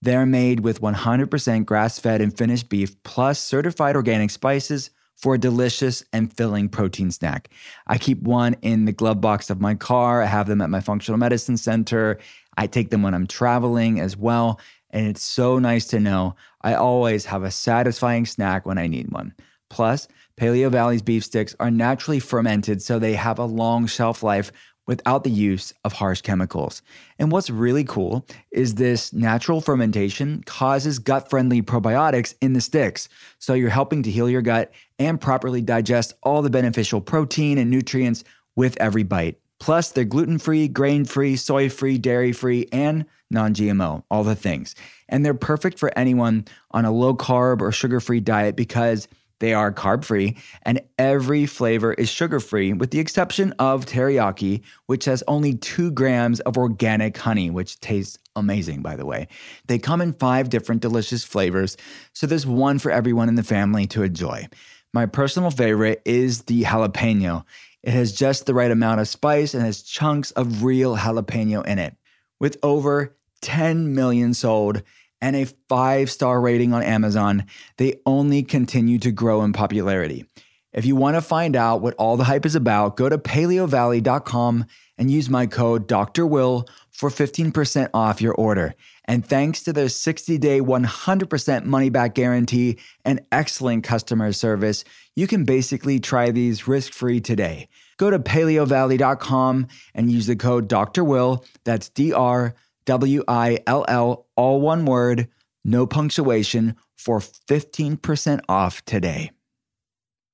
They're 0.00 0.26
made 0.26 0.60
with 0.60 0.80
100% 0.80 1.64
grass 1.64 1.98
fed 1.98 2.20
and 2.20 2.36
finished 2.36 2.68
beef 2.68 3.02
plus 3.02 3.40
certified 3.40 3.96
organic 3.96 4.30
spices 4.30 4.90
for 5.16 5.34
a 5.34 5.38
delicious 5.38 6.04
and 6.12 6.32
filling 6.32 6.68
protein 6.68 7.10
snack. 7.10 7.50
I 7.88 7.98
keep 7.98 8.22
one 8.22 8.54
in 8.62 8.84
the 8.84 8.92
glove 8.92 9.20
box 9.20 9.50
of 9.50 9.60
my 9.60 9.74
car. 9.74 10.22
I 10.22 10.26
have 10.26 10.46
them 10.46 10.60
at 10.60 10.70
my 10.70 10.80
functional 10.80 11.18
medicine 11.18 11.56
center. 11.56 12.18
I 12.56 12.68
take 12.68 12.90
them 12.90 13.02
when 13.02 13.14
I'm 13.14 13.26
traveling 13.26 13.98
as 13.98 14.16
well. 14.16 14.60
And 14.90 15.06
it's 15.08 15.22
so 15.22 15.58
nice 15.58 15.86
to 15.88 16.00
know 16.00 16.36
I 16.62 16.74
always 16.74 17.24
have 17.26 17.42
a 17.42 17.50
satisfying 17.50 18.26
snack 18.26 18.64
when 18.64 18.78
I 18.78 18.86
need 18.86 19.10
one. 19.10 19.34
Plus, 19.68 20.06
Paleovalley's 20.38 21.02
beef 21.02 21.24
sticks 21.24 21.56
are 21.58 21.70
naturally 21.70 22.20
fermented, 22.20 22.80
so 22.80 22.98
they 22.98 23.14
have 23.14 23.38
a 23.38 23.44
long 23.44 23.86
shelf 23.86 24.22
life 24.22 24.52
without 24.86 25.24
the 25.24 25.30
use 25.30 25.74
of 25.84 25.92
harsh 25.92 26.22
chemicals. 26.22 26.80
And 27.18 27.30
what's 27.30 27.50
really 27.50 27.84
cool 27.84 28.24
is 28.50 28.76
this 28.76 29.12
natural 29.12 29.60
fermentation 29.60 30.42
causes 30.46 30.98
gut 30.98 31.28
friendly 31.28 31.60
probiotics 31.60 32.34
in 32.40 32.54
the 32.54 32.60
sticks. 32.60 33.08
So 33.38 33.52
you're 33.52 33.68
helping 33.68 34.02
to 34.04 34.10
heal 34.10 34.30
your 34.30 34.40
gut 34.40 34.72
and 34.98 35.20
properly 35.20 35.60
digest 35.60 36.14
all 36.22 36.40
the 36.40 36.50
beneficial 36.50 37.00
protein 37.00 37.58
and 37.58 37.70
nutrients 37.70 38.24
with 38.56 38.76
every 38.80 39.02
bite. 39.02 39.38
Plus, 39.60 39.90
they're 39.90 40.04
gluten 40.04 40.38
free, 40.38 40.68
grain 40.68 41.04
free, 41.04 41.36
soy 41.36 41.68
free, 41.68 41.98
dairy 41.98 42.32
free, 42.32 42.68
and 42.72 43.04
non 43.30 43.54
GMO, 43.54 44.04
all 44.10 44.24
the 44.24 44.36
things. 44.36 44.74
And 45.08 45.24
they're 45.24 45.34
perfect 45.34 45.78
for 45.78 45.92
anyone 45.98 46.46
on 46.70 46.84
a 46.84 46.92
low 46.92 47.14
carb 47.14 47.60
or 47.60 47.72
sugar 47.72 48.00
free 48.00 48.20
diet 48.20 48.56
because 48.56 49.08
they 49.40 49.54
are 49.54 49.72
carb 49.72 50.04
free, 50.04 50.36
and 50.62 50.80
every 50.98 51.46
flavor 51.46 51.92
is 51.94 52.08
sugar 52.08 52.40
free, 52.40 52.72
with 52.72 52.90
the 52.90 53.00
exception 53.00 53.52
of 53.58 53.86
teriyaki, 53.86 54.62
which 54.86 55.04
has 55.04 55.22
only 55.28 55.54
two 55.54 55.90
grams 55.90 56.40
of 56.40 56.56
organic 56.56 57.16
honey, 57.16 57.50
which 57.50 57.80
tastes 57.80 58.18
amazing, 58.34 58.82
by 58.82 58.96
the 58.96 59.06
way. 59.06 59.28
They 59.66 59.78
come 59.78 60.00
in 60.00 60.12
five 60.12 60.48
different 60.50 60.82
delicious 60.82 61.24
flavors, 61.24 61.76
so 62.12 62.26
there's 62.26 62.46
one 62.46 62.78
for 62.78 62.90
everyone 62.90 63.28
in 63.28 63.36
the 63.36 63.42
family 63.42 63.86
to 63.88 64.02
enjoy. 64.02 64.48
My 64.92 65.06
personal 65.06 65.50
favorite 65.50 66.02
is 66.04 66.42
the 66.42 66.62
jalapeno. 66.62 67.44
It 67.82 67.92
has 67.92 68.12
just 68.12 68.46
the 68.46 68.54
right 68.54 68.70
amount 68.70 69.00
of 69.00 69.08
spice 69.08 69.54
and 69.54 69.62
has 69.62 69.82
chunks 69.82 70.30
of 70.32 70.64
real 70.64 70.96
jalapeno 70.96 71.64
in 71.66 71.78
it. 71.78 71.94
With 72.40 72.56
over 72.62 73.16
10 73.40 73.94
million 73.94 74.34
sold, 74.34 74.82
and 75.20 75.36
a 75.36 75.46
five 75.68 76.10
star 76.10 76.40
rating 76.40 76.72
on 76.72 76.82
Amazon, 76.82 77.46
they 77.76 78.00
only 78.06 78.42
continue 78.42 78.98
to 78.98 79.12
grow 79.12 79.42
in 79.42 79.52
popularity. 79.52 80.24
If 80.72 80.84
you 80.84 80.96
want 80.96 81.16
to 81.16 81.22
find 81.22 81.56
out 81.56 81.80
what 81.80 81.94
all 81.94 82.16
the 82.16 82.24
hype 82.24 82.44
is 82.44 82.54
about, 82.54 82.96
go 82.96 83.08
to 83.08 83.18
paleovalley.com 83.18 84.66
and 84.98 85.10
use 85.10 85.30
my 85.30 85.46
code 85.46 85.86
Dr. 85.86 86.26
Will 86.26 86.66
for 86.90 87.08
15% 87.08 87.90
off 87.94 88.20
your 88.20 88.34
order. 88.34 88.74
And 89.04 89.24
thanks 89.24 89.62
to 89.62 89.72
their 89.72 89.88
60 89.88 90.36
day, 90.38 90.60
100% 90.60 91.64
money 91.64 91.88
back 91.88 92.14
guarantee 92.14 92.78
and 93.04 93.20
excellent 93.32 93.84
customer 93.84 94.32
service, 94.32 94.84
you 95.16 95.26
can 95.26 95.44
basically 95.44 96.00
try 96.00 96.30
these 96.30 96.68
risk 96.68 96.92
free 96.92 97.20
today. 97.20 97.68
Go 97.96 98.10
to 98.10 98.18
paleovalley.com 98.18 99.68
and 99.94 100.10
use 100.10 100.26
the 100.26 100.36
code 100.36 100.68
Dr. 100.68 101.02
Will, 101.02 101.44
that's 101.64 101.88
D 101.88 102.12
R 102.12 102.54
W 102.88 103.22
I 103.28 103.58
L 103.66 103.84
L, 103.86 104.26
all 104.34 104.62
one 104.62 104.86
word, 104.86 105.28
no 105.62 105.86
punctuation, 105.86 106.74
for 106.96 107.20
15% 107.20 108.40
off 108.48 108.82
today. 108.86 109.30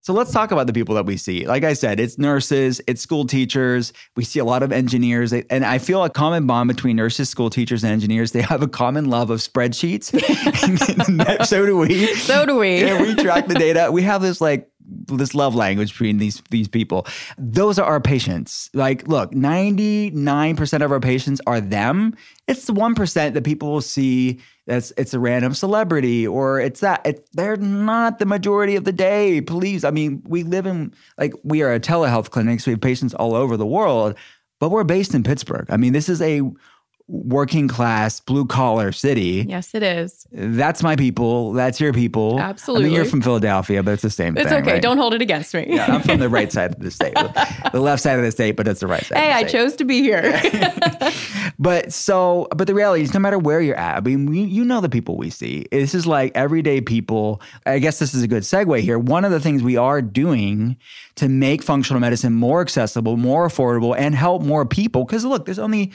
So 0.03 0.13
let's 0.13 0.31
talk 0.33 0.53
about 0.53 0.67
the 0.67 0.73
people 0.73 0.95
that 0.97 1.07
we 1.07 1.17
see. 1.17 1.47
Like 1.47 1.65
I 1.65 1.73
said, 1.73 1.99
it's 1.99 2.17
nurses, 2.17 2.81
it's 2.87 3.01
school 3.01 3.27
teachers. 3.27 3.93
We 4.17 4.23
see 4.23 4.39
a 4.39 4.45
lot 4.45 4.63
of 4.63 4.71
engineers. 4.71 5.33
And 5.33 5.65
I 5.65 5.79
feel 5.79 6.05
a 6.05 6.11
common 6.11 6.47
bond 6.47 6.69
between 6.69 6.95
nurses, 6.95 7.31
school 7.31 7.49
teachers, 7.49 7.83
and 7.83 7.91
engineers. 7.91 8.33
They 8.33 8.43
have 8.43 8.63
a 8.63 8.69
common 8.69 9.09
love 9.09 9.31
of 9.31 9.41
spreadsheets. 9.41 10.13
so 11.47 11.67
do 11.67 11.79
we. 11.79 12.15
So 12.17 12.45
do 12.45 12.59
we. 12.59 12.83
Yeah, 12.83 13.01
we 13.01 13.15
track 13.15 13.47
the 13.47 13.55
data. 13.55 13.91
We 13.91 14.03
have 14.03 14.21
this 14.21 14.43
like 14.43 14.69
this 14.85 15.35
love 15.35 15.55
language 15.55 15.93
between 15.93 16.19
these 16.19 16.43
these 16.51 16.69
people. 16.69 17.07
Those 17.39 17.79
are 17.79 17.87
our 17.87 18.01
patients. 18.01 18.71
Like, 18.75 19.09
look, 19.09 19.33
99% 19.33 20.85
of 20.85 20.93
our 20.93 21.01
patients 21.01 21.41
are 21.47 21.61
them. 21.61 22.17
It's 22.47 22.67
the 22.67 22.75
1% 22.75 23.33
that 23.33 23.45
people 23.45 23.71
will 23.71 23.81
see 23.81 24.41
that's 24.67 24.93
it's 24.97 25.13
a 25.13 25.21
random 25.21 25.53
celebrity 25.53 26.27
or 26.27 26.59
it's 26.59 26.81
that 26.81 27.07
it, 27.07 27.29
they're 27.33 27.57
not 27.57 28.19
the 28.19 28.27
majority 28.27 28.77
of 28.77 28.85
the 28.85 28.93
day. 28.93 29.41
Please. 29.41 29.85
I 29.85 29.91
mean, 29.91 30.23
we 30.27 30.43
live 30.43 30.67
in 30.67 30.95
like 31.19 31.35
we 31.43 31.63
are 31.63 31.73
a 31.73 31.81
telehealth 31.81 32.31
clinic, 32.31 32.61
so 32.61 32.71
we 32.71 32.75
have 32.75 32.81
patients 32.81 33.15
all 33.15 33.35
over 33.35 33.57
the 33.57 33.67
world, 33.67 34.15
but 34.61 34.71
we're 34.71 34.85
based 34.85 35.15
in 35.15 35.23
Pittsburgh. 35.23 35.67
I 35.69 35.77
mean, 35.77 35.93
this 35.93 36.09
is 36.09 36.23
a 36.23 36.41
working 37.07 37.69
class, 37.69 38.21
blue 38.21 38.47
collar 38.47 38.91
city. 38.93 39.45
Yes, 39.49 39.75
it 39.75 39.83
is. 39.83 40.27
That's 40.33 40.83
my 40.83 40.97
people. 40.97 41.53
That's 41.53 41.79
your 41.81 41.93
people. 41.93 42.41
Absolutely. 42.41 42.87
I 42.87 42.89
mean, 42.89 42.97
you're 42.97 43.05
from 43.05 43.21
Philadelphia, 43.21 43.83
but 43.83 43.93
it's 43.93 44.03
the 44.03 44.11
same 44.11 44.37
it's 44.37 44.49
thing. 44.49 44.59
It's 44.59 44.63
okay. 44.63 44.73
right? 44.75 44.83
Don't 44.83 44.97
hold 44.97 45.15
it 45.15 45.21
against 45.21 45.53
me. 45.55 45.67
Yeah, 45.69 45.87
I'm 45.87 46.03
from 46.03 46.19
the 46.19 46.29
right 46.29 46.51
side 46.51 46.75
of 46.75 46.81
the 46.81 46.91
state, 46.91 47.15
the 47.73 47.81
left 47.81 48.03
side 48.03 48.19
of 48.19 48.25
the 48.25 48.33
state, 48.33 48.53
but 48.53 48.67
it's 48.67 48.81
the 48.81 48.87
right 48.87 49.05
side. 49.05 49.19
hey, 49.19 49.33
I 49.33 49.45
chose 49.45 49.77
to 49.77 49.85
be 49.85 50.01
here. 50.01 50.41
But 51.59 51.93
so, 51.93 52.49
but 52.55 52.67
the 52.67 52.75
reality 52.75 53.03
is, 53.03 53.15
no 53.15 53.21
matter 53.21 53.39
where 53.39 53.61
you're 53.61 53.77
at, 53.77 53.97
I 53.97 54.01
mean, 54.01 54.27
we, 54.27 54.41
you 54.41 54.65
know 54.65 54.81
the 54.81 54.89
people 54.89 55.17
we 55.17 55.31
see. 55.31 55.67
This 55.71 55.95
is 55.95 56.07
like 56.07 56.33
everyday 56.35 56.81
people. 56.81 57.41
I 57.65 57.79
guess 57.79 57.99
this 57.99 58.15
is 58.15 58.23
a 58.23 58.29
good 58.29 58.43
segue 58.43 58.81
here. 58.81 58.99
One 58.99 59.25
of 59.25 59.31
the 59.31 59.41
things 59.41 59.63
we 59.63 59.77
are 59.77 60.03
doing 60.03 60.77
to 61.17 61.29
make 61.29 61.63
functional 61.63 62.01
medicine 62.01 62.33
more 62.33 62.61
accessible, 62.61 63.17
more 63.17 63.49
affordable, 63.49 63.97
and 63.97 64.15
help 64.15 64.43
more 64.43 64.67
people. 64.67 65.05
Because 65.05 65.25
look, 65.25 65.45
there's 65.45 65.59
only 65.59 65.93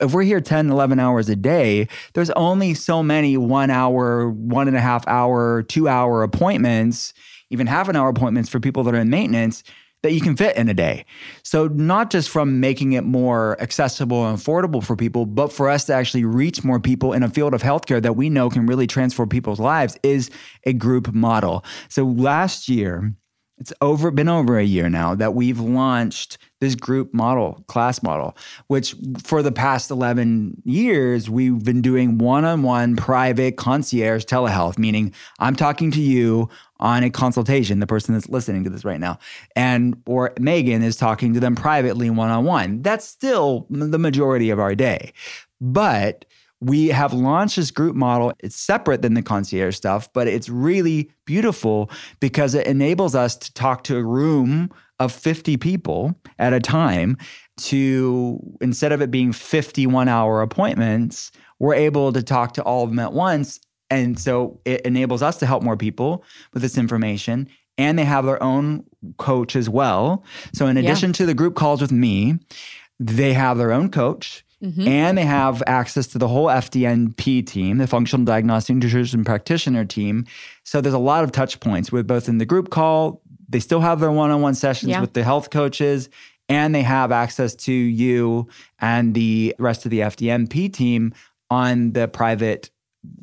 if 0.00 0.12
we're 0.12 0.22
here 0.22 0.40
10, 0.40 0.70
11 0.70 1.00
hours 1.00 1.28
a 1.28 1.36
day, 1.36 1.88
there's 2.14 2.30
only 2.30 2.74
so 2.74 3.02
many 3.02 3.36
one 3.36 3.70
hour, 3.70 4.30
one 4.30 4.68
and 4.68 4.76
a 4.76 4.80
half 4.80 5.06
hour, 5.08 5.62
two 5.62 5.88
hour 5.88 6.22
appointments, 6.22 7.12
even 7.50 7.66
half 7.66 7.88
an 7.88 7.96
hour 7.96 8.08
appointments 8.08 8.48
for 8.48 8.60
people 8.60 8.84
that 8.84 8.94
are 8.94 9.00
in 9.00 9.10
maintenance 9.10 9.62
that 10.02 10.12
you 10.12 10.20
can 10.20 10.36
fit 10.36 10.56
in 10.56 10.68
a 10.68 10.74
day. 10.74 11.04
So, 11.42 11.66
not 11.66 12.10
just 12.10 12.28
from 12.28 12.60
making 12.60 12.92
it 12.92 13.02
more 13.02 13.60
accessible 13.60 14.26
and 14.26 14.38
affordable 14.38 14.84
for 14.84 14.94
people, 14.94 15.26
but 15.26 15.52
for 15.52 15.68
us 15.68 15.84
to 15.86 15.94
actually 15.94 16.24
reach 16.24 16.62
more 16.62 16.78
people 16.78 17.12
in 17.12 17.24
a 17.24 17.28
field 17.28 17.52
of 17.52 17.62
healthcare 17.62 18.00
that 18.02 18.14
we 18.14 18.30
know 18.30 18.48
can 18.48 18.66
really 18.66 18.86
transform 18.86 19.28
people's 19.28 19.58
lives 19.58 19.98
is 20.04 20.30
a 20.64 20.72
group 20.72 21.12
model. 21.12 21.64
So, 21.88 22.04
last 22.04 22.68
year, 22.68 23.12
it's 23.58 23.72
over 23.80 24.10
been 24.10 24.28
over 24.28 24.58
a 24.58 24.64
year 24.64 24.88
now 24.88 25.14
that 25.14 25.34
we've 25.34 25.60
launched 25.60 26.38
this 26.60 26.74
group 26.74 27.14
model, 27.14 27.64
class 27.68 28.02
model, 28.02 28.36
which 28.66 28.94
for 29.22 29.42
the 29.42 29.52
past 29.52 29.90
11 29.90 30.60
years 30.64 31.30
we've 31.30 31.62
been 31.64 31.82
doing 31.82 32.18
one-on-one 32.18 32.96
private 32.96 33.56
concierge 33.56 34.24
telehealth, 34.24 34.78
meaning 34.78 35.12
I'm 35.38 35.54
talking 35.54 35.90
to 35.92 36.00
you 36.00 36.48
on 36.80 37.02
a 37.02 37.10
consultation, 37.10 37.80
the 37.80 37.86
person 37.86 38.14
that's 38.14 38.28
listening 38.28 38.64
to 38.64 38.70
this 38.70 38.84
right 38.84 39.00
now, 39.00 39.18
and 39.56 40.00
or 40.06 40.32
Megan 40.38 40.82
is 40.82 40.96
talking 40.96 41.34
to 41.34 41.40
them 41.40 41.54
privately 41.54 42.10
one-on-one. 42.10 42.82
That's 42.82 43.06
still 43.06 43.66
the 43.70 43.98
majority 43.98 44.50
of 44.50 44.58
our 44.58 44.74
day. 44.74 45.12
But 45.60 46.24
we 46.60 46.88
have 46.88 47.12
launched 47.12 47.56
this 47.56 47.70
group 47.70 47.94
model. 47.94 48.32
It's 48.40 48.56
separate 48.56 49.02
than 49.02 49.14
the 49.14 49.22
concierge 49.22 49.76
stuff, 49.76 50.12
but 50.12 50.26
it's 50.26 50.48
really 50.48 51.10
beautiful 51.24 51.90
because 52.20 52.54
it 52.54 52.66
enables 52.66 53.14
us 53.14 53.36
to 53.36 53.52
talk 53.54 53.84
to 53.84 53.96
a 53.96 54.02
room 54.02 54.70
of 54.98 55.12
50 55.12 55.56
people 55.58 56.18
at 56.38 56.52
a 56.52 56.60
time 56.60 57.16
to 57.58 58.40
instead 58.60 58.92
of 58.92 59.00
it 59.00 59.10
being 59.10 59.32
51 59.32 60.08
hour 60.08 60.42
appointments, 60.42 61.30
we're 61.58 61.74
able 61.74 62.12
to 62.12 62.22
talk 62.22 62.54
to 62.54 62.62
all 62.62 62.84
of 62.84 62.90
them 62.90 62.98
at 62.98 63.12
once. 63.12 63.60
And 63.90 64.18
so 64.18 64.60
it 64.64 64.80
enables 64.82 65.22
us 65.22 65.38
to 65.38 65.46
help 65.46 65.62
more 65.62 65.76
people 65.76 66.24
with 66.52 66.62
this 66.62 66.76
information. 66.76 67.48
And 67.78 67.96
they 67.96 68.04
have 68.04 68.24
their 68.26 68.42
own 68.42 68.84
coach 69.18 69.54
as 69.54 69.68
well. 69.68 70.24
So, 70.52 70.66
in 70.66 70.76
addition 70.76 71.12
to 71.14 71.26
the 71.26 71.34
group 71.34 71.54
calls 71.54 71.80
with 71.80 71.92
me, 71.92 72.34
they 72.98 73.32
have 73.34 73.56
their 73.56 73.70
own 73.70 73.88
coach 73.88 74.44
Mm-hmm. 74.62 74.88
and 74.88 75.16
they 75.16 75.24
have 75.24 75.62
access 75.68 76.08
to 76.08 76.18
the 76.18 76.26
whole 76.26 76.46
FDNP 76.46 77.46
team, 77.46 77.78
the 77.78 77.86
Functional 77.86 78.24
Diagnostic 78.24 78.74
Nutrition 78.74 79.24
Practitioner 79.24 79.84
team. 79.84 80.26
So 80.64 80.80
there's 80.80 80.94
a 80.94 80.98
lot 80.98 81.22
of 81.22 81.30
touch 81.30 81.60
points 81.60 81.92
with 81.92 82.08
both 82.08 82.28
in 82.28 82.38
the 82.38 82.44
group 82.44 82.70
call, 82.70 83.22
they 83.48 83.60
still 83.60 83.80
have 83.80 84.00
their 84.00 84.10
one-on-one 84.10 84.54
sessions 84.56 84.90
Yeah. 84.90 85.00
with 85.00 85.12
the 85.12 85.22
health 85.22 85.50
coaches 85.50 86.08
and 86.48 86.74
they 86.74 86.82
have 86.82 87.12
access 87.12 87.54
to 87.54 87.72
you 87.72 88.48
and 88.80 89.14
the 89.14 89.54
rest 89.60 89.84
of 89.84 89.90
the 89.90 90.00
FDNP 90.00 90.72
team 90.72 91.14
on 91.50 91.92
the 91.92 92.08
private 92.08 92.70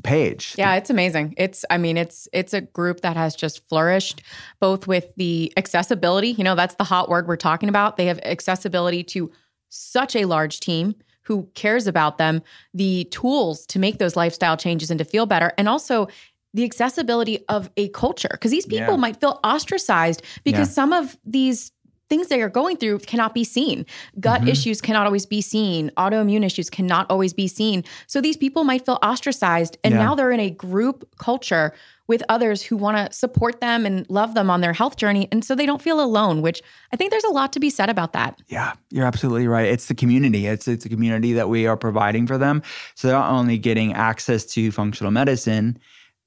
page. 0.03 0.55
Yeah, 0.57 0.75
it's 0.75 0.89
amazing. 0.89 1.33
It's 1.37 1.65
I 1.69 1.77
mean, 1.77 1.97
it's 1.97 2.29
it's 2.31 2.53
a 2.53 2.61
group 2.61 3.01
that 3.01 3.17
has 3.17 3.35
just 3.35 3.67
flourished 3.67 4.21
both 4.61 4.87
with 4.87 5.13
the 5.17 5.51
accessibility, 5.57 6.29
you 6.29 6.43
know, 6.43 6.55
that's 6.55 6.75
the 6.75 6.85
hot 6.85 7.09
word 7.09 7.27
we're 7.27 7.35
talking 7.35 7.67
about. 7.69 7.97
They 7.97 8.05
have 8.05 8.19
accessibility 8.23 9.03
to 9.03 9.31
such 9.69 10.15
a 10.15 10.25
large 10.25 10.59
team 10.61 10.95
who 11.25 11.49
cares 11.55 11.87
about 11.87 12.17
them, 12.17 12.41
the 12.73 13.05
tools 13.05 13.65
to 13.67 13.79
make 13.79 13.97
those 13.97 14.15
lifestyle 14.15 14.57
changes 14.57 14.89
and 14.91 14.97
to 14.99 15.05
feel 15.05 15.25
better 15.25 15.53
and 15.57 15.67
also 15.67 16.07
the 16.53 16.63
accessibility 16.63 17.43
of 17.49 17.69
a 17.75 17.89
culture 17.89 18.29
because 18.31 18.51
these 18.51 18.65
people 18.65 18.93
Yeah. 18.93 18.95
might 18.95 19.19
feel 19.19 19.39
ostracized 19.43 20.21
because 20.43 20.69
Yeah. 20.69 20.73
some 20.73 20.93
of 20.93 21.17
these 21.25 21.71
things 22.09 22.27
they 22.27 22.41
are 22.41 22.49
going 22.49 22.77
through 22.77 22.99
cannot 22.99 23.33
be 23.33 23.43
seen. 23.43 23.85
Gut 24.19 24.41
Mm-hmm. 24.41 24.49
issues 24.49 24.81
cannot 24.81 25.05
always 25.05 25.25
be 25.25 25.41
seen. 25.41 25.91
Autoimmune 25.97 26.45
issues 26.45 26.69
cannot 26.69 27.07
always 27.09 27.33
be 27.33 27.47
seen. 27.47 27.83
So 28.07 28.21
these 28.21 28.37
people 28.37 28.63
might 28.63 28.85
feel 28.85 28.99
ostracized 29.01 29.77
and 29.83 29.93
Yeah. 29.93 30.03
now 30.03 30.15
they're 30.15 30.31
in 30.31 30.39
a 30.39 30.49
group 30.51 31.07
culture 31.17 31.73
with 32.07 32.21
others 32.29 32.61
who 32.61 32.77
want 32.77 32.95
to 32.97 33.11
support 33.11 33.59
them 33.61 33.83
and 33.85 34.05
love 34.09 34.35
them 34.35 34.51
on 34.51 34.61
their 34.61 34.73
health 34.73 34.95
journey 34.97 35.27
and 35.31 35.43
so 35.43 35.55
they 35.55 35.65
don't 35.65 35.81
feel 35.81 35.99
alone, 35.99 36.43
which 36.43 36.61
I 36.93 36.95
think 36.95 37.09
there's 37.09 37.23
a 37.23 37.31
lot 37.31 37.51
to 37.53 37.59
be 37.59 37.71
said 37.71 37.89
about 37.89 38.13
that. 38.13 38.39
Yeah, 38.47 38.73
you're 38.91 39.07
absolutely 39.07 39.47
right. 39.47 39.67
It's 39.67 39.87
the 39.87 39.95
community. 39.95 40.45
It's 40.45 40.67
it's 40.67 40.85
a 40.85 40.89
community 40.89 41.33
that 41.33 41.49
we 41.49 41.65
are 41.65 41.75
providing 41.77 42.27
for 42.27 42.37
them. 42.37 42.61
So 42.93 43.07
they're 43.07 43.17
not 43.17 43.31
only 43.31 43.57
getting 43.57 43.93
access 43.93 44.45
to 44.53 44.71
functional 44.71 45.11
medicine, 45.11 45.79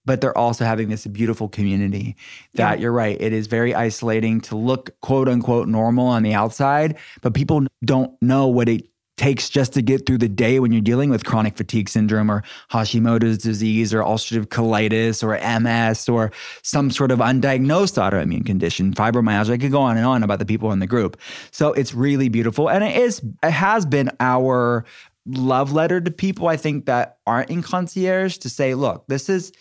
but 0.08 0.22
they're 0.22 0.36
also 0.38 0.64
having 0.64 0.88
this 0.88 1.06
beautiful 1.06 1.50
community 1.50 2.16
that 2.54 2.80
you're 2.80 2.92
right. 2.92 3.20
It 3.20 3.34
is 3.34 3.46
very 3.46 3.74
isolating 3.74 4.40
to 4.40 4.56
look 4.56 4.98
quote 5.02 5.28
unquote 5.28 5.68
normal 5.68 6.06
on 6.06 6.22
the 6.22 6.32
outside, 6.32 6.96
but 7.20 7.34
people 7.34 7.66
don't 7.84 8.10
know 8.22 8.48
what 8.48 8.70
it 8.70 8.88
takes 9.18 9.50
just 9.50 9.74
to 9.74 9.82
get 9.82 10.06
through 10.06 10.16
the 10.16 10.28
day 10.28 10.60
when 10.60 10.72
you're 10.72 10.80
dealing 10.80 11.10
with 11.10 11.26
chronic 11.26 11.58
fatigue 11.58 11.90
syndrome 11.90 12.30
or 12.30 12.42
Hashimoto's 12.70 13.36
disease 13.36 13.92
or 13.92 14.00
ulcerative 14.00 14.46
colitis 14.46 15.22
or 15.22 15.36
MS 15.60 16.08
or 16.08 16.32
some 16.62 16.90
sort 16.90 17.10
of 17.10 17.18
undiagnosed 17.18 18.00
autoimmune 18.00 18.46
condition, 18.46 18.94
fibromyalgia. 18.94 19.50
I 19.50 19.58
could 19.58 19.72
go 19.72 19.82
on 19.82 19.98
and 19.98 20.06
on 20.06 20.22
about 20.22 20.38
the 20.38 20.46
people 20.46 20.72
in 20.72 20.78
the 20.78 20.86
group. 20.86 21.18
So 21.50 21.74
it's 21.74 21.92
really 21.92 22.30
beautiful. 22.30 22.70
And 22.70 22.82
it 22.82 22.96
is, 22.96 23.20
it 23.42 23.50
has 23.50 23.84
been 23.84 24.10
our 24.20 24.86
love 25.26 25.72
letter 25.72 26.00
to 26.00 26.10
people, 26.10 26.48
I 26.48 26.56
think, 26.56 26.86
that 26.86 27.18
aren't 27.26 27.50
in 27.50 27.62
concierge 27.62 28.38
to 28.38 28.48
say, 28.48 28.74
look, 28.74 29.04
this 29.08 29.26
has 29.26 29.52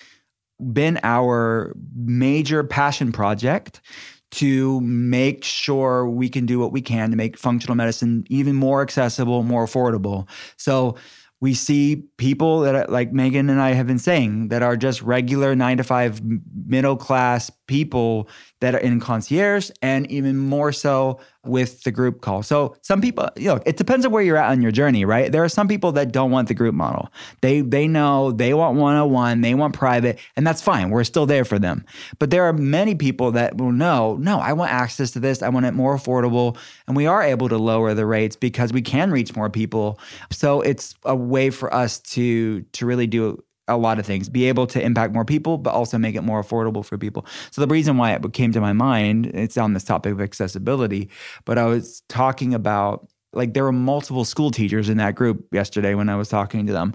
been 0.59 0.99
our 1.03 1.75
major 1.95 2.63
passion 2.63 3.11
project 3.11 3.81
to 4.29 4.81
make 4.81 5.43
sure 5.43 6.07
we 6.07 6.29
can 6.29 6.45
do 6.45 6.59
what 6.59 6.71
we 6.71 6.81
can 6.81 7.11
to 7.11 7.17
make 7.17 7.37
functional 7.37 7.75
medicine 7.75 8.25
even 8.29 8.55
more 8.55 8.81
accessible, 8.81 9.43
more 9.43 9.65
affordable. 9.65 10.27
So 10.57 10.97
we 11.39 11.53
see 11.53 12.03
people 12.17 12.61
that, 12.61 12.91
like 12.91 13.13
Megan 13.13 13.49
and 13.49 13.61
I 13.61 13.73
have 13.73 13.85
been 13.85 13.99
saying, 13.99 14.47
that 14.47 14.63
are 14.63 14.75
just 14.75 15.01
regular 15.03 15.55
nine 15.55 15.77
to 15.77 15.83
five 15.83 16.19
middle 16.65 16.97
class 16.97 17.51
people 17.67 18.27
that 18.59 18.73
are 18.73 18.79
in 18.79 18.99
concierge, 18.99 19.69
and 19.81 20.09
even 20.09 20.37
more 20.37 20.71
so 20.71 21.19
with 21.47 21.83
the 21.83 21.91
group 21.91 22.21
call. 22.21 22.43
So 22.43 22.75
some 22.81 23.01
people, 23.01 23.29
you 23.35 23.47
know, 23.47 23.59
it 23.65 23.77
depends 23.77 24.05
on 24.05 24.11
where 24.11 24.23
you're 24.23 24.37
at 24.37 24.51
on 24.51 24.61
your 24.61 24.71
journey, 24.71 25.05
right? 25.05 25.31
There 25.31 25.43
are 25.43 25.49
some 25.49 25.67
people 25.67 25.91
that 25.93 26.11
don't 26.11 26.31
want 26.31 26.47
the 26.47 26.53
group 26.53 26.75
model. 26.75 27.09
They 27.41 27.61
they 27.61 27.87
know 27.87 28.31
they 28.31 28.53
want 28.53 28.77
one 28.77 28.95
on 28.95 29.11
one, 29.11 29.41
they 29.41 29.53
want 29.53 29.73
private, 29.73 30.19
and 30.35 30.45
that's 30.45 30.61
fine. 30.61 30.89
We're 30.89 31.03
still 31.03 31.25
there 31.25 31.45
for 31.45 31.59
them. 31.59 31.85
But 32.19 32.29
there 32.29 32.43
are 32.43 32.53
many 32.53 32.95
people 32.95 33.31
that 33.31 33.57
will 33.57 33.71
know, 33.71 34.17
no, 34.17 34.39
I 34.39 34.53
want 34.53 34.71
access 34.71 35.11
to 35.11 35.19
this. 35.19 35.41
I 35.41 35.49
want 35.49 35.65
it 35.65 35.73
more 35.73 35.95
affordable, 35.95 36.57
and 36.87 36.95
we 36.95 37.07
are 37.07 37.23
able 37.23 37.49
to 37.49 37.57
lower 37.57 37.93
the 37.93 38.05
rates 38.05 38.35
because 38.35 38.73
we 38.73 38.81
can 38.81 39.11
reach 39.11 39.35
more 39.35 39.49
people. 39.49 39.99
So 40.31 40.61
it's 40.61 40.95
a 41.03 41.15
way 41.15 41.49
for 41.49 41.73
us 41.73 41.99
to 41.99 42.61
to 42.61 42.85
really 42.85 43.07
do 43.07 43.43
a 43.67 43.77
lot 43.77 43.99
of 43.99 44.05
things, 44.05 44.29
be 44.29 44.45
able 44.45 44.67
to 44.67 44.81
impact 44.81 45.13
more 45.13 45.25
people, 45.25 45.57
but 45.57 45.73
also 45.73 45.97
make 45.97 46.15
it 46.15 46.21
more 46.21 46.41
affordable 46.41 46.85
for 46.85 46.97
people. 46.97 47.25
So 47.51 47.61
the 47.61 47.67
reason 47.67 47.97
why 47.97 48.13
it 48.13 48.33
came 48.33 48.51
to 48.53 48.61
my 48.61 48.73
mind, 48.73 49.27
it's 49.27 49.57
on 49.57 49.73
this 49.73 49.83
topic 49.83 50.13
of 50.13 50.21
accessibility, 50.21 51.09
but 51.45 51.57
I 51.57 51.65
was 51.65 52.01
talking 52.07 52.53
about 52.53 53.07
like 53.33 53.53
there 53.53 53.63
were 53.63 53.73
multiple 53.73 54.25
school 54.25 54.51
teachers 54.51 54.89
in 54.89 54.97
that 54.97 55.15
group 55.15 55.45
yesterday 55.51 55.93
when 55.95 56.09
I 56.09 56.15
was 56.15 56.29
talking 56.29 56.65
to 56.67 56.73
them 56.73 56.93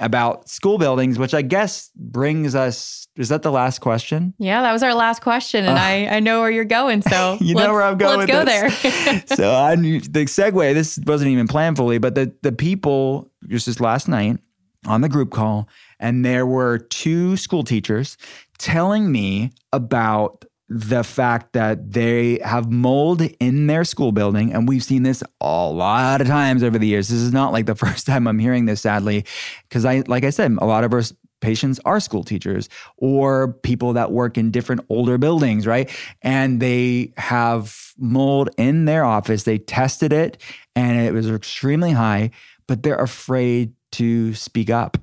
about 0.00 0.48
school 0.48 0.78
buildings, 0.78 1.18
which 1.18 1.34
I 1.34 1.42
guess 1.42 1.90
brings 1.96 2.54
us. 2.54 3.06
Is 3.16 3.30
that 3.30 3.42
the 3.42 3.50
last 3.50 3.80
question? 3.80 4.32
Yeah, 4.38 4.62
that 4.62 4.72
was 4.72 4.82
our 4.84 4.94
last 4.94 5.22
question, 5.22 5.64
and 5.64 5.76
uh, 5.76 5.80
I, 5.82 6.16
I 6.16 6.20
know 6.20 6.40
where 6.40 6.50
you're 6.50 6.64
going. 6.64 7.02
So 7.02 7.36
You 7.40 7.54
know 7.54 7.72
where 7.72 7.82
I'm 7.82 7.98
going 7.98 8.20
Let's 8.20 8.30
go 8.30 8.44
this. 8.44 8.82
there. 9.26 9.36
so 9.36 9.52
I 9.54 9.74
the 9.74 10.24
segue. 10.26 10.74
This 10.74 10.98
wasn't 11.04 11.30
even 11.30 11.48
planned 11.48 11.76
fully, 11.76 11.98
but 11.98 12.14
the 12.14 12.32
the 12.42 12.52
people 12.52 13.30
just 13.48 13.66
this 13.66 13.80
last 13.80 14.08
night 14.08 14.38
on 14.86 15.00
the 15.00 15.08
group 15.08 15.30
call, 15.30 15.68
and 16.00 16.24
there 16.24 16.46
were 16.46 16.78
two 16.78 17.36
school 17.36 17.64
teachers 17.64 18.16
telling 18.58 19.10
me 19.10 19.52
about 19.72 20.44
the 20.68 21.02
fact 21.02 21.54
that 21.54 21.92
they 21.92 22.38
have 22.44 22.70
mold 22.70 23.22
in 23.40 23.66
their 23.66 23.84
school 23.84 24.12
building. 24.12 24.52
And 24.52 24.68
we've 24.68 24.84
seen 24.84 25.02
this 25.02 25.22
a 25.40 25.46
lot 25.46 26.20
of 26.20 26.26
times 26.26 26.62
over 26.62 26.78
the 26.78 26.86
years. 26.86 27.08
This 27.08 27.20
is 27.20 27.32
not 27.32 27.52
like 27.52 27.66
the 27.66 27.74
first 27.74 28.06
time 28.06 28.26
i'm 28.26 28.38
hearing 28.38 28.66
this 28.66 28.82
sadly 28.82 29.24
because 29.68 29.84
i 29.84 30.02
like 30.06 30.24
i 30.24 30.30
said 30.30 30.52
a 30.60 30.66
lot 30.66 30.84
of 30.84 30.92
our 30.92 31.02
patients 31.40 31.78
are 31.84 32.00
school 32.00 32.24
teachers 32.24 32.68
or 32.96 33.52
people 33.62 33.92
that 33.92 34.10
work 34.10 34.36
in 34.36 34.50
different 34.50 34.84
older 34.88 35.18
buildings 35.18 35.66
right? 35.66 35.88
And 36.22 36.60
they 36.60 37.12
have 37.16 37.92
mold 37.96 38.50
in 38.58 38.86
their 38.86 39.04
office. 39.04 39.44
They 39.44 39.58
tested 39.58 40.12
it 40.12 40.42
and 40.74 40.98
it 40.98 41.12
was 41.12 41.30
extremely 41.30 41.92
high 41.92 42.30
but 42.68 42.82
they're 42.82 42.96
afraid 42.96 43.72
to 43.92 44.34
speak 44.34 44.70
up. 44.70 44.96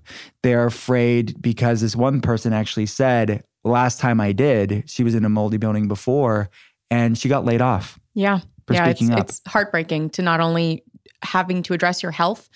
They're 0.44 0.66
afraid 0.66 1.42
because 1.42 1.82
this 1.82 1.96
one 1.96 2.22
person 2.22 2.54
actually 2.54 2.86
said, 2.86 3.44
last 3.64 4.00
time 4.00 4.22
I 4.22 4.32
did, 4.32 4.84
she 4.88 5.04
was 5.04 5.16
in 5.16 5.26
a 5.26 5.30
moldy 5.30 5.58
building 5.58 5.88
before 5.88 6.50
and 6.92 7.18
she 7.18 7.30
got 7.30 7.46
laid 7.46 7.62
off. 7.62 8.00
Yeah. 8.14 8.40
for 8.68 8.74
yeah, 8.74 8.88
it's, 8.90 9.10
up. 9.10 9.20
it's 9.20 9.42
heartbreaking 9.48 10.12
to 10.12 10.22
not 10.22 10.40
only 10.40 10.84
having 11.24 11.64
to 11.64 11.74
address 11.74 12.04
your 12.04 12.12
health 12.12 12.50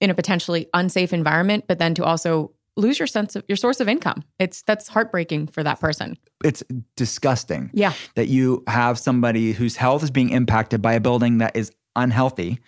in 0.00 0.10
a 0.10 0.14
potentially 0.14 0.66
unsafe 0.74 1.12
environment, 1.12 1.64
but 1.68 1.78
then 1.78 1.94
to 1.94 2.04
also 2.04 2.52
lose 2.76 2.98
your 2.98 3.06
sense 3.06 3.34
of 3.36 3.44
your 3.48 3.56
source 3.56 3.80
of 3.80 3.88
income. 3.88 4.22
It's 4.38 4.62
that's 4.62 4.88
heartbreaking 4.88 5.46
for 5.46 5.62
that 5.62 5.80
person. 5.80 6.18
It's 6.44 6.62
disgusting 6.96 7.70
Yeah. 7.72 7.94
that 8.16 8.28
you 8.28 8.62
have 8.66 8.98
somebody 8.98 9.52
whose 9.52 9.76
health 9.76 10.02
is 10.02 10.10
being 10.10 10.30
impacted 10.30 10.82
by 10.82 10.92
a 10.94 11.00
building 11.00 11.38
that 11.38 11.56
is 11.56 11.72
unhealthy, 11.94 12.58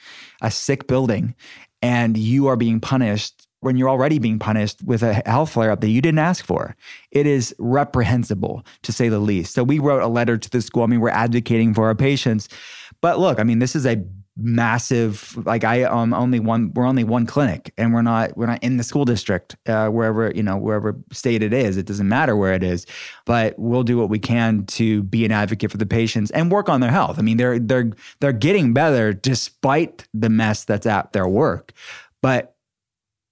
a 0.40 0.50
sick 0.50 0.86
building, 0.86 1.34
and 1.82 2.16
you 2.16 2.46
are 2.48 2.56
being 2.56 2.80
punished 2.80 3.46
when 3.60 3.76
you're 3.76 3.88
already 3.88 4.18
being 4.18 4.38
punished 4.38 4.82
with 4.84 5.02
a 5.02 5.14
health 5.26 5.50
flare 5.50 5.70
up 5.70 5.80
that 5.80 5.88
you 5.88 6.00
didn't 6.00 6.20
ask 6.20 6.44
for. 6.44 6.76
It 7.10 7.26
is 7.26 7.54
reprehensible 7.58 8.64
to 8.82 8.92
say 8.92 9.08
the 9.08 9.18
least. 9.18 9.52
So 9.52 9.64
we 9.64 9.78
wrote 9.78 10.02
a 10.02 10.06
letter 10.06 10.38
to 10.38 10.50
the 10.50 10.62
school. 10.62 10.84
I 10.84 10.86
mean, 10.86 11.00
we're 11.00 11.08
advocating 11.08 11.74
for 11.74 11.86
our 11.86 11.94
patients. 11.94 12.48
But 13.00 13.18
look, 13.18 13.40
I 13.40 13.42
mean, 13.42 13.58
this 13.58 13.74
is 13.74 13.84
a 13.84 14.04
massive 14.40 15.36
like 15.44 15.64
i 15.64 15.82
um 15.82 16.14
only 16.14 16.38
one 16.38 16.72
we're 16.74 16.86
only 16.86 17.02
one 17.02 17.26
clinic 17.26 17.72
and 17.76 17.92
we're 17.92 18.02
not 18.02 18.36
we're 18.36 18.46
not 18.46 18.62
in 18.62 18.76
the 18.76 18.84
school 18.84 19.04
district 19.04 19.56
uh, 19.66 19.88
wherever 19.88 20.30
you 20.30 20.42
know 20.42 20.56
wherever 20.56 20.96
state 21.12 21.42
it 21.42 21.52
is. 21.52 21.76
It 21.76 21.86
doesn't 21.86 22.08
matter 22.08 22.36
where 22.36 22.52
it 22.52 22.62
is 22.62 22.86
but 23.26 23.58
we'll 23.58 23.82
do 23.82 23.98
what 23.98 24.08
we 24.08 24.18
can 24.20 24.64
to 24.66 25.02
be 25.02 25.24
an 25.24 25.32
advocate 25.32 25.72
for 25.72 25.76
the 25.76 25.86
patients 25.86 26.30
and 26.30 26.52
work 26.52 26.68
on 26.68 26.80
their 26.80 26.90
health. 26.90 27.18
I 27.18 27.22
mean 27.22 27.36
they're 27.36 27.58
they're 27.58 27.90
they're 28.20 28.32
getting 28.32 28.72
better 28.72 29.12
despite 29.12 30.06
the 30.14 30.30
mess 30.30 30.64
that's 30.64 30.86
at 30.86 31.12
their 31.12 31.26
work 31.26 31.72
but 32.22 32.54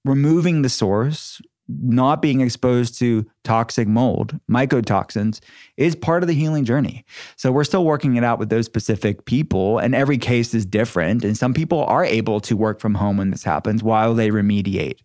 removing 0.04 0.62
the 0.62 0.68
source 0.68 1.40
not 1.68 2.22
being 2.22 2.40
exposed 2.40 2.98
to 2.98 3.26
toxic 3.44 3.88
mold, 3.88 4.38
mycotoxins, 4.50 5.40
is 5.76 5.96
part 5.96 6.22
of 6.22 6.26
the 6.28 6.34
healing 6.34 6.64
journey. 6.64 7.04
So 7.36 7.50
we're 7.50 7.64
still 7.64 7.84
working 7.84 8.16
it 8.16 8.24
out 8.24 8.38
with 8.38 8.48
those 8.48 8.66
specific 8.66 9.24
people, 9.24 9.78
and 9.78 9.94
every 9.94 10.18
case 10.18 10.54
is 10.54 10.64
different. 10.64 11.24
And 11.24 11.36
some 11.36 11.54
people 11.54 11.84
are 11.84 12.04
able 12.04 12.40
to 12.40 12.56
work 12.56 12.80
from 12.80 12.94
home 12.94 13.16
when 13.16 13.30
this 13.30 13.42
happens 13.42 13.82
while 13.82 14.14
they 14.14 14.30
remediate. 14.30 15.00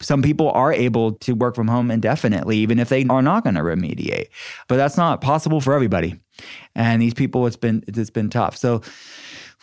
Some 0.00 0.20
people 0.20 0.50
are 0.50 0.72
able 0.72 1.12
to 1.12 1.34
work 1.34 1.54
from 1.54 1.68
home 1.68 1.90
indefinitely, 1.90 2.58
even 2.58 2.78
if 2.78 2.90
they 2.90 3.06
are 3.06 3.22
not 3.22 3.44
going 3.44 3.54
to 3.54 3.62
remediate. 3.62 4.26
But 4.68 4.76
that's 4.76 4.98
not 4.98 5.22
possible 5.22 5.60
for 5.60 5.72
everybody. 5.72 6.20
And 6.74 7.00
these 7.00 7.14
people, 7.14 7.46
it's 7.46 7.56
been 7.56 7.82
it's 7.88 8.10
been 8.10 8.28
tough. 8.28 8.58
So 8.58 8.82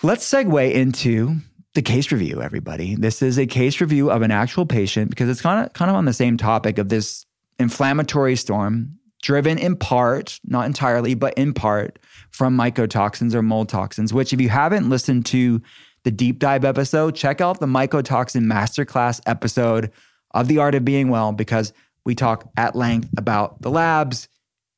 let's 0.01 0.27
segue 0.27 0.73
into 0.73 1.35
the 1.73 1.81
case 1.81 2.11
review, 2.11 2.41
everybody. 2.41 2.95
This 2.95 3.21
is 3.21 3.37
a 3.37 3.47
case 3.47 3.81
review 3.81 4.11
of 4.11 4.21
an 4.21 4.31
actual 4.31 4.65
patient 4.65 5.09
because 5.09 5.29
it's 5.29 5.41
kind 5.41 5.65
of 5.65 5.73
kind 5.73 5.89
of 5.89 5.95
on 5.95 6.05
the 6.05 6.13
same 6.13 6.37
topic 6.37 6.77
of 6.77 6.89
this 6.89 7.25
inflammatory 7.59 8.35
storm 8.35 8.97
driven 9.21 9.57
in 9.57 9.75
part, 9.75 10.39
not 10.43 10.65
entirely, 10.65 11.15
but 11.15 11.33
in 11.35 11.53
part 11.53 11.97
from 12.29 12.57
mycotoxins 12.57 13.33
or 13.33 13.41
mold 13.41 13.69
toxins, 13.69 14.13
which 14.13 14.33
if 14.33 14.41
you 14.41 14.49
haven't 14.49 14.89
listened 14.89 15.25
to 15.25 15.61
the 16.03 16.11
deep 16.11 16.39
dive 16.39 16.65
episode, 16.65 17.15
check 17.15 17.39
out 17.39 17.59
the 17.59 17.65
mycotoxin 17.65 18.43
masterclass 18.43 19.21
episode 19.25 19.91
of 20.31 20.49
The 20.49 20.57
Art 20.57 20.75
of 20.75 20.83
Being 20.83 21.07
Well 21.07 21.31
because 21.31 21.71
we 22.05 22.15
talk 22.15 22.49
at 22.57 22.75
length 22.75 23.09
about 23.17 23.61
the 23.61 23.71
labs 23.71 24.27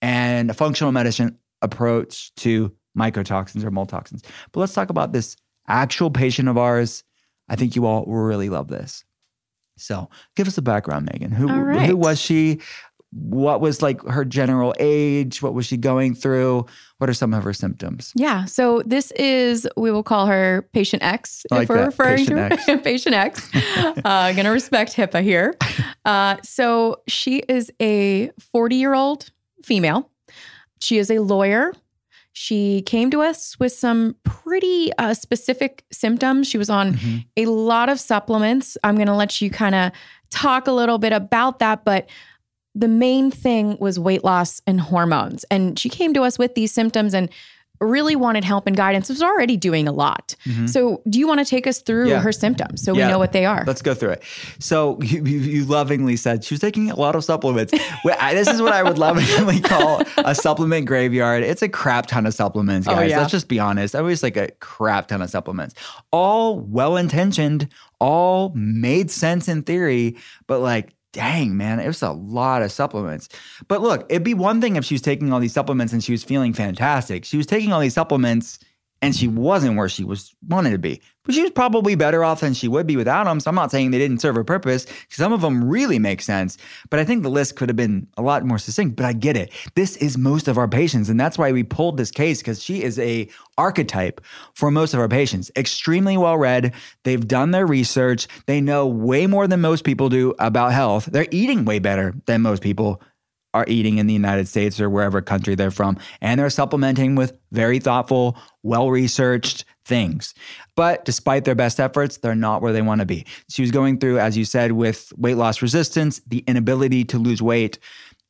and 0.02 0.52
a 0.52 0.54
functional 0.54 0.91
medicine 0.91 1.39
approach 1.64 2.34
to 2.36 2.72
mycotoxins 2.96 3.64
or 3.64 3.72
mold 3.72 3.89
toxins. 3.89 4.22
But 4.52 4.60
let's 4.60 4.74
talk 4.74 4.91
about 4.91 5.12
this 5.12 5.36
actual 5.68 6.11
patient 6.11 6.49
of 6.49 6.57
ours. 6.57 7.03
I 7.49 7.55
think 7.55 7.76
you 7.76 7.86
all 7.86 8.05
will 8.05 8.16
really 8.16 8.49
love 8.49 8.68
this. 8.68 9.03
So, 9.78 10.09
give 10.36 10.47
us 10.47 10.57
a 10.57 10.61
background, 10.61 11.09
Megan. 11.11 11.32
Who 11.32 11.47
right. 11.47 11.88
who 11.88 11.97
was 11.97 12.20
she? 12.20 12.59
What 13.11 13.61
was 13.61 13.82
like 13.82 14.01
her 14.03 14.26
general 14.26 14.74
age? 14.80 15.41
What 15.41 15.53
was 15.53 15.66
she 15.66 15.78
going 15.78 16.16
through? 16.16 16.66
What 16.97 17.09
are 17.09 17.13
some 17.13 17.34
of 17.34 17.43
her 17.43 17.53
symptoms? 17.53 18.11
Yeah. 18.13 18.43
So 18.43 18.82
this 18.86 19.11
is, 19.11 19.68
we 19.78 19.89
will 19.89 20.03
call 20.03 20.26
her 20.26 20.68
patient 20.74 21.01
X 21.01 21.45
I 21.49 21.55
like 21.55 21.63
if 21.63 21.70
we're 21.70 21.78
that, 21.78 21.86
referring 21.86 22.26
patient 22.26 22.38
to 22.38 22.72
X. 22.72 22.84
patient 22.84 23.16
X. 23.16 23.49
uh, 24.03 24.34
going 24.34 24.43
to 24.43 24.49
respect 24.49 24.95
HIPAA 24.97 25.24
here. 25.24 25.55
Uh, 26.03 26.38
so 26.43 27.01
she 27.07 27.38
is 27.47 27.72
a 27.82 28.32
40 28.51 28.76
year 28.76 28.93
old 28.93 29.32
female. 29.63 30.09
She 30.82 30.97
is 30.97 31.09
a 31.09 31.20
lawyer. 31.20 31.72
She 32.38 32.82
came 32.82 33.10
to 33.12 33.22
us 33.22 33.58
with 33.60 33.72
some 33.72 34.18
pretty 34.26 34.92
uh, 34.98 35.14
specific 35.14 35.86
symptoms. 35.90 36.50
She 36.50 36.58
was 36.58 36.70
on 36.70 36.96
Mm-hmm. 36.96 37.18
a 37.38 37.46
lot 37.46 37.88
of 37.88 37.98
supplements. 37.98 38.78
I'm 38.84 38.96
going 38.96 39.08
to 39.08 39.16
let 39.16 39.42
you 39.42 39.50
kind 39.50 39.74
of 39.74 39.94
talk 40.32 40.68
a 40.68 40.74
little 40.74 40.98
bit 40.98 41.14
about 41.14 41.60
that, 41.60 41.86
but 41.86 42.10
the 42.76 42.90
main 42.90 43.32
thing 43.32 43.78
was 43.80 43.98
weight 43.98 44.26
loss 44.26 44.62
and 44.68 44.82
hormones. 44.82 45.46
And 45.50 45.80
she 45.80 45.88
came 45.88 46.14
to 46.14 46.24
us 46.24 46.38
with 46.38 46.56
these 46.56 46.74
symptoms 46.74 47.14
and 47.14 47.30
really 47.82 48.16
wanted 48.16 48.44
help 48.44 48.68
and 48.68 48.76
guidance. 48.76 49.10
Was 49.10 49.22
already 49.22 49.58
doing 49.58 49.88
a 49.88 49.92
lot. 49.92 50.36
So, 50.68 51.02
do 51.10 51.20
you 51.20 51.28
want 51.28 51.40
to 51.40 51.46
take 51.46 51.68
us 51.68 51.82
through 51.82 52.06
Mm-hmm. 52.06 52.10
Yeah. 52.12 52.20
her 52.22 52.32
symptoms 52.32 52.84
so 52.84 52.94
Yeah. 52.96 53.06
we 53.08 53.12
know 53.14 53.20
what 53.20 53.32
they 53.32 53.46
are? 53.46 53.64
Let's 53.66 53.82
go 53.82 53.94
through 53.94 54.12
it. 54.12 54.24
So 54.60 55.00
you, 55.02 55.24
you, 55.26 55.40
you 55.40 55.66
lovingly 55.66 56.16
said 56.18 56.44
she 56.44 56.54
was 56.54 56.62
taking 56.62 56.92
a 56.92 56.96
lot 56.96 57.16
of 57.16 57.24
supplements. 57.24 57.72
This 57.72 58.48
is 58.48 58.62
what 58.62 58.74
I 58.74 58.84
would 58.84 58.98
lovingly 58.98 59.60
call 59.72 60.02
a 60.18 60.36
supplement 60.36 60.86
graveyard. 60.86 61.44
It's 61.44 61.62
a 61.62 61.70
crap 61.70 62.06
ton 62.08 62.26
of 62.26 62.34
supplements, 62.34 62.88
Oh, 62.88 62.92
guys. 62.96 63.10
yeah. 63.12 63.20
Let's 63.20 63.32
just 63.32 63.48
be 63.48 63.60
honest. 63.60 63.96
I 63.96 64.02
was 64.02 64.22
like 64.24 64.38
a 64.38 64.50
crap 64.60 65.08
ton 65.08 65.22
of 65.22 65.30
supplements, 65.30 65.76
all 66.12 66.60
well 66.60 66.98
intentioned, 66.98 67.68
all 68.00 68.52
made 68.56 69.10
sense 69.12 69.48
in 69.48 69.64
theory, 69.64 70.18
but 70.48 70.60
like. 70.60 70.94
Dang, 71.16 71.55
man, 71.55 71.80
it 71.80 71.88
was 71.88 72.01
a 72.01 72.11
lot 72.11 72.61
of 72.61 72.74
supplements. 72.74 73.30
But 73.70 73.82
look, 73.82 74.05
it'd 74.09 74.26
be 74.26 74.34
one 74.34 74.59
thing 74.59 74.76
if 74.76 74.84
she 74.84 74.95
was 74.95 75.01
taking 75.01 75.32
all 75.32 75.39
these 75.39 75.53
supplements 75.53 75.93
and 75.93 76.03
she 76.03 76.11
was 76.11 76.26
feeling 76.26 76.51
fantastic. 76.51 77.24
She 77.24 77.38
was 77.38 77.45
taking 77.45 77.72
all 77.72 77.80
these 77.80 77.93
supplements 77.93 78.59
and 79.06 79.16
she 79.16 79.28
wasn't 79.28 79.78
where 79.78 79.88
she 79.88 80.03
was 80.03 80.36
wanted 80.47 80.72
to 80.72 80.80
be. 80.80 80.99
But 81.24 81.36
she 81.36 81.41
was 81.43 81.51
probably 81.51 81.93
better 81.93 82.24
off 82.24 82.41
than 82.41 82.56
she 82.56 82.68
would 82.68 82.88
be 82.88 82.97
without 82.97 83.26
them. 83.26 83.39
So 83.39 83.49
I'm 83.49 83.56
not 83.56 83.70
saying 83.70 83.91
they 83.91 83.99
didn't 83.99 84.20
serve 84.20 84.36
a 84.36 84.43
purpose. 84.43 84.88
Some 85.10 85.32
of 85.32 85.41
them 85.41 85.70
really 85.70 85.99
make 85.99 86.22
sense, 86.22 86.58
but 86.89 86.99
I 86.99 87.06
think 87.06 87.22
the 87.22 87.30
list 87.30 87.56
could 87.56 87.70
have 87.70 87.76
been 87.76 88.08
a 88.18 88.24
lot 88.24 88.43
more 88.43 88.58
succinct. 88.58 88.95
But 88.95 89.06
I 89.06 89.14
get 89.14 89.38
it. 89.38 89.51
This 89.76 89.95
is 89.97 90.18
most 90.18 90.47
of 90.47 90.58
our 90.58 90.68
patients, 90.68 91.10
and 91.10 91.20
that's 91.20 91.38
why 91.38 91.51
we 91.51 91.62
pulled 91.62 91.97
this 91.97 92.10
case 92.10 92.39
because 92.39 92.64
she 92.64 92.82
is 92.82 92.97
a 92.97 93.30
archetype 93.60 94.22
for 94.56 94.72
most 94.72 94.95
of 94.95 94.99
our 94.99 95.08
patients. 95.08 95.51
Extremely 95.56 96.18
well 96.18 96.38
read. 96.38 96.74
They've 97.03 97.28
done 97.28 97.51
their 97.51 97.68
research. 97.68 98.28
They 98.47 98.60
know 98.60 98.88
way 98.88 99.28
more 99.28 99.47
than 99.47 99.62
most 99.62 99.84
people 99.84 100.10
do 100.10 100.34
about 100.39 100.74
health. 100.74 101.06
They're 101.06 101.28
eating 101.30 101.66
way 101.66 101.78
better 101.78 102.16
than 102.26 102.41
most 102.41 102.64
people 102.64 103.01
are 103.56 103.66
eating 103.70 103.97
in 103.97 104.06
the 104.06 104.14
United 104.14 104.47
States 104.47 104.80
or 104.82 104.89
wherever 104.89 105.22
country 105.22 105.56
they're 105.56 105.72
from. 105.72 105.97
And 106.22 106.39
they're 106.39 106.49
supplementing 106.49 107.16
with 107.16 107.34
very 107.51 107.80
thoughtful, 107.80 108.38
well 108.64 108.91
researched 108.91 109.64
things. 109.86 110.34
But 110.76 111.06
despite 111.06 111.45
their 111.45 111.56
best 111.56 111.80
efforts, 111.80 112.18
they're 112.18 112.36
not 112.36 112.62
where 112.62 112.74
they 112.74 112.82
want 112.82 112.99
to 112.99 113.06
be. 113.06 113.26
She 113.49 113.62
was 113.62 113.72
going 113.72 113.99
through, 113.99 114.20
as 114.20 114.38
you 114.38 114.43
said, 114.43 114.74
with 114.74 115.14
weight 115.16 115.38
loss 115.38 115.62
resistance, 115.62 116.20
the 116.28 116.43
inability 116.47 117.06
to 117.06 117.18
lose 117.18 117.41
weight. 117.41 117.80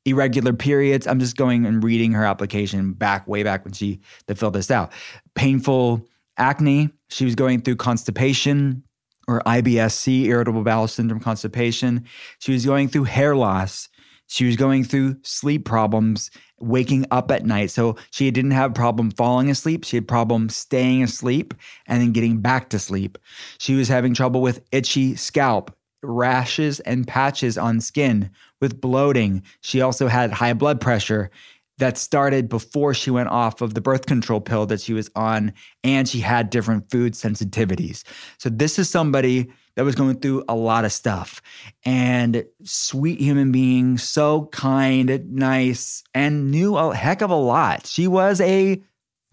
Irregular 0.05 0.53
periods. 0.53 1.07
I'm 1.07 1.19
just 1.19 1.35
going 1.35 1.65
and 1.65 1.83
reading 1.83 2.11
her 2.11 2.25
application 2.25 2.93
back, 2.93 3.27
way 3.27 3.41
back 3.41 3.65
when 3.65 3.73
she 3.73 3.99
they 4.27 4.35
filled 4.35 4.53
this 4.53 4.69
out. 4.69 4.93
Painful 5.33 6.07
acne. 6.37 6.91
She 7.09 7.25
was 7.25 7.33
going 7.33 7.61
through 7.61 7.77
constipation, 7.77 8.83
or 9.27 9.41
IBS-C, 9.47 10.25
irritable 10.25 10.63
bowel 10.63 10.87
syndrome 10.87 11.19
constipation. 11.19 12.05
She 12.37 12.51
was 12.51 12.65
going 12.65 12.89
through 12.89 13.05
hair 13.05 13.35
loss. 13.35 13.89
She 14.27 14.45
was 14.45 14.55
going 14.55 14.83
through 14.83 15.17
sleep 15.21 15.65
problems, 15.65 16.31
waking 16.59 17.05
up 17.11 17.31
at 17.31 17.45
night. 17.45 17.71
So 17.71 17.95
she 18.11 18.31
didn't 18.31 18.51
have 18.51 18.73
problem 18.73 19.11
falling 19.11 19.49
asleep. 19.49 19.83
She 19.83 19.97
had 19.97 20.07
problem 20.07 20.49
staying 20.49 21.03
asleep 21.03 21.53
and 21.87 22.01
then 22.01 22.11
getting 22.11 22.41
back 22.41 22.69
to 22.69 22.79
sleep. 22.79 23.17
She 23.59 23.75
was 23.75 23.87
having 23.87 24.13
trouble 24.13 24.41
with 24.41 24.65
itchy 24.71 25.15
scalp, 25.15 25.75
rashes 26.01 26.79
and 26.81 27.07
patches 27.07 27.57
on 27.57 27.81
skin, 27.81 28.31
with 28.61 28.81
bloating. 28.81 29.43
She 29.61 29.81
also 29.81 30.07
had 30.07 30.31
high 30.31 30.53
blood 30.53 30.81
pressure 30.81 31.29
that 31.77 31.97
started 31.97 32.47
before 32.47 32.93
she 32.93 33.11
went 33.11 33.29
off 33.29 33.61
of 33.61 33.73
the 33.73 33.81
birth 33.81 34.05
control 34.05 34.39
pill 34.39 34.65
that 34.67 34.81
she 34.81 34.93
was 34.93 35.09
on, 35.15 35.53
and 35.83 36.07
she 36.07 36.19
had 36.19 36.49
different 36.49 36.89
food 36.89 37.13
sensitivities. 37.13 38.03
So, 38.37 38.49
this 38.49 38.79
is 38.79 38.89
somebody 38.89 39.51
that 39.75 39.83
was 39.83 39.95
going 39.95 40.19
through 40.19 40.43
a 40.47 40.55
lot 40.55 40.85
of 40.85 40.91
stuff 40.91 41.41
and 41.83 42.45
sweet 42.63 43.19
human 43.19 43.51
being, 43.51 43.97
so 43.97 44.47
kind, 44.51 45.31
nice, 45.31 46.03
and 46.13 46.51
knew 46.51 46.77
a 46.77 46.95
heck 46.95 47.21
of 47.21 47.29
a 47.29 47.35
lot. 47.35 47.85
She 47.85 48.07
was 48.07 48.39
a 48.41 48.81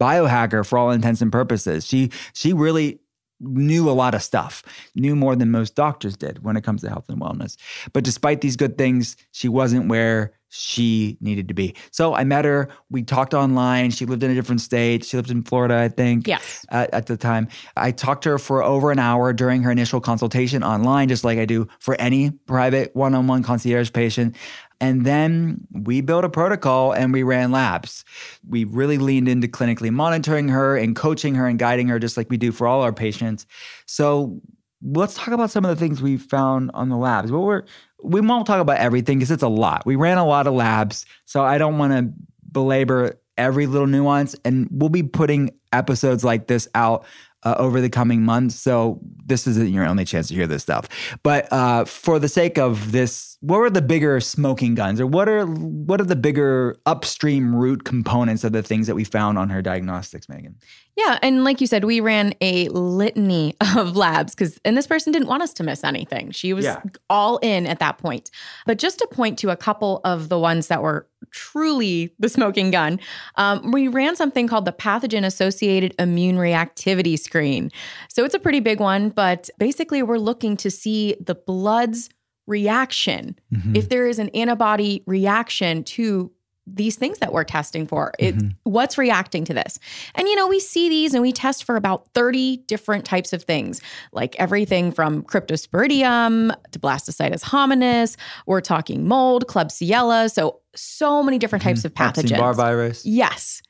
biohacker 0.01 0.65
for 0.65 0.77
all 0.77 0.91
intents 0.91 1.21
and 1.21 1.31
purposes. 1.31 1.85
She 1.85 2.11
she 2.33 2.53
really 2.53 2.99
knew 3.43 3.89
a 3.89 3.91
lot 3.91 4.15
of 4.15 4.23
stuff, 4.23 4.63
knew 4.95 5.15
more 5.15 5.35
than 5.35 5.51
most 5.51 5.75
doctors 5.75 6.17
did 6.17 6.43
when 6.43 6.57
it 6.57 6.63
comes 6.63 6.81
to 6.81 6.89
health 6.89 7.09
and 7.09 7.21
wellness. 7.21 7.57
But 7.91 8.03
despite 8.03 8.41
these 8.41 8.55
good 8.55 8.77
things, 8.77 9.15
she 9.31 9.49
wasn't 9.49 9.89
where 9.89 10.33
she 10.55 11.17
needed 11.19 11.47
to 11.47 11.55
be. 11.55 11.73
So 11.89 12.13
I 12.13 12.23
met 12.23 12.45
her. 12.45 12.69
We 12.91 13.01
talked 13.01 13.33
online. 13.33 13.89
She 13.89 14.05
lived 14.05 14.21
in 14.21 14.29
a 14.29 14.35
different 14.35 14.61
state. 14.61 15.03
She 15.03 15.17
lived 15.17 15.31
in 15.31 15.41
Florida, 15.41 15.77
I 15.77 15.89
think. 15.89 16.27
Yes. 16.27 16.63
At, 16.69 16.93
at 16.93 17.07
the 17.07 17.17
time, 17.17 17.47
I 17.75 17.89
talked 17.91 18.23
to 18.25 18.29
her 18.29 18.39
for 18.39 18.61
over 18.61 18.91
an 18.91 18.99
hour 18.99 19.33
during 19.33 19.63
her 19.63 19.71
initial 19.71 19.99
consultation 19.99 20.63
online, 20.63 21.07
just 21.07 21.23
like 21.23 21.39
I 21.39 21.45
do 21.45 21.67
for 21.79 21.99
any 21.99 22.29
private 22.29 22.95
one-on-one 22.95 23.41
concierge 23.41 23.91
patient. 23.93 24.35
And 24.83 25.05
then 25.05 25.65
we 25.71 26.01
built 26.01 26.25
a 26.25 26.29
protocol 26.29 26.91
and 26.91 27.13
we 27.13 27.23
ran 27.23 27.53
labs. 27.53 28.03
We 28.45 28.65
really 28.65 28.97
leaned 28.97 29.29
into 29.29 29.47
clinically 29.47 29.89
monitoring 29.91 30.49
her 30.49 30.75
and 30.75 30.93
coaching 30.93 31.35
her 31.35 31.47
and 31.47 31.57
guiding 31.57 31.87
her, 31.87 31.99
just 31.99 32.17
like 32.17 32.29
we 32.29 32.35
do 32.35 32.51
for 32.51 32.67
all 32.67 32.81
our 32.81 32.91
patients. 32.91 33.45
So 33.85 34.41
let's 34.81 35.13
talk 35.13 35.29
about 35.29 35.51
some 35.51 35.63
of 35.63 35.69
the 35.69 35.77
things 35.77 36.01
we 36.01 36.17
found 36.17 36.69
on 36.73 36.89
the 36.89 36.97
labs. 36.97 37.31
What 37.31 37.43
were 37.43 37.65
we 38.03 38.19
won't 38.19 38.45
talk 38.45 38.59
about 38.59 38.75
everything 38.75 39.19
because 39.19 39.31
it's 39.31 39.41
a 39.41 39.47
lot. 39.47 39.85
We 39.85 39.95
ran 39.95 40.17
a 40.17 40.25
lot 40.25 40.47
of 40.47 40.53
labs, 40.53 41.05
so 41.23 41.41
I 41.41 41.57
don't 41.57 41.77
want 41.77 41.93
to 41.93 42.13
belabor 42.51 43.17
every 43.37 43.67
little 43.67 43.87
nuance. 43.87 44.35
And 44.43 44.67
we'll 44.69 44.89
be 44.89 45.03
putting 45.03 45.51
episodes 45.71 46.25
like 46.25 46.47
this 46.47 46.67
out 46.75 47.05
uh, 47.45 47.55
over 47.57 47.81
the 47.81 47.89
coming 47.89 48.23
months. 48.23 48.55
So 48.55 48.99
this 49.25 49.47
isn't 49.47 49.69
your 49.69 49.85
only 49.85 50.05
chance 50.05 50.27
to 50.29 50.35
hear 50.35 50.47
this 50.47 50.63
stuff. 50.63 50.87
But 51.23 51.51
uh, 51.51 51.85
for 51.85 52.19
the 52.19 52.29
sake 52.29 52.57
of 52.57 52.91
this, 52.91 53.37
what 53.41 53.59
are 53.59 53.69
the 53.69 53.81
bigger 53.81 54.19
smoking 54.19 54.75
guns, 54.75 55.01
or 55.01 55.07
what 55.07 55.27
are 55.27 55.45
what 55.45 55.99
are 55.99 56.05
the 56.05 56.15
bigger 56.15 56.77
upstream 56.85 57.55
root 57.55 57.83
components 57.83 58.43
of 58.43 58.53
the 58.53 58.63
things 58.63 58.87
that 58.87 58.95
we 58.95 59.03
found 59.03 59.37
on 59.37 59.49
her 59.49 59.61
diagnostics, 59.61 60.29
Megan? 60.29 60.55
Yeah, 60.95 61.17
and 61.23 61.43
like 61.43 61.59
you 61.59 61.65
said, 61.65 61.85
we 61.85 61.99
ran 62.01 62.35
a 62.39 62.69
litany 62.69 63.55
of 63.75 63.95
labs 63.95 64.35
because, 64.35 64.59
and 64.63 64.77
this 64.77 64.85
person 64.85 65.11
didn't 65.11 65.27
want 65.27 65.41
us 65.41 65.51
to 65.53 65.63
miss 65.63 65.83
anything. 65.83 66.29
She 66.31 66.53
was 66.53 66.65
Yeah. 66.65 66.81
all 67.09 67.37
in 67.39 67.65
at 67.65 67.79
that 67.79 67.97
point. 67.97 68.29
But 68.67 68.77
just 68.77 68.99
to 68.99 69.07
point 69.07 69.39
to 69.39 69.49
a 69.49 69.55
couple 69.55 70.01
of 70.03 70.29
the 70.29 70.37
ones 70.37 70.67
that 70.67 70.83
were 70.83 71.07
truly 71.31 72.13
the 72.19 72.29
smoking 72.29 72.69
gun, 72.69 72.99
um, 73.37 73.71
we 73.71 73.87
ran 73.87 74.15
something 74.15 74.47
called 74.47 74.65
the 74.65 74.71
pathogen 74.73 75.25
associated 75.25 75.95
immune 75.97 76.37
reactivity 76.37 77.17
screen. 77.17 77.71
So 78.09 78.23
it's 78.23 78.35
a 78.35 78.39
pretty 78.39 78.59
big 78.59 78.79
one, 78.79 79.09
but 79.09 79.49
basically, 79.57 80.03
we're 80.03 80.17
looking 80.19 80.55
to 80.57 80.69
see 80.69 81.15
the 81.19 81.33
blood's 81.35 82.09
reaction 82.45 83.39
if 83.73 83.87
there 83.87 84.05
is 84.05 84.19
an 84.19 84.27
antibody 84.29 85.01
reaction 85.07 85.81
to 85.85 86.29
these 86.65 86.95
things 86.95 87.19
that 87.19 87.33
we're 87.33 87.43
testing 87.43 87.85
for. 87.85 88.13
It 88.19 88.35
mm-hmm. 88.35 88.49
what's 88.63 88.97
reacting 88.97 89.45
to 89.45 89.53
this? 89.53 89.79
And 90.15 90.27
you 90.27 90.35
know 90.35 90.47
we 90.47 90.59
see 90.59 90.89
these 90.89 91.13
and 91.13 91.21
we 91.21 91.31
test 91.31 91.63
for 91.63 91.75
about 91.75 92.07
30 92.13 92.57
different 92.67 93.05
types 93.05 93.33
of 93.33 93.43
things 93.43 93.81
like 94.11 94.35
everything 94.39 94.91
from 94.91 95.23
cryptosporidium 95.23 96.55
to 96.71 96.79
blastocystis 96.79 97.43
hominis. 97.43 98.15
We're 98.45 98.61
talking 98.61 99.07
mold 99.07 99.47
klebsiella 99.47 100.31
so 100.31 100.61
so 100.75 101.21
many 101.21 101.37
different 101.37 101.63
mm-hmm. 101.63 101.69
types 101.69 101.85
of 101.85 101.93
pathogens. 101.93 102.23
Epstein-Barr 102.23 102.53
virus. 102.53 103.05
yes. 103.05 103.61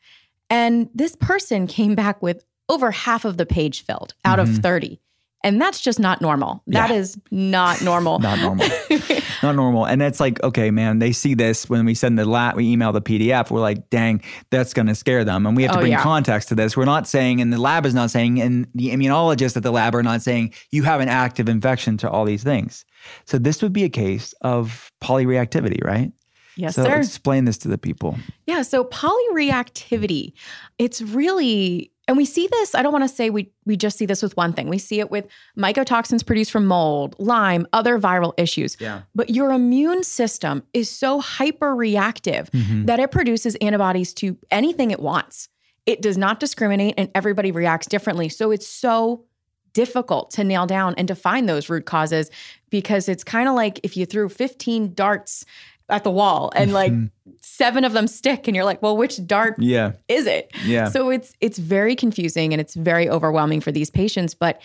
And 0.50 0.89
this 0.94 1.16
person 1.16 1.68
came 1.68 1.96
back 1.96 2.22
with 2.22 2.46
over 2.70 2.91
half 2.91 3.26
of 3.26 3.38
the 3.38 3.46
page 3.46 3.84
filled 3.84 4.14
out 4.24 4.39
of 4.39 4.48
mm-hmm. 4.48 4.62
30 4.62 5.00
and 5.44 5.60
that's 5.62 5.80
just 5.82 6.00
not 6.00 6.22
normal 6.22 6.64
That 6.68 6.89
Yeah. 6.89 6.96
is 6.98 7.18
not 7.32 7.82
normal 7.82 8.20
not 8.30 8.39
normal. 8.39 8.68
not 9.44 9.56
normal. 9.56 9.86
And 9.86 10.02
it's 10.02 10.20
like, 10.20 10.41
okay, 10.44 10.72
man, 10.72 11.00
they 11.00 11.12
see 11.12 11.34
this 11.34 11.70
when 11.70 11.86
we 11.86 11.94
send 11.96 12.18
the 12.18 12.26
lab, 12.26 12.56
we 12.56 12.70
email 12.72 12.91
the 12.94 13.02
PDF. 13.02 13.52
We're 13.52 13.60
like, 13.60 13.89
dang, 13.89 14.22
that's 14.52 14.74
going 14.74 14.88
to 14.88 14.96
scare 14.96 15.24
them. 15.26 15.46
And 15.46 15.56
we 15.58 15.64
have 15.64 15.74
to 15.74 15.78
Oh, 15.80 15.82
bring 15.82 15.91
yeah. 15.91 16.02
context 16.02 16.48
to 16.50 16.56
this. 16.56 16.78
We're 16.78 16.86
not 16.86 17.08
saying, 17.08 17.41
and 17.41 17.52
the 17.52 17.60
lab 17.60 17.86
is 17.86 17.94
not 17.94 18.10
saying, 18.12 18.39
and 18.41 18.68
the 18.74 18.89
immunologists 18.91 19.58
at 19.58 19.64
the 19.64 19.72
lab 19.72 19.96
are 19.96 20.04
not 20.04 20.22
saying, 20.22 20.54
you 20.72 20.84
have 20.84 21.02
an 21.02 21.10
active 21.10 21.50
infection 21.50 21.98
to 21.98 22.10
all 22.10 22.24
these 22.26 22.44
things. 22.44 22.86
So 23.26 23.38
this 23.38 23.62
would 23.62 23.74
be 23.74 23.84
a 23.84 23.89
case 23.89 24.34
of 24.41 24.91
polyreactivity, 25.04 25.84
right? 25.84 26.12
yes 26.56 26.76
so 26.76 26.84
sir 26.84 26.98
explain 27.00 27.46
this 27.46 27.58
to 27.58 27.68
the 27.68 27.80
people. 27.80 28.16
Yeah, 28.46 28.62
so 28.62 28.84
polyreactivity, 28.86 30.34
it's 30.78 31.02
really 31.02 31.91
and 32.08 32.18
we 32.18 32.26
see 32.26 32.47
this, 32.47 32.76
I 32.76 32.82
don't 32.84 32.91
want 32.91 33.06
to 33.06 33.16
say 33.16 33.30
we 33.30 33.51
we 33.66 33.78
just 33.78 33.97
see 33.97 34.06
this 34.06 34.22
with 34.22 34.36
one 34.36 34.51
thing. 34.54 34.68
We 34.70 34.78
see 34.78 34.99
it 34.99 35.10
with 35.10 35.28
mycotoxins 35.58 36.26
produced 36.26 36.51
from 36.51 36.66
mold, 36.66 37.16
Lyme, 37.18 37.66
other 37.72 37.97
viral 37.99 38.34
issues. 38.38 38.76
Yeah. 38.80 39.01
But 39.16 39.30
your 39.30 39.51
immune 39.51 40.04
system 40.04 40.64
is 40.74 40.89
so 40.89 41.20
hyper 41.20 41.76
reactive 41.76 42.49
Mm-hmm. 42.51 42.86
that 42.86 42.99
it 42.99 43.12
produces 43.12 43.56
antibodies 43.56 44.14
to 44.16 44.38
anything 44.51 44.91
it 44.91 44.99
wants. 44.99 45.49
It 45.86 46.01
does 46.01 46.18
not 46.18 46.39
discriminate 46.39 46.95
and 46.97 47.10
everybody 47.16 47.51
reacts 47.51 47.88
differently. 47.88 48.30
So 48.30 48.51
it's 48.51 48.68
so 48.68 49.26
difficult 49.74 50.30
to 50.32 50.43
nail 50.43 50.68
down 50.68 50.93
and 50.97 51.08
to 51.08 51.16
find 51.16 51.49
those 51.49 51.68
root 51.70 51.86
causes 51.86 52.30
because 52.70 53.10
it's 53.10 53.24
kind 53.24 53.49
of 53.49 53.56
like 53.56 53.80
if 53.84 53.97
you 53.97 54.06
threw 54.06 54.30
15 54.30 54.93
darts 54.93 55.45
at 55.89 56.03
the 56.03 56.11
wall 56.11 56.51
and 56.55 56.73
like 56.73 56.91
mm-hmm. 56.91 57.31
seven 57.41 57.84
of 57.84 57.93
them 57.93 58.07
stick 58.07 58.47
and 58.47 58.55
you're 58.55 58.65
like, 58.65 58.81
well, 58.81 58.95
which 58.97 59.25
dart 59.25 59.55
Yeah. 59.59 59.93
is 60.07 60.25
it? 60.25 60.51
Yeah. 60.65 60.86
So 60.89 61.09
it's 61.09 61.34
it's 61.41 61.57
very 61.57 61.95
confusing 61.95 62.53
and 62.53 62.61
it's 62.61 62.73
very 62.73 63.09
overwhelming 63.09 63.61
for 63.61 63.71
these 63.71 63.89
patients, 63.89 64.34
but 64.34 64.61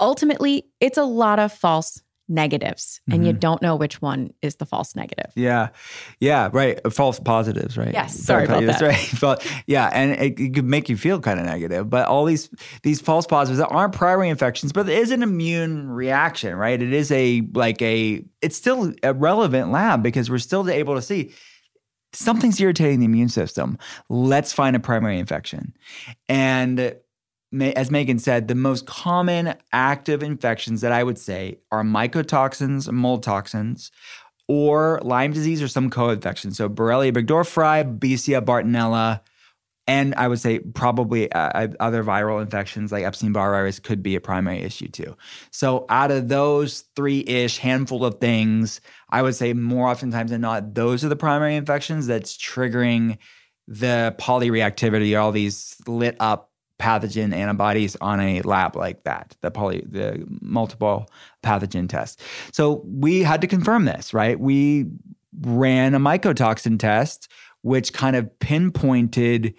ultimately 0.00 0.66
it's 0.80 0.98
a 0.98 1.04
lot 1.04 1.38
of 1.38 1.52
false 1.52 2.02
negatives 2.28 3.00
and 3.10 3.26
you 3.26 3.32
Mm-hmm. 3.32 3.38
don't 3.40 3.62
know 3.62 3.76
which 3.76 4.00
one 4.00 4.32
is 4.40 4.56
the 4.56 4.64
false 4.66 4.96
negative. 4.96 5.30
Yeah, 5.36 5.68
yeah, 6.20 6.48
right. 6.52 6.80
False 6.92 7.20
positives, 7.20 7.76
right? 7.76 7.92
Yes, 7.92 8.18
sorry 8.18 8.44
about 8.46 8.64
That's 8.64 8.80
that. 8.80 8.86
right. 8.86 9.10
But 9.20 9.46
yeah, 9.66 9.90
and 9.92 10.12
it, 10.12 10.40
it 10.40 10.54
could 10.54 10.64
make 10.64 10.88
you 10.88 10.96
feel 10.96 11.20
kind 11.20 11.38
of 11.38 11.46
negative. 11.46 11.90
But 11.90 12.08
all 12.08 12.24
these 12.24 12.48
these 12.82 13.00
false 13.00 13.26
positives 13.26 13.58
that 13.58 13.68
aren't 13.68 13.92
primary 13.94 14.28
infections, 14.30 14.72
but 14.72 14.88
it 14.88 14.96
is 14.98 15.10
an 15.10 15.22
immune 15.22 15.88
reaction, 15.90 16.54
right? 16.56 16.80
It 16.80 16.92
is 16.92 17.10
a 17.12 17.42
like 17.54 17.82
a 17.82 18.24
it's 18.40 18.56
still 18.56 18.92
a 19.02 19.12
relevant 19.12 19.70
lab 19.70 20.02
because 20.02 20.30
we're 20.30 20.38
still 20.38 20.68
able 20.70 20.94
to 20.94 21.02
see 21.02 21.32
something's 22.12 22.60
irritating 22.60 23.00
the 23.00 23.06
immune 23.06 23.28
system. 23.28 23.76
Let's 24.08 24.52
find 24.52 24.76
a 24.76 24.80
primary 24.80 25.18
infection, 25.18 25.74
and 26.28 26.94
as 27.60 27.90
Megan 27.90 28.18
said, 28.18 28.48
the 28.48 28.54
most 28.54 28.86
common 28.86 29.54
active 29.72 30.22
infections 30.22 30.80
that 30.80 30.92
I 30.92 31.02
would 31.02 31.18
say 31.18 31.58
are 31.70 31.82
mycotoxins, 31.82 32.90
mold 32.90 33.22
toxins, 33.22 33.90
or 34.48 35.00
Lyme 35.02 35.32
disease 35.32 35.62
or 35.62 35.68
some 35.68 35.90
co-infection. 35.90 36.52
So 36.52 36.68
Borrelia 36.68 37.12
burgdorferi, 37.12 37.98
Babesia 37.98 38.44
bartonella, 38.44 39.20
and 39.86 40.14
I 40.14 40.28
would 40.28 40.40
say 40.40 40.60
probably 40.60 41.30
uh, 41.32 41.68
other 41.78 42.02
viral 42.02 42.40
infections 42.40 42.90
like 42.90 43.04
Epstein-Barr 43.04 43.50
virus 43.50 43.78
could 43.78 44.02
be 44.02 44.16
a 44.16 44.20
primary 44.20 44.62
issue 44.62 44.88
too. 44.88 45.16
So 45.50 45.84
out 45.90 46.10
of 46.10 46.28
those 46.28 46.84
three-ish 46.96 47.58
handful 47.58 48.04
of 48.04 48.18
things, 48.18 48.80
I 49.10 49.20
would 49.20 49.34
say 49.34 49.52
more 49.52 49.88
oftentimes 49.88 50.30
than 50.30 50.40
not, 50.40 50.74
those 50.74 51.04
are 51.04 51.10
the 51.10 51.16
primary 51.16 51.54
infections 51.56 52.06
that's 52.06 52.36
triggering 52.36 53.18
the 53.68 54.14
polyreactivity, 54.18 55.20
all 55.20 55.32
these 55.32 55.76
lit 55.86 56.16
up 56.18 56.50
pathogen 56.78 57.32
antibodies 57.32 57.96
on 58.00 58.20
a 58.20 58.42
lab 58.42 58.76
like 58.76 59.04
that, 59.04 59.36
the 59.40 59.50
poly, 59.50 59.84
the 59.88 60.24
multiple 60.40 61.06
pathogen 61.42 61.88
test. 61.88 62.20
So 62.52 62.82
we 62.84 63.22
had 63.22 63.40
to 63.42 63.46
confirm 63.46 63.84
this, 63.84 64.12
right? 64.12 64.38
We 64.38 64.86
ran 65.40 65.94
a 65.94 66.00
mycotoxin 66.00 66.78
test, 66.78 67.30
which 67.62 67.92
kind 67.92 68.16
of 68.16 68.38
pinpointed 68.38 69.54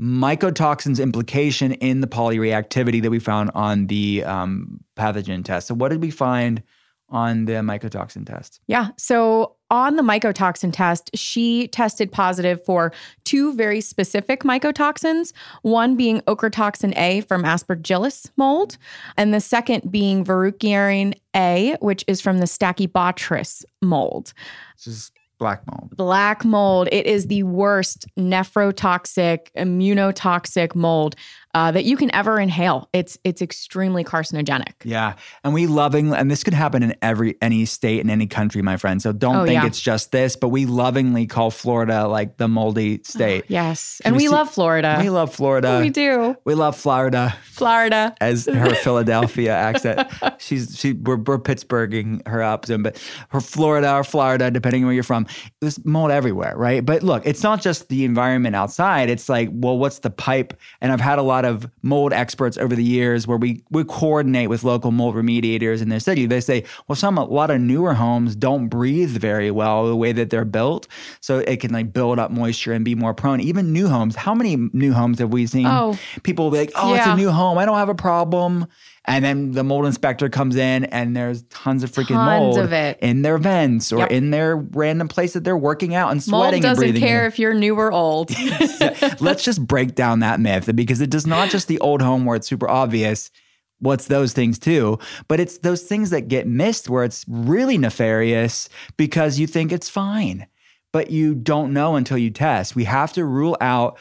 mycotoxins 0.00 1.02
implication 1.02 1.72
in 1.72 2.00
the 2.00 2.06
polyreactivity 2.06 3.02
that 3.02 3.10
we 3.10 3.18
found 3.18 3.50
on 3.54 3.86
the 3.86 4.22
um, 4.24 4.80
pathogen 4.96 5.44
test. 5.44 5.68
So 5.68 5.74
what 5.74 5.88
did 5.90 6.02
we 6.02 6.10
find 6.10 6.62
on 7.08 7.46
the 7.46 7.54
mycotoxin 7.54 8.26
test? 8.26 8.60
Yeah. 8.66 8.88
So 8.98 9.55
on 9.70 9.96
the 9.96 10.02
mycotoxin 10.02 10.72
test, 10.72 11.10
she 11.14 11.68
tested 11.68 12.12
positive 12.12 12.64
for 12.64 12.92
two 13.24 13.52
very 13.54 13.80
specific 13.80 14.42
mycotoxins, 14.42 15.32
one 15.62 15.96
being 15.96 16.20
ochratoxin 16.22 16.96
A 16.96 17.22
from 17.22 17.42
Aspergillus 17.42 18.30
mold, 18.36 18.78
and 19.16 19.34
the 19.34 19.40
second 19.40 19.90
being 19.90 20.24
Verrucarin 20.24 21.14
A, 21.34 21.76
which 21.80 22.04
is 22.06 22.20
from 22.20 22.38
the 22.38 22.46
Stachybotrys 22.46 23.64
mold. 23.82 24.32
This 24.76 24.86
is 24.86 25.12
black 25.38 25.62
mold. 25.70 25.96
Black 25.96 26.44
mold, 26.44 26.88
it 26.92 27.06
is 27.06 27.26
the 27.26 27.42
worst 27.42 28.06
nephrotoxic, 28.18 29.48
immunotoxic 29.56 30.74
mold 30.74 31.16
uh, 31.56 31.70
that 31.72 31.84
you 31.86 31.96
can 31.96 32.14
ever 32.14 32.38
inhale. 32.38 32.86
It's 32.92 33.16
it's 33.24 33.40
extremely 33.40 34.04
carcinogenic. 34.04 34.74
Yeah, 34.84 35.14
and 35.42 35.54
we 35.54 35.66
lovingly, 35.66 36.18
and 36.18 36.30
this 36.30 36.44
could 36.44 36.52
happen 36.54 36.82
in 36.82 36.94
every 37.00 37.36
any 37.40 37.64
state 37.64 38.00
in 38.00 38.10
any 38.10 38.26
country, 38.26 38.60
my 38.60 38.76
friend. 38.76 39.00
So 39.00 39.10
don't 39.12 39.36
Oh, 39.36 39.44
think 39.46 39.62
yeah. 39.62 39.66
it's 39.66 39.80
just 39.80 40.12
this, 40.12 40.36
but 40.36 40.48
we 40.50 40.66
lovingly 40.66 41.26
call 41.26 41.50
Florida 41.50 42.06
like 42.06 42.36
the 42.36 42.46
moldy 42.46 43.00
state. 43.04 43.44
Yes. 43.48 44.00
Can 44.02 44.10
And 44.10 44.16
we 44.16 44.24
see- 44.26 44.28
love 44.28 44.50
Florida. 44.50 44.98
We 45.00 45.08
love 45.08 45.34
Florida. 45.34 45.78
we 45.82 45.88
do. 45.90 46.36
We 46.44 46.54
love 46.54 46.76
Florida. 46.76 47.34
Florida. 47.52 48.14
as 48.20 48.44
her 48.44 48.74
Philadelphia 48.84 49.52
accent. 49.52 50.06
She's 50.38 50.76
she 50.78 50.92
we're, 50.92 51.16
we're 51.16 51.38
Pittsburghing 51.38 52.20
her 52.28 52.42
up, 52.42 52.66
but 52.80 53.02
her 53.30 53.40
Florida 53.40 53.94
or 53.94 54.04
Florida, 54.04 54.50
depending 54.50 54.82
on 54.82 54.88
where 54.88 54.94
you're 54.94 55.02
from. 55.02 55.26
There's 55.62 55.82
mold 55.86 56.10
everywhere, 56.10 56.52
right? 56.54 56.84
But 56.84 57.02
look, 57.02 57.26
it's 57.26 57.42
not 57.42 57.62
just 57.62 57.88
the 57.88 58.04
environment 58.04 58.54
outside. 58.54 59.08
It's 59.08 59.30
like, 59.30 59.48
well, 59.52 59.78
what's 59.78 60.00
the 60.00 60.10
pipe? 60.10 60.52
And 60.82 60.92
I've 60.92 61.00
had 61.00 61.18
a 61.18 61.22
lot 61.22 61.45
of 61.46 61.70
mold 61.82 62.12
experts 62.12 62.58
over 62.58 62.74
the 62.74 62.84
years 62.84 63.26
where 63.26 63.38
we 63.38 63.62
we 63.70 63.84
coordinate 63.84 64.48
with 64.48 64.64
local 64.64 64.90
mold 64.90 65.14
remediators 65.14 65.80
in 65.80 65.88
their 65.88 66.00
city. 66.00 66.26
They 66.26 66.40
say, 66.40 66.64
well, 66.88 66.96
some 66.96 67.16
a 67.18 67.24
lot 67.24 67.50
of 67.50 67.60
newer 67.60 67.94
homes 67.94 68.36
don't 68.36 68.68
breathe 68.68 69.16
very 69.16 69.50
well 69.50 69.86
the 69.86 69.96
way 69.96 70.12
that 70.12 70.30
they're 70.30 70.44
built, 70.44 70.88
so 71.20 71.38
it 71.38 71.60
can 71.60 71.72
like 71.72 71.92
build 71.92 72.18
up 72.18 72.30
moisture 72.30 72.72
and 72.72 72.84
be 72.84 72.94
more 72.94 73.14
prone. 73.14 73.40
Even 73.40 73.72
new 73.72 73.88
homes. 73.88 74.16
How 74.16 74.34
many 74.34 74.56
new 74.56 74.92
homes 74.92 75.18
have 75.18 75.32
we 75.32 75.46
seen? 75.46 75.66
Oh. 75.66 75.98
People 76.22 76.50
like, 76.50 76.72
oh, 76.74 76.94
it's 76.94 77.06
a 77.06 77.16
new 77.16 77.30
home. 77.30 77.58
I 77.58 77.64
don't 77.64 77.78
have 77.78 77.88
a 77.88 77.94
problem. 77.94 78.66
And 79.08 79.24
then 79.24 79.52
the 79.52 79.62
mold 79.62 79.86
inspector 79.86 80.28
comes 80.28 80.56
in 80.56 80.84
and 80.86 81.16
there's 81.16 81.42
tons 81.44 81.84
of 81.84 81.92
freaking 81.92 82.16
Tons 82.16 82.40
mold 82.40 82.58
of 82.58 82.72
in 83.00 83.22
their 83.22 83.38
vents 83.38 83.92
or 83.92 84.00
Yep. 84.00 84.10
in 84.10 84.30
their 84.32 84.56
random 84.56 85.06
place 85.06 85.34
that 85.34 85.44
they're 85.44 85.56
working 85.56 85.94
out 85.94 86.10
and 86.10 86.20
sweating 86.22 86.64
and 86.64 86.76
breathing. 86.76 86.94
Well, 86.94 87.00
doesn't 87.00 87.08
care 87.08 87.20
in. 87.24 87.28
if 87.28 87.38
you're 87.38 87.54
new 87.54 87.76
or 87.76 87.92
old. 87.92 88.30
Let's 89.20 89.44
just 89.44 89.64
break 89.64 89.94
down 89.94 90.20
that 90.20 90.40
myth 90.40 90.68
because 90.74 91.00
it 91.00 91.10
does 91.10 91.26
not 91.26 91.50
just 91.50 91.68
the 91.68 91.78
old 91.80 92.02
home 92.02 92.24
where 92.24 92.36
it's 92.36 92.48
super 92.48 92.68
obvious. 92.68 93.30
What's 93.78 94.06
those 94.06 94.32
things 94.32 94.58
too? 94.58 94.98
But 95.28 95.38
it's 95.38 95.58
those 95.58 95.82
things 95.82 96.10
that 96.10 96.28
get 96.28 96.48
missed 96.48 96.88
where 96.88 97.04
it's 97.04 97.24
really 97.28 97.78
nefarious 97.78 98.68
because 98.96 99.38
you 99.38 99.46
think 99.46 99.70
it's 99.70 99.88
fine, 99.90 100.46
but 100.92 101.10
you 101.10 101.34
don't 101.34 101.72
know 101.72 101.94
until 101.94 102.18
you 102.18 102.30
test. 102.30 102.74
We 102.74 102.84
have 102.84 103.12
to 103.12 103.24
rule 103.24 103.56
out 103.60 103.98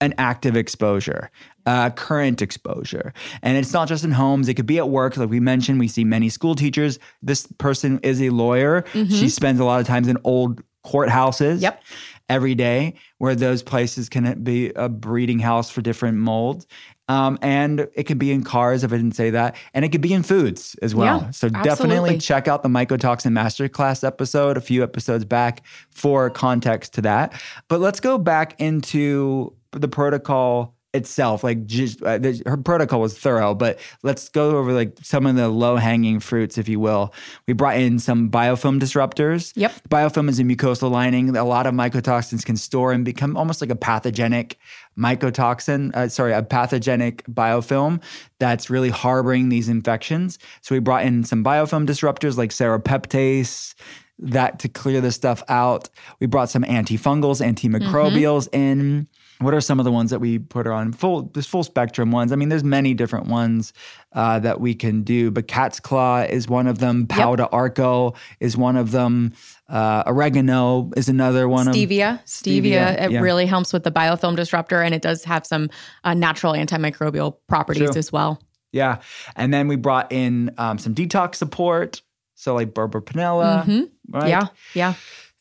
an 0.00 0.12
active 0.18 0.56
exposure, 0.56 1.30
uh, 1.66 1.90
current 1.90 2.42
exposure. 2.42 3.12
And 3.42 3.56
it's 3.56 3.72
not 3.72 3.88
just 3.88 4.04
in 4.04 4.10
homes, 4.12 4.48
it 4.48 4.54
could 4.54 4.66
be 4.66 4.78
at 4.78 4.88
work. 4.88 5.16
Like 5.16 5.30
we 5.30 5.40
mentioned, 5.40 5.78
we 5.78 5.88
see 5.88 6.04
many 6.04 6.28
school 6.28 6.54
teachers. 6.54 6.98
This 7.22 7.46
person 7.58 8.00
is 8.02 8.20
a 8.20 8.30
lawyer. 8.30 8.84
She 8.92 9.28
spends 9.28 9.60
a 9.60 9.64
lot 9.64 9.80
of 9.80 9.86
times 9.86 10.08
in 10.08 10.18
old 10.24 10.62
courthouses 10.84 11.60
Yep. 11.62 11.80
every 12.28 12.54
day, 12.56 12.94
where 13.18 13.36
those 13.36 13.62
places 13.62 14.08
can 14.08 14.42
be 14.42 14.72
a 14.74 14.88
breeding 14.88 15.38
house 15.38 15.70
for 15.70 15.80
different 15.80 16.18
molds. 16.18 16.66
Um, 17.08 17.38
and 17.42 17.88
it 17.94 18.04
could 18.04 18.18
be 18.18 18.32
in 18.32 18.42
cars, 18.42 18.84
if 18.84 18.92
I 18.92 18.96
didn't 18.96 19.14
say 19.16 19.30
that. 19.30 19.54
And 19.74 19.84
it 19.84 19.90
could 19.90 20.00
be 20.00 20.12
in 20.12 20.22
foods 20.22 20.76
as 20.82 20.94
well. 20.94 21.20
Yeah, 21.20 21.30
so 21.30 21.48
definitely 21.48 22.18
check 22.18 22.48
out 22.48 22.62
the 22.62 22.68
mycotoxin 22.68 23.32
masterclass 23.32 24.02
episode 24.02 24.56
a 24.56 24.60
few 24.60 24.82
episodes 24.82 25.24
back 25.24 25.62
for 25.90 26.30
context 26.30 26.94
to 26.94 27.02
that. 27.02 27.40
But 27.68 27.80
let's 27.80 28.00
go 28.00 28.18
back 28.18 28.58
into 28.60 29.54
the 29.72 29.88
protocol 29.88 30.74
itself. 30.94 31.42
Like 31.42 31.66
just, 31.66 32.02
uh, 32.02 32.18
the- 32.18 32.42
her 32.46 32.56
protocol 32.56 33.00
was 33.00 33.18
thorough, 33.18 33.54
but 33.54 33.78
let's 34.02 34.28
go 34.28 34.58
over 34.58 34.72
like 34.72 34.96
some 35.02 35.26
of 35.26 35.36
the 35.36 35.48
low 35.48 35.76
hanging 35.76 36.20
fruits, 36.20 36.58
if 36.58 36.68
you 36.68 36.78
will. 36.80 37.14
We 37.46 37.54
brought 37.54 37.76
in 37.76 37.98
some 37.98 38.30
biofilm 38.30 38.78
disruptors. 38.78 39.52
Yep. 39.56 39.72
Biofilm 39.88 40.28
is 40.28 40.38
a 40.38 40.44
mucosal 40.44 40.90
lining. 40.90 41.34
A 41.36 41.44
lot 41.44 41.66
of 41.66 41.74
mycotoxins 41.74 42.44
can 42.44 42.56
store 42.56 42.92
and 42.92 43.04
become 43.04 43.36
almost 43.36 43.60
like 43.60 43.70
a 43.70 43.76
pathogenic 43.76 44.58
mycotoxin, 44.98 45.94
uh, 45.94 46.08
sorry, 46.08 46.32
a 46.32 46.42
pathogenic 46.42 47.24
biofilm 47.26 48.02
that's 48.38 48.68
really 48.70 48.90
harboring 48.90 49.48
these 49.48 49.68
infections. 49.68 50.38
So 50.60 50.74
we 50.74 50.78
brought 50.80 51.04
in 51.04 51.24
some 51.24 51.42
biofilm 51.44 51.86
disruptors 51.86 52.36
like 52.36 52.50
serapeptase 52.50 53.74
that 54.18 54.58
to 54.60 54.68
clear 54.68 55.00
this 55.00 55.14
stuff 55.16 55.42
out. 55.48 55.88
We 56.20 56.26
brought 56.26 56.50
some 56.50 56.62
antifungals, 56.64 57.40
antimicrobials 57.44 58.48
in. 58.52 59.08
What 59.42 59.54
are 59.54 59.60
some 59.60 59.78
of 59.78 59.84
the 59.84 59.92
ones 59.92 60.10
that 60.10 60.18
we 60.20 60.38
put 60.38 60.66
her 60.66 60.72
on? 60.72 60.92
Full, 60.92 61.22
there's 61.34 61.46
full 61.46 61.62
spectrum 61.64 62.10
ones. 62.12 62.32
I 62.32 62.36
mean, 62.36 62.48
there's 62.48 62.64
many 62.64 62.94
different 62.94 63.26
ones 63.26 63.72
uh, 64.12 64.38
that 64.40 64.60
we 64.60 64.74
can 64.74 65.02
do, 65.02 65.30
but 65.30 65.48
cat's 65.48 65.80
claw 65.80 66.22
is 66.22 66.48
one 66.48 66.66
of 66.66 66.78
them. 66.78 67.06
Pau 67.06 67.36
d'arco 67.36 68.14
is 68.40 68.56
one 68.56 68.76
of 68.76 68.90
them. 68.90 69.32
Uh, 69.68 70.02
oregano 70.06 70.90
is 70.96 71.08
another 71.08 71.48
one. 71.48 71.68
of- 71.68 71.74
Stevia. 71.74 72.22
Stevia. 72.24 72.62
Stevia, 72.62 73.02
It 73.04 73.10
yeah. 73.12 73.20
really 73.20 73.46
helps 73.46 73.72
with 73.72 73.84
the 73.84 73.90
biofilm 73.92 74.36
disruptor, 74.36 74.82
and 74.82 74.94
it 74.94 75.02
does 75.02 75.24
have 75.24 75.46
some 75.46 75.70
uh, 76.04 76.14
natural 76.14 76.52
antimicrobial 76.52 77.36
properties 77.48 77.90
True. 77.90 77.98
as 77.98 78.12
well. 78.12 78.42
Yeah. 78.72 79.00
And 79.36 79.52
then 79.52 79.68
we 79.68 79.76
brought 79.76 80.12
in 80.12 80.54
um, 80.58 80.78
some 80.78 80.94
detox 80.94 81.36
support. 81.36 82.02
So 82.34 82.54
like 82.54 82.74
Burbur-Pinella. 82.74 83.58
Right? 83.58 83.66
Mm-hmm. 83.68 84.26
Yeah. 84.28 84.46
Yeah. 84.74 84.94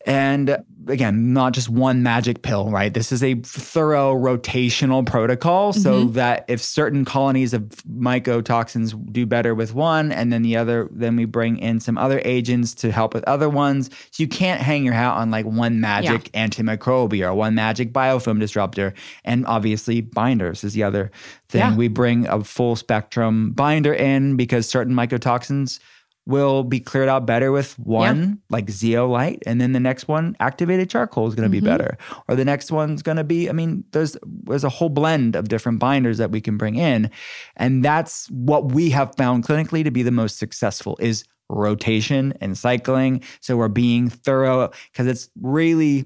And 0.05 0.57
again, 0.87 1.31
not 1.31 1.53
just 1.53 1.69
one 1.69 2.01
magic 2.01 2.41
pill, 2.41 2.71
right? 2.71 2.91
This 2.91 3.11
is 3.11 3.21
a 3.23 3.35
thorough 3.35 4.15
rotational 4.15 5.05
protocol 5.05 5.73
so 5.73 5.91
Mm-hmm. 5.91 6.13
that 6.13 6.45
if 6.47 6.61
certain 6.61 7.05
colonies 7.05 7.53
of 7.53 7.61
mycotoxins 7.87 8.95
do 9.11 9.25
better 9.25 9.53
with 9.53 9.73
one 9.73 10.11
and 10.11 10.33
then 10.33 10.41
the 10.41 10.57
other, 10.57 10.89
then 10.91 11.15
we 11.15 11.25
bring 11.25 11.57
in 11.59 11.79
some 11.79 11.97
other 11.97 12.21
agents 12.25 12.73
to 12.75 12.91
help 12.91 13.13
with 13.13 13.23
other 13.25 13.49
ones. 13.49 13.89
So 14.11 14.23
you 14.23 14.27
can't 14.27 14.61
hang 14.61 14.83
your 14.83 14.93
hat 14.93 15.13
on 15.17 15.29
like 15.31 15.45
one 15.45 15.79
magic 15.81 16.31
antimicrobial 16.31 17.27
or 17.27 17.33
one 17.33 17.55
magic 17.55 17.93
biofilm 17.93 18.39
disruptor. 18.39 18.93
And 19.23 19.45
obviously, 19.45 20.01
binders 20.01 20.63
is 20.63 20.73
the 20.73 20.83
other 20.83 21.11
thing. 21.49 21.59
Yeah. 21.61 21.75
We 21.75 21.87
bring 21.89 22.27
a 22.27 22.43
full 22.43 22.75
spectrum 22.75 23.51
binder 23.51 23.93
in 23.93 24.35
because 24.35 24.67
certain 24.67 24.93
mycotoxins 24.95 25.79
will 26.25 26.63
be 26.63 26.79
cleared 26.79 27.09
out 27.09 27.25
better 27.25 27.51
with 27.51 27.77
one, 27.79 28.41
like 28.49 28.69
zeolite, 28.69 29.41
and 29.45 29.59
then 29.59 29.71
the 29.71 29.79
next 29.79 30.07
one, 30.07 30.35
activated 30.39 30.89
charcoal, 30.89 31.27
is 31.27 31.35
going 31.35 31.47
to 31.47 31.49
be 31.49 31.57
mm-hmm. 31.57 31.65
better. 31.65 31.97
Or 32.27 32.35
the 32.35 32.45
next 32.45 32.71
one's 32.71 33.01
going 33.01 33.17
to 33.17 33.23
be, 33.23 33.49
I 33.49 33.53
mean, 33.53 33.83
there's 33.91 34.15
there's 34.23 34.63
a 34.63 34.69
whole 34.69 34.89
blend 34.89 35.35
of 35.35 35.49
different 35.49 35.79
binders 35.79 36.17
that 36.19 36.31
we 36.31 36.41
can 36.41 36.57
bring 36.57 36.75
in, 36.75 37.09
and 37.57 37.83
that's 37.83 38.29
what 38.29 38.71
we 38.71 38.91
have 38.91 39.15
found 39.15 39.45
clinically 39.45 39.83
to 39.83 39.91
be 39.91 40.03
the 40.03 40.11
most 40.11 40.37
successful 40.37 40.97
is 40.99 41.23
rotation 41.49 42.33
and 42.39 42.57
cycling. 42.57 43.23
So 43.41 43.57
we're 43.57 43.67
being 43.67 44.09
thorough 44.09 44.71
because 44.91 45.07
it's 45.07 45.29
really 45.41 46.05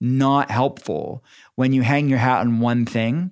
not 0.00 0.50
helpful 0.50 1.24
when 1.56 1.72
you 1.72 1.82
hang 1.82 2.08
your 2.08 2.18
hat 2.18 2.40
on 2.40 2.60
one 2.60 2.84
thing 2.84 3.30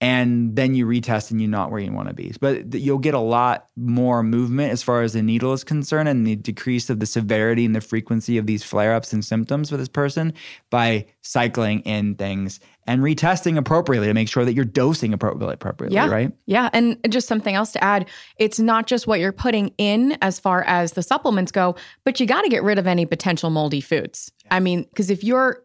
and 0.00 0.54
then 0.54 0.74
you 0.74 0.86
retest 0.86 1.30
and 1.30 1.40
you're 1.40 1.48
not 1.50 1.70
where 1.70 1.80
you 1.80 1.90
want 1.90 2.08
to 2.08 2.14
be. 2.14 2.32
But 2.38 2.74
you'll 2.74 2.98
get 2.98 3.14
a 3.14 3.18
lot 3.18 3.66
more 3.76 4.22
movement 4.22 4.72
as 4.72 4.82
far 4.82 5.02
as 5.02 5.14
the 5.14 5.22
needle 5.22 5.54
is 5.54 5.64
concerned 5.64 6.08
and 6.08 6.26
the 6.26 6.36
decrease 6.36 6.90
of 6.90 7.00
the 7.00 7.06
severity 7.06 7.64
and 7.64 7.74
the 7.74 7.80
frequency 7.80 8.36
of 8.36 8.46
these 8.46 8.62
flare 8.62 8.94
ups 8.94 9.14
and 9.14 9.24
symptoms 9.24 9.70
for 9.70 9.78
this 9.78 9.88
person 9.88 10.34
by 10.68 11.06
cycling 11.22 11.80
in 11.80 12.14
things 12.14 12.60
and 12.86 13.00
retesting 13.00 13.56
appropriately 13.56 14.06
to 14.06 14.14
make 14.14 14.28
sure 14.28 14.44
that 14.44 14.52
you're 14.52 14.64
dosing 14.66 15.14
appropriately, 15.14 15.54
appropriately 15.54 15.96
Yeah. 15.96 16.08
right? 16.10 16.30
Yeah. 16.44 16.68
And 16.74 16.98
just 17.08 17.26
something 17.26 17.54
else 17.54 17.72
to 17.72 17.82
add 17.82 18.06
it's 18.38 18.60
not 18.60 18.86
just 18.86 19.06
what 19.06 19.18
you're 19.18 19.32
putting 19.32 19.72
in 19.78 20.18
as 20.20 20.38
far 20.38 20.62
as 20.64 20.92
the 20.92 21.02
supplements 21.02 21.50
go, 21.50 21.74
but 22.04 22.20
you 22.20 22.26
got 22.26 22.42
to 22.42 22.48
get 22.50 22.62
rid 22.62 22.78
of 22.78 22.86
any 22.86 23.06
potential 23.06 23.48
moldy 23.50 23.80
foods. 23.80 24.30
I 24.50 24.60
mean, 24.60 24.82
because 24.84 25.10
if 25.10 25.24
you're 25.24 25.62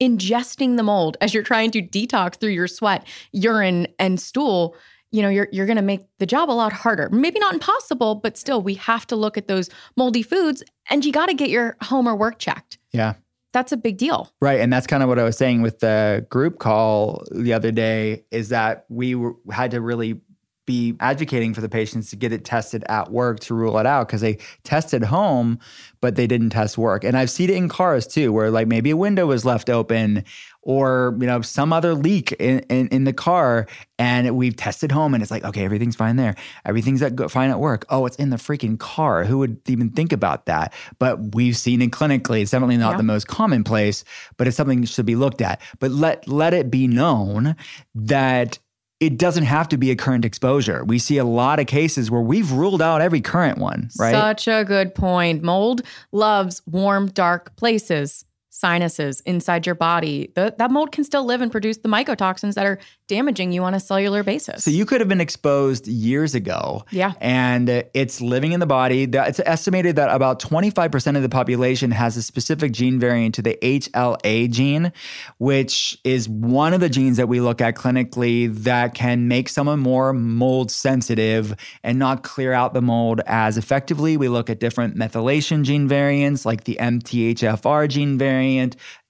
ingesting 0.00 0.76
the 0.76 0.82
mold 0.82 1.16
as 1.20 1.34
you're 1.34 1.42
trying 1.42 1.70
to 1.72 1.82
detox 1.82 2.36
through 2.36 2.50
your 2.50 2.68
sweat, 2.68 3.06
urine, 3.32 3.86
and 3.98 4.20
stool, 4.20 4.76
you 5.10 5.22
know, 5.22 5.28
you're, 5.28 5.48
you're 5.52 5.66
going 5.66 5.76
to 5.76 5.82
make 5.82 6.02
the 6.18 6.26
job 6.26 6.50
a 6.50 6.52
lot 6.52 6.72
harder. 6.72 7.08
Maybe 7.10 7.40
not 7.40 7.54
impossible, 7.54 8.16
but 8.16 8.36
still, 8.36 8.62
we 8.62 8.74
have 8.74 9.06
to 9.08 9.16
look 9.16 9.38
at 9.38 9.48
those 9.48 9.70
moldy 9.96 10.22
foods 10.22 10.62
and 10.90 11.04
you 11.04 11.12
got 11.12 11.26
to 11.26 11.34
get 11.34 11.50
your 11.50 11.76
home 11.82 12.06
or 12.06 12.14
work 12.14 12.38
checked. 12.38 12.78
Yeah. 12.92 13.14
That's 13.54 13.72
a 13.72 13.78
big 13.78 13.96
deal. 13.96 14.30
Right. 14.42 14.60
And 14.60 14.70
that's 14.70 14.86
kind 14.86 15.02
of 15.02 15.08
what 15.08 15.18
I 15.18 15.24
was 15.24 15.36
saying 15.36 15.62
with 15.62 15.80
the 15.80 16.26
group 16.28 16.58
call 16.58 17.24
the 17.30 17.54
other 17.54 17.72
day 17.72 18.24
is 18.30 18.50
that 18.50 18.84
we 18.90 19.14
were, 19.14 19.34
had 19.50 19.70
to 19.70 19.80
really 19.80 20.20
be 20.68 20.94
advocating 21.00 21.54
for 21.54 21.62
the 21.62 21.68
patients 21.68 22.10
to 22.10 22.16
get 22.16 22.30
it 22.30 22.44
tested 22.44 22.84
at 22.90 23.10
work 23.10 23.40
to 23.40 23.54
rule 23.54 23.78
it 23.78 23.86
out 23.86 24.06
because 24.06 24.20
they 24.20 24.36
tested 24.64 25.02
home, 25.02 25.58
but 26.02 26.14
they 26.14 26.26
didn't 26.26 26.50
test 26.50 26.76
work. 26.76 27.04
And 27.04 27.16
I've 27.16 27.30
seen 27.30 27.48
it 27.48 27.56
in 27.56 27.70
cars 27.70 28.06
too, 28.06 28.34
where 28.34 28.50
like 28.50 28.68
maybe 28.68 28.90
a 28.90 28.96
window 28.96 29.26
was 29.26 29.46
left 29.46 29.70
open 29.70 30.24
or, 30.60 31.16
you 31.18 31.26
know, 31.26 31.40
some 31.40 31.72
other 31.72 31.94
leak 31.94 32.32
in, 32.32 32.58
in, 32.68 32.88
in 32.88 33.04
the 33.04 33.14
car. 33.14 33.66
And 33.98 34.36
we've 34.36 34.54
tested 34.54 34.92
home 34.92 35.14
and 35.14 35.22
it's 35.22 35.30
like, 35.30 35.42
okay, 35.42 35.64
everything's 35.64 35.96
fine 35.96 36.16
there. 36.16 36.34
Everything's 36.66 37.02
fine 37.32 37.48
at 37.50 37.58
work. 37.58 37.86
Oh, 37.88 38.04
it's 38.04 38.16
in 38.16 38.28
the 38.28 38.36
freaking 38.36 38.78
car. 38.78 39.24
Who 39.24 39.38
would 39.38 39.58
even 39.70 39.88
think 39.88 40.12
about 40.12 40.44
that? 40.46 40.74
But 40.98 41.34
we've 41.34 41.56
seen 41.56 41.80
it 41.80 41.92
clinically. 41.92 42.42
It's 42.42 42.50
definitely 42.50 42.76
not 42.76 42.92
Yeah. 42.92 42.96
the 42.98 43.04
most 43.04 43.26
commonplace, 43.26 44.04
but 44.36 44.46
it's 44.46 44.56
something 44.58 44.82
that 44.82 44.90
should 44.90 45.06
be 45.06 45.16
looked 45.16 45.40
at. 45.40 45.62
But 45.78 45.92
let 45.92 46.28
let 46.28 46.52
it 46.52 46.70
be 46.70 46.86
known 46.86 47.56
that 47.94 48.58
it 49.00 49.16
doesn't 49.16 49.44
have 49.44 49.68
to 49.68 49.76
be 49.76 49.90
a 49.90 49.96
current 49.96 50.24
exposure. 50.24 50.84
We 50.84 50.98
see 50.98 51.18
a 51.18 51.24
lot 51.24 51.60
of 51.60 51.66
cases 51.66 52.10
where 52.10 52.20
we've 52.20 52.50
ruled 52.50 52.82
out 52.82 53.00
every 53.00 53.20
current 53.20 53.58
one, 53.58 53.90
right? 53.98 54.12
Such 54.12 54.48
a 54.48 54.64
good 54.64 54.94
point. 54.94 55.42
Mold 55.42 55.82
loves 56.10 56.62
warm, 56.66 57.06
dark 57.08 57.54
places, 57.56 58.24
sinuses 58.58 59.20
inside 59.20 59.66
your 59.66 59.74
body. 59.74 60.30
The, 60.34 60.54
that 60.58 60.70
mold 60.70 60.90
can 60.92 61.04
still 61.04 61.24
live 61.24 61.40
and 61.40 61.50
produce 61.50 61.78
the 61.78 61.88
mycotoxins 61.88 62.54
that 62.54 62.66
are 62.66 62.78
damaging 63.06 63.52
you 63.52 63.62
on 63.62 63.72
a 63.72 63.80
cellular 63.80 64.22
basis. 64.22 64.64
so 64.64 64.70
you 64.70 64.84
could 64.84 65.00
have 65.00 65.08
been 65.08 65.20
exposed 65.20 65.86
years 65.86 66.34
ago. 66.34 66.84
Yeah. 66.90 67.12
And 67.20 67.70
uh, 67.70 67.82
it's 67.94 68.20
living 68.20 68.52
in 68.52 68.60
the 68.60 68.66
body. 68.66 69.06
That- 69.06 69.28
It's 69.28 69.40
estimated 69.40 69.96
that 69.96 70.10
about 70.14 70.40
25% 70.42 71.16
of 71.16 71.22
the 71.22 71.28
population 71.28 71.90
has 71.92 72.16
a 72.16 72.22
specific 72.22 72.72
gene 72.72 72.98
variant 72.98 73.34
to 73.36 73.42
the 73.42 73.56
HLA 73.62 74.50
gene, 74.50 74.92
which 75.38 75.96
is 76.04 76.28
one 76.28 76.74
of 76.74 76.80
the 76.80 76.88
genes 76.88 77.16
that 77.16 77.28
we 77.28 77.40
look 77.40 77.60
at 77.60 77.76
clinically 77.76 78.52
that 78.64 78.94
can 78.94 79.28
make 79.28 79.48
someone 79.48 79.78
more 79.78 80.12
mold 80.12 80.70
sensitive 80.70 81.54
and 81.82 81.98
not 81.98 82.22
clear 82.22 82.52
out 82.52 82.74
the 82.74 82.82
mold 82.82 83.20
as 83.26 83.56
effectively. 83.56 84.16
We 84.16 84.28
look 84.28 84.50
at 84.50 84.58
different 84.60 84.96
methylation 84.96 85.62
gene 85.62 85.88
variants 85.88 86.44
like 86.44 86.64
the 86.64 86.76
MTHFR 86.80 87.88
gene 87.88 88.18
variant, 88.18 88.47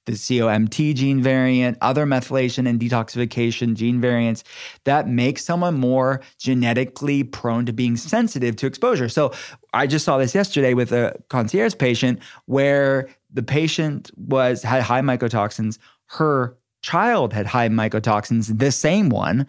the 0.08 0.14
COMT 0.14 0.94
gene 0.94 1.22
variant, 1.22 1.76
other 1.82 2.06
methylation 2.06 2.66
and 2.66 2.80
detoxification 2.80 3.74
gene 3.74 4.00
variants 4.00 4.42
that 4.84 5.06
make 5.06 5.38
someone 5.38 5.74
more 5.74 6.22
genetically 6.38 7.22
prone 7.22 7.66
to 7.66 7.74
being 7.74 7.94
sensitive 7.96 8.56
to 8.56 8.66
exposure. 8.66 9.10
So 9.10 9.32
I 9.74 9.86
just 9.86 10.06
saw 10.06 10.16
this 10.16 10.34
yesterday 10.34 10.72
with 10.72 10.92
a 10.92 11.14
concierge 11.28 11.76
patient 11.76 12.20
where 12.46 13.08
the 13.30 13.42
patient 13.42 14.10
was 14.16 14.62
had 14.62 14.82
high 14.82 15.02
mycotoxins, 15.02 15.78
her 16.06 16.56
child 16.80 17.34
had 17.34 17.46
high 17.46 17.68
mycotoxins, 17.68 18.58
the 18.58 18.72
same 18.72 19.10
one, 19.10 19.46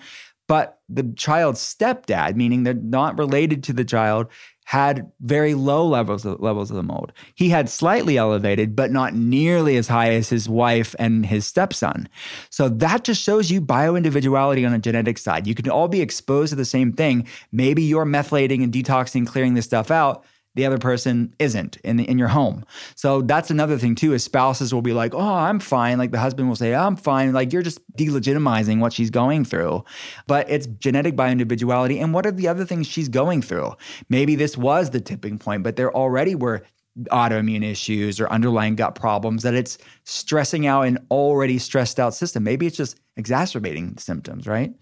but 0.50 0.82
the 0.90 1.14
child's 1.16 1.62
stepdad, 1.62 2.36
meaning 2.36 2.64
they're 2.64 2.74
not 2.74 3.18
related 3.18 3.64
to 3.64 3.72
the 3.72 3.86
child, 3.86 4.28
had 4.70 5.12
very 5.22 5.56
low 5.56 5.84
levels 5.84 6.24
of, 6.26 6.40
levels 6.40 6.70
of 6.70 6.76
the 6.76 6.84
mold. 6.84 7.12
He 7.34 7.50
had 7.50 7.68
slightly 7.68 8.18
elevated, 8.18 8.76
but 8.76 8.92
not 8.92 9.16
nearly 9.16 9.78
as 9.78 9.88
high 9.88 10.12
as 10.12 10.30
his 10.30 10.48
wife 10.48 10.94
and 11.00 11.26
his 11.26 11.48
stepson. 11.48 12.08
So 12.52 12.70
that 12.70 13.04
just 13.04 13.20
shows 13.20 13.50
you 13.50 13.62
bioindividuality 13.62 14.68
on 14.68 14.74
a 14.76 14.78
genetic 14.78 15.18
side. 15.18 15.48
You 15.48 15.56
can 15.56 15.68
all 15.72 15.88
be 15.88 16.02
exposed 16.02 16.52
to 16.52 16.56
the 16.56 16.66
same 16.66 16.94
thing. 16.94 17.28
Maybe 17.52 17.82
you're 17.82 18.06
methylating 18.06 18.64
and 18.64 18.72
detoxing, 18.72 19.26
clearing 19.26 19.56
this 19.56 19.66
stuff 19.66 19.90
out. 19.90 20.24
The 20.56 20.66
other 20.66 20.78
person 20.78 21.34
isn't 21.40 21.78
in 21.78 22.00
in 22.00 22.18
your 22.18 22.30
home. 22.30 22.66
So 22.96 23.22
that's 23.22 23.52
another 23.52 23.78
thing 23.78 23.96
too. 23.96 24.14
Is 24.14 24.24
spouses 24.24 24.74
will 24.74 24.82
be 24.82 24.94
like, 24.94 25.14
"Oh, 25.14 25.20
I'm 25.20 25.60
fine." 25.60 25.98
Like 25.98 26.12
the 26.12 26.20
husband 26.20 26.48
will 26.50 26.56
say, 26.56 26.74
"I'm 26.74 26.96
fine." 26.96 27.34
Like 27.34 27.54
you're 27.54 27.62
just 27.62 27.80
delegitimizing 27.94 28.80
what 28.80 28.94
she's 28.94 29.10
going 29.10 29.46
through. 29.46 29.84
But 30.28 30.50
it's 30.50 30.66
genetic 30.66 31.16
bioindividuality. 31.16 32.02
And 32.02 32.14
what 32.14 32.26
are 32.26 32.32
the 32.32 32.48
other 32.48 32.66
things 32.66 32.88
she's 32.88 33.10
going 33.10 33.42
through? 33.42 33.74
Maybe 34.10 34.36
this 34.36 34.58
was 34.58 34.90
the 34.90 35.00
tipping 35.00 35.38
point, 35.38 35.64
but 35.64 35.76
there 35.76 35.96
already 35.96 36.36
were 36.36 36.64
autoimmune 37.12 37.64
issues 37.64 38.20
or 38.20 38.30
underlying 38.30 38.76
gut 38.76 38.96
problems 38.96 39.44
that 39.44 39.54
it's 39.54 39.78
stressing 40.04 40.68
out 40.68 40.82
an 40.88 40.98
already 41.12 41.58
stressed 41.58 42.00
out 42.00 42.14
system. 42.14 42.44
Maybe 42.44 42.66
it's 42.66 42.76
just 42.76 43.00
exacerbating 43.16 43.98
symptoms, 43.98 44.48
right? 44.48 44.74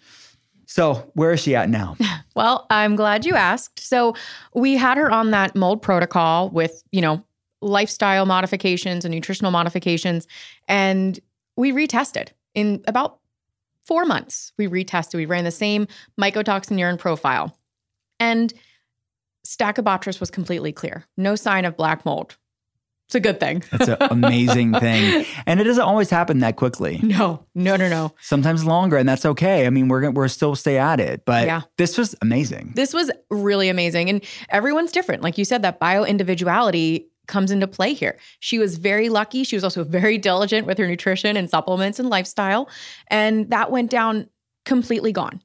So 0.77 1.09
where 1.15 1.31
is 1.31 1.39
she 1.39 1.55
at 1.55 1.69
now? 1.69 1.97
Well, 2.35 2.67
I'm 2.69 2.95
glad 2.95 3.25
you 3.25 3.33
asked. 3.33 3.79
So 3.79 4.13
we 4.53 4.77
had 4.77 4.95
her 4.99 5.09
on 5.09 5.31
that 5.31 5.55
mold 5.55 5.81
protocol 5.81 6.51
with, 6.51 6.83
you 6.91 7.01
know, 7.01 7.25
lifestyle 7.61 8.27
modifications 8.27 9.03
and 9.03 9.11
nutritional 9.11 9.49
modifications. 9.49 10.27
And 10.67 11.19
we 11.55 11.71
retested 11.71 12.27
in 12.53 12.83
about 12.85 13.17
four 13.87 14.05
months. 14.05 14.53
We 14.57 14.67
retested. 14.67 15.15
We 15.15 15.25
ran 15.25 15.45
the 15.45 15.49
same 15.49 15.87
mycotoxin 16.21 16.77
urine 16.77 16.99
profile. 16.99 17.57
And 18.19 18.53
Stachybotrys 19.43 20.19
was 20.19 20.29
completely 20.29 20.71
clear. 20.71 21.07
No 21.17 21.35
sign 21.35 21.65
of 21.65 21.75
black 21.75 22.05
mold. 22.05 22.37
It's 23.07 23.15
a 23.15 23.19
good 23.21 23.39
thing. 23.39 23.63
That's 23.71 23.87
an 23.87 23.97
amazing 24.11 24.73
thing. 24.73 25.25
And 25.45 25.61
it 25.61 25.63
doesn't 25.63 25.81
always 25.83 26.09
happen 26.09 26.39
that 26.39 26.57
quickly. 26.57 26.99
no, 27.01 27.45
no, 27.55 27.77
no, 27.77 27.87
no. 27.87 28.13
Sometimes 28.19 28.65
longer, 28.65 28.97
and 28.97 29.07
that's 29.07 29.25
okay. 29.25 29.65
I 29.65 29.69
mean, 29.69 29.87
we're 29.87 30.11
we're 30.11 30.27
still 30.27 30.55
stay 30.55 30.77
at 30.77 30.99
it, 30.99 31.23
but 31.25 31.45
Yeah. 31.45 31.61
this 31.77 31.97
was 31.97 32.15
amazing. 32.21 32.73
This 32.75 32.93
was 32.93 33.09
really 33.29 33.69
amazing. 33.69 34.09
And 34.09 34.23
everyone's 34.49 34.91
different. 34.91 35.23
Like 35.23 35.37
you 35.37 35.45
said, 35.45 35.61
that 35.61 35.79
bio 35.79 36.03
individuality 36.03 37.07
comes 37.27 37.51
into 37.51 37.67
play 37.67 37.93
here. 37.93 38.17
She 38.39 38.59
was 38.59 38.77
very 38.77 39.09
lucky. 39.09 39.43
She 39.43 39.55
was 39.55 39.63
also 39.63 39.83
very 39.83 40.17
diligent 40.17 40.67
with 40.67 40.77
her 40.77 40.87
nutrition 40.87 41.35
and 41.37 41.49
supplements 41.49 41.99
and 41.99 42.09
lifestyle. 42.09 42.69
And 43.09 43.49
that 43.51 43.71
went 43.71 43.89
down 43.89 44.29
completely 44.65 45.11
gone. 45.13 45.41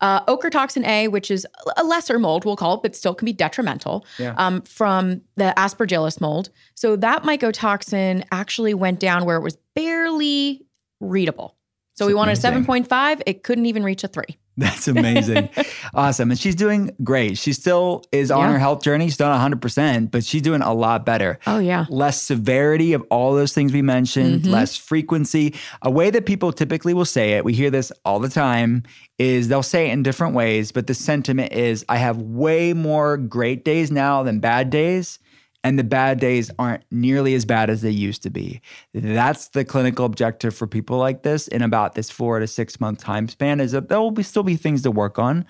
Uh, 0.00 0.22
ochratoxin 0.26 0.86
A, 0.86 1.08
which 1.08 1.30
is 1.30 1.46
a 1.78 1.84
lesser 1.84 2.18
mold, 2.18 2.44
we'll 2.44 2.56
call 2.56 2.74
it, 2.74 2.82
but 2.82 2.94
still 2.94 3.14
can 3.14 3.24
be 3.24 3.32
detrimental 3.32 4.04
Yeah. 4.18 4.34
um, 4.36 4.60
from 4.62 5.22
the 5.36 5.54
aspergillus 5.56 6.20
mold. 6.20 6.50
So 6.74 6.96
that 6.96 7.22
mycotoxin 7.22 8.22
actually 8.30 8.74
went 8.74 9.00
down 9.00 9.24
where 9.24 9.36
it 9.36 9.42
was 9.42 9.56
barely 9.74 10.66
readable. 11.00 11.55
So 11.96 12.06
we 12.06 12.12
wanted 12.14 12.36
a 12.36 12.40
7.5. 12.40 13.22
It 13.26 13.42
couldn't 13.42 13.66
even 13.66 13.82
reach 13.82 14.04
a 14.04 14.08
three. 14.08 14.36
That's 14.58 14.88
amazing. 14.88 15.50
awesome. 15.94 16.30
And 16.30 16.38
she's 16.40 16.54
doing 16.54 16.90
great. 17.02 17.36
She 17.36 17.52
still 17.52 18.04
is 18.12 18.30
on 18.30 18.40
Yeah. 18.40 18.52
her 18.52 18.58
health 18.58 18.82
journey. 18.82 19.06
She's 19.06 19.16
done 19.18 19.32
100%, 19.52 20.10
but 20.10 20.24
she's 20.24 20.40
doing 20.42 20.62
a 20.62 20.72
lot 20.72 21.04
better. 21.04 21.38
Oh, 21.46 21.58
yeah. 21.58 21.84
Less 21.90 22.20
severity 22.22 22.92
of 22.94 23.02
all 23.10 23.34
those 23.34 23.52
things 23.52 23.72
we 23.72 23.82
mentioned, 23.82 24.42
Mm-hmm. 24.42 24.50
less 24.52 24.76
frequency. 24.76 25.54
A 25.82 25.90
way 25.90 26.08
that 26.10 26.24
people 26.26 26.52
typically 26.52 26.94
will 26.94 27.04
say 27.04 27.32
it, 27.32 27.44
we 27.44 27.52
hear 27.54 27.70
this 27.70 27.92
all 28.04 28.18
the 28.18 28.28
time, 28.30 28.82
is 29.18 29.48
they'll 29.48 29.62
say 29.62 29.88
it 29.88 29.92
in 29.92 30.02
different 30.02 30.34
ways, 30.34 30.72
but 30.72 30.86
the 30.86 30.94
sentiment 30.94 31.52
is 31.52 31.84
I 31.88 31.96
have 31.96 32.18
way 32.18 32.72
more 32.74 33.16
great 33.18 33.64
days 33.64 33.90
now 33.90 34.22
than 34.22 34.40
bad 34.40 34.68
days. 34.70 35.18
And 35.66 35.76
the 35.80 35.82
bad 35.82 36.20
days 36.20 36.48
aren't 36.60 36.84
nearly 36.92 37.34
as 37.34 37.44
bad 37.44 37.70
as 37.70 37.82
they 37.82 37.90
used 37.90 38.22
to 38.22 38.30
be. 38.30 38.60
That's 38.94 39.48
the 39.48 39.64
clinical 39.64 40.04
objective 40.04 40.54
for 40.54 40.68
people 40.68 40.96
like 40.96 41.24
this 41.24 41.48
in 41.48 41.60
about 41.60 41.96
this 41.96 42.08
four 42.08 42.38
to 42.38 42.46
six 42.46 42.78
month 42.78 43.00
time 43.00 43.26
span 43.26 43.58
is 43.58 43.72
that 43.72 43.88
there 43.88 43.98
will 43.98 44.12
be, 44.12 44.22
still 44.22 44.44
be 44.44 44.54
things 44.54 44.82
to 44.82 44.92
work 44.92 45.18
on, 45.18 45.44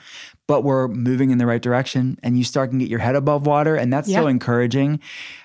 but 0.46 0.64
we're 0.64 0.88
moving 0.88 1.32
in 1.32 1.36
the 1.36 1.44
right 1.44 1.60
direction 1.60 2.18
and 2.22 2.38
you 2.38 2.44
start 2.44 2.70
to 2.70 2.78
get 2.78 2.88
your 2.88 2.98
head 2.98 3.14
above 3.14 3.46
water. 3.46 3.76
And 3.76 3.92
that's 3.92 4.10
so 4.10 4.26
encouraging. 4.26 5.00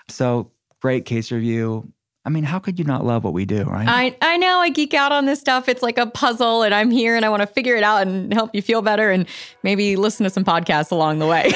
So 0.07 0.51
great 0.80 1.03
case 1.03 1.34
review. 1.34 1.91
I 2.24 2.30
mean, 2.30 2.43
how 2.43 2.59
could 2.59 2.78
you 2.78 2.86
not 2.86 3.03
love 3.03 3.24
what 3.24 3.34
we 3.34 3.45
do, 3.45 3.63
right? 3.63 3.88
I, 3.88 4.15
I 4.22 4.38
know 4.38 4.59
I 4.59 4.69
geek 4.69 4.93
out 4.93 5.11
on 5.11 5.26
this 5.26 5.39
stuff. 5.39 5.67
It's 5.67 5.82
like 5.82 5.97
a 5.97 6.05
puzzle, 6.05 6.61
and 6.61 6.74
I'm 6.74 6.91
here 6.91 7.15
and 7.15 7.26
I 7.26 7.30
want 7.30 7.41
to 7.41 7.47
figure 7.47 7.76
it 7.76 7.82
out 7.84 8.05
and 8.05 8.32
help 8.32 8.53
you 8.53 8.61
feel 8.61 8.84
better 8.84 9.09
and 9.09 9.26
maybe 9.63 9.95
listen 9.95 10.24
to 10.26 10.30
some 10.30 10.45
podcasts 10.45 10.91
along 10.91 11.17
the 11.17 11.26
way. 11.26 11.51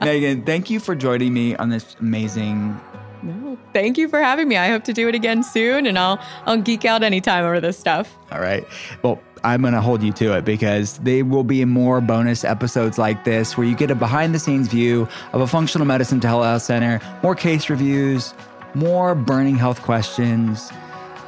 Megan, 0.00 0.44
thank 0.44 0.70
you 0.70 0.80
for 0.80 0.94
joining 0.94 1.34
me 1.34 1.54
on 1.56 1.68
this 1.68 1.96
amazing 2.00 2.80
No, 3.22 3.58
Thank 3.74 3.98
you 3.98 4.08
for 4.08 4.20
having 4.22 4.48
me. 4.48 4.56
I 4.56 4.68
hope 4.68 4.84
to 4.84 4.94
do 4.94 5.06
it 5.06 5.14
again 5.14 5.42
soon, 5.42 5.84
and 5.84 5.98
I'll 5.98 6.18
I'll 6.46 6.56
geek 6.56 6.86
out 6.86 7.02
anytime 7.02 7.44
over 7.44 7.60
this 7.60 7.78
stuff. 7.78 8.16
All 8.32 8.40
right. 8.40 8.66
Well, 9.02 9.20
I'm 9.44 9.60
going 9.60 9.74
to 9.74 9.80
hold 9.80 10.02
you 10.02 10.12
to 10.14 10.36
it 10.36 10.44
because 10.44 10.98
there 10.98 11.24
will 11.24 11.44
be 11.44 11.64
more 11.64 12.00
bonus 12.00 12.44
episodes 12.44 12.98
like 12.98 13.24
this 13.24 13.56
where 13.56 13.66
you 13.66 13.74
get 13.76 13.90
a 13.90 13.94
behind 13.94 14.34
the 14.34 14.38
scenes 14.38 14.68
view 14.68 15.08
of 15.32 15.40
a 15.40 15.46
functional 15.46 15.86
medicine 15.86 16.20
telehealth 16.20 16.62
center, 16.62 17.00
more 17.22 17.34
case 17.34 17.70
reviews, 17.70 18.34
more 18.74 19.14
burning 19.14 19.56
health 19.56 19.82
questions. 19.82 20.70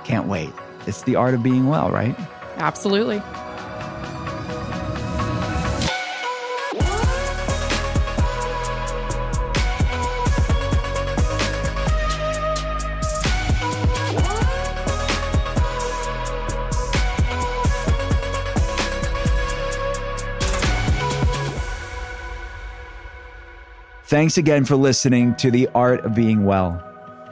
Can't 0.05 0.27
wait. 0.27 0.51
It's 0.87 1.03
the 1.03 1.17
art 1.17 1.35
of 1.35 1.43
being 1.43 1.67
well, 1.69 1.91
right? 1.91 2.17
Absolutely. 2.57 3.21
Thanks 24.13 24.37
again 24.37 24.67
for 24.67 24.77
listening 24.77 25.35
to 25.37 25.51
The 25.51 25.71
Art 25.75 26.05
of 26.05 26.15
Being 26.15 26.45
Well. 26.45 26.92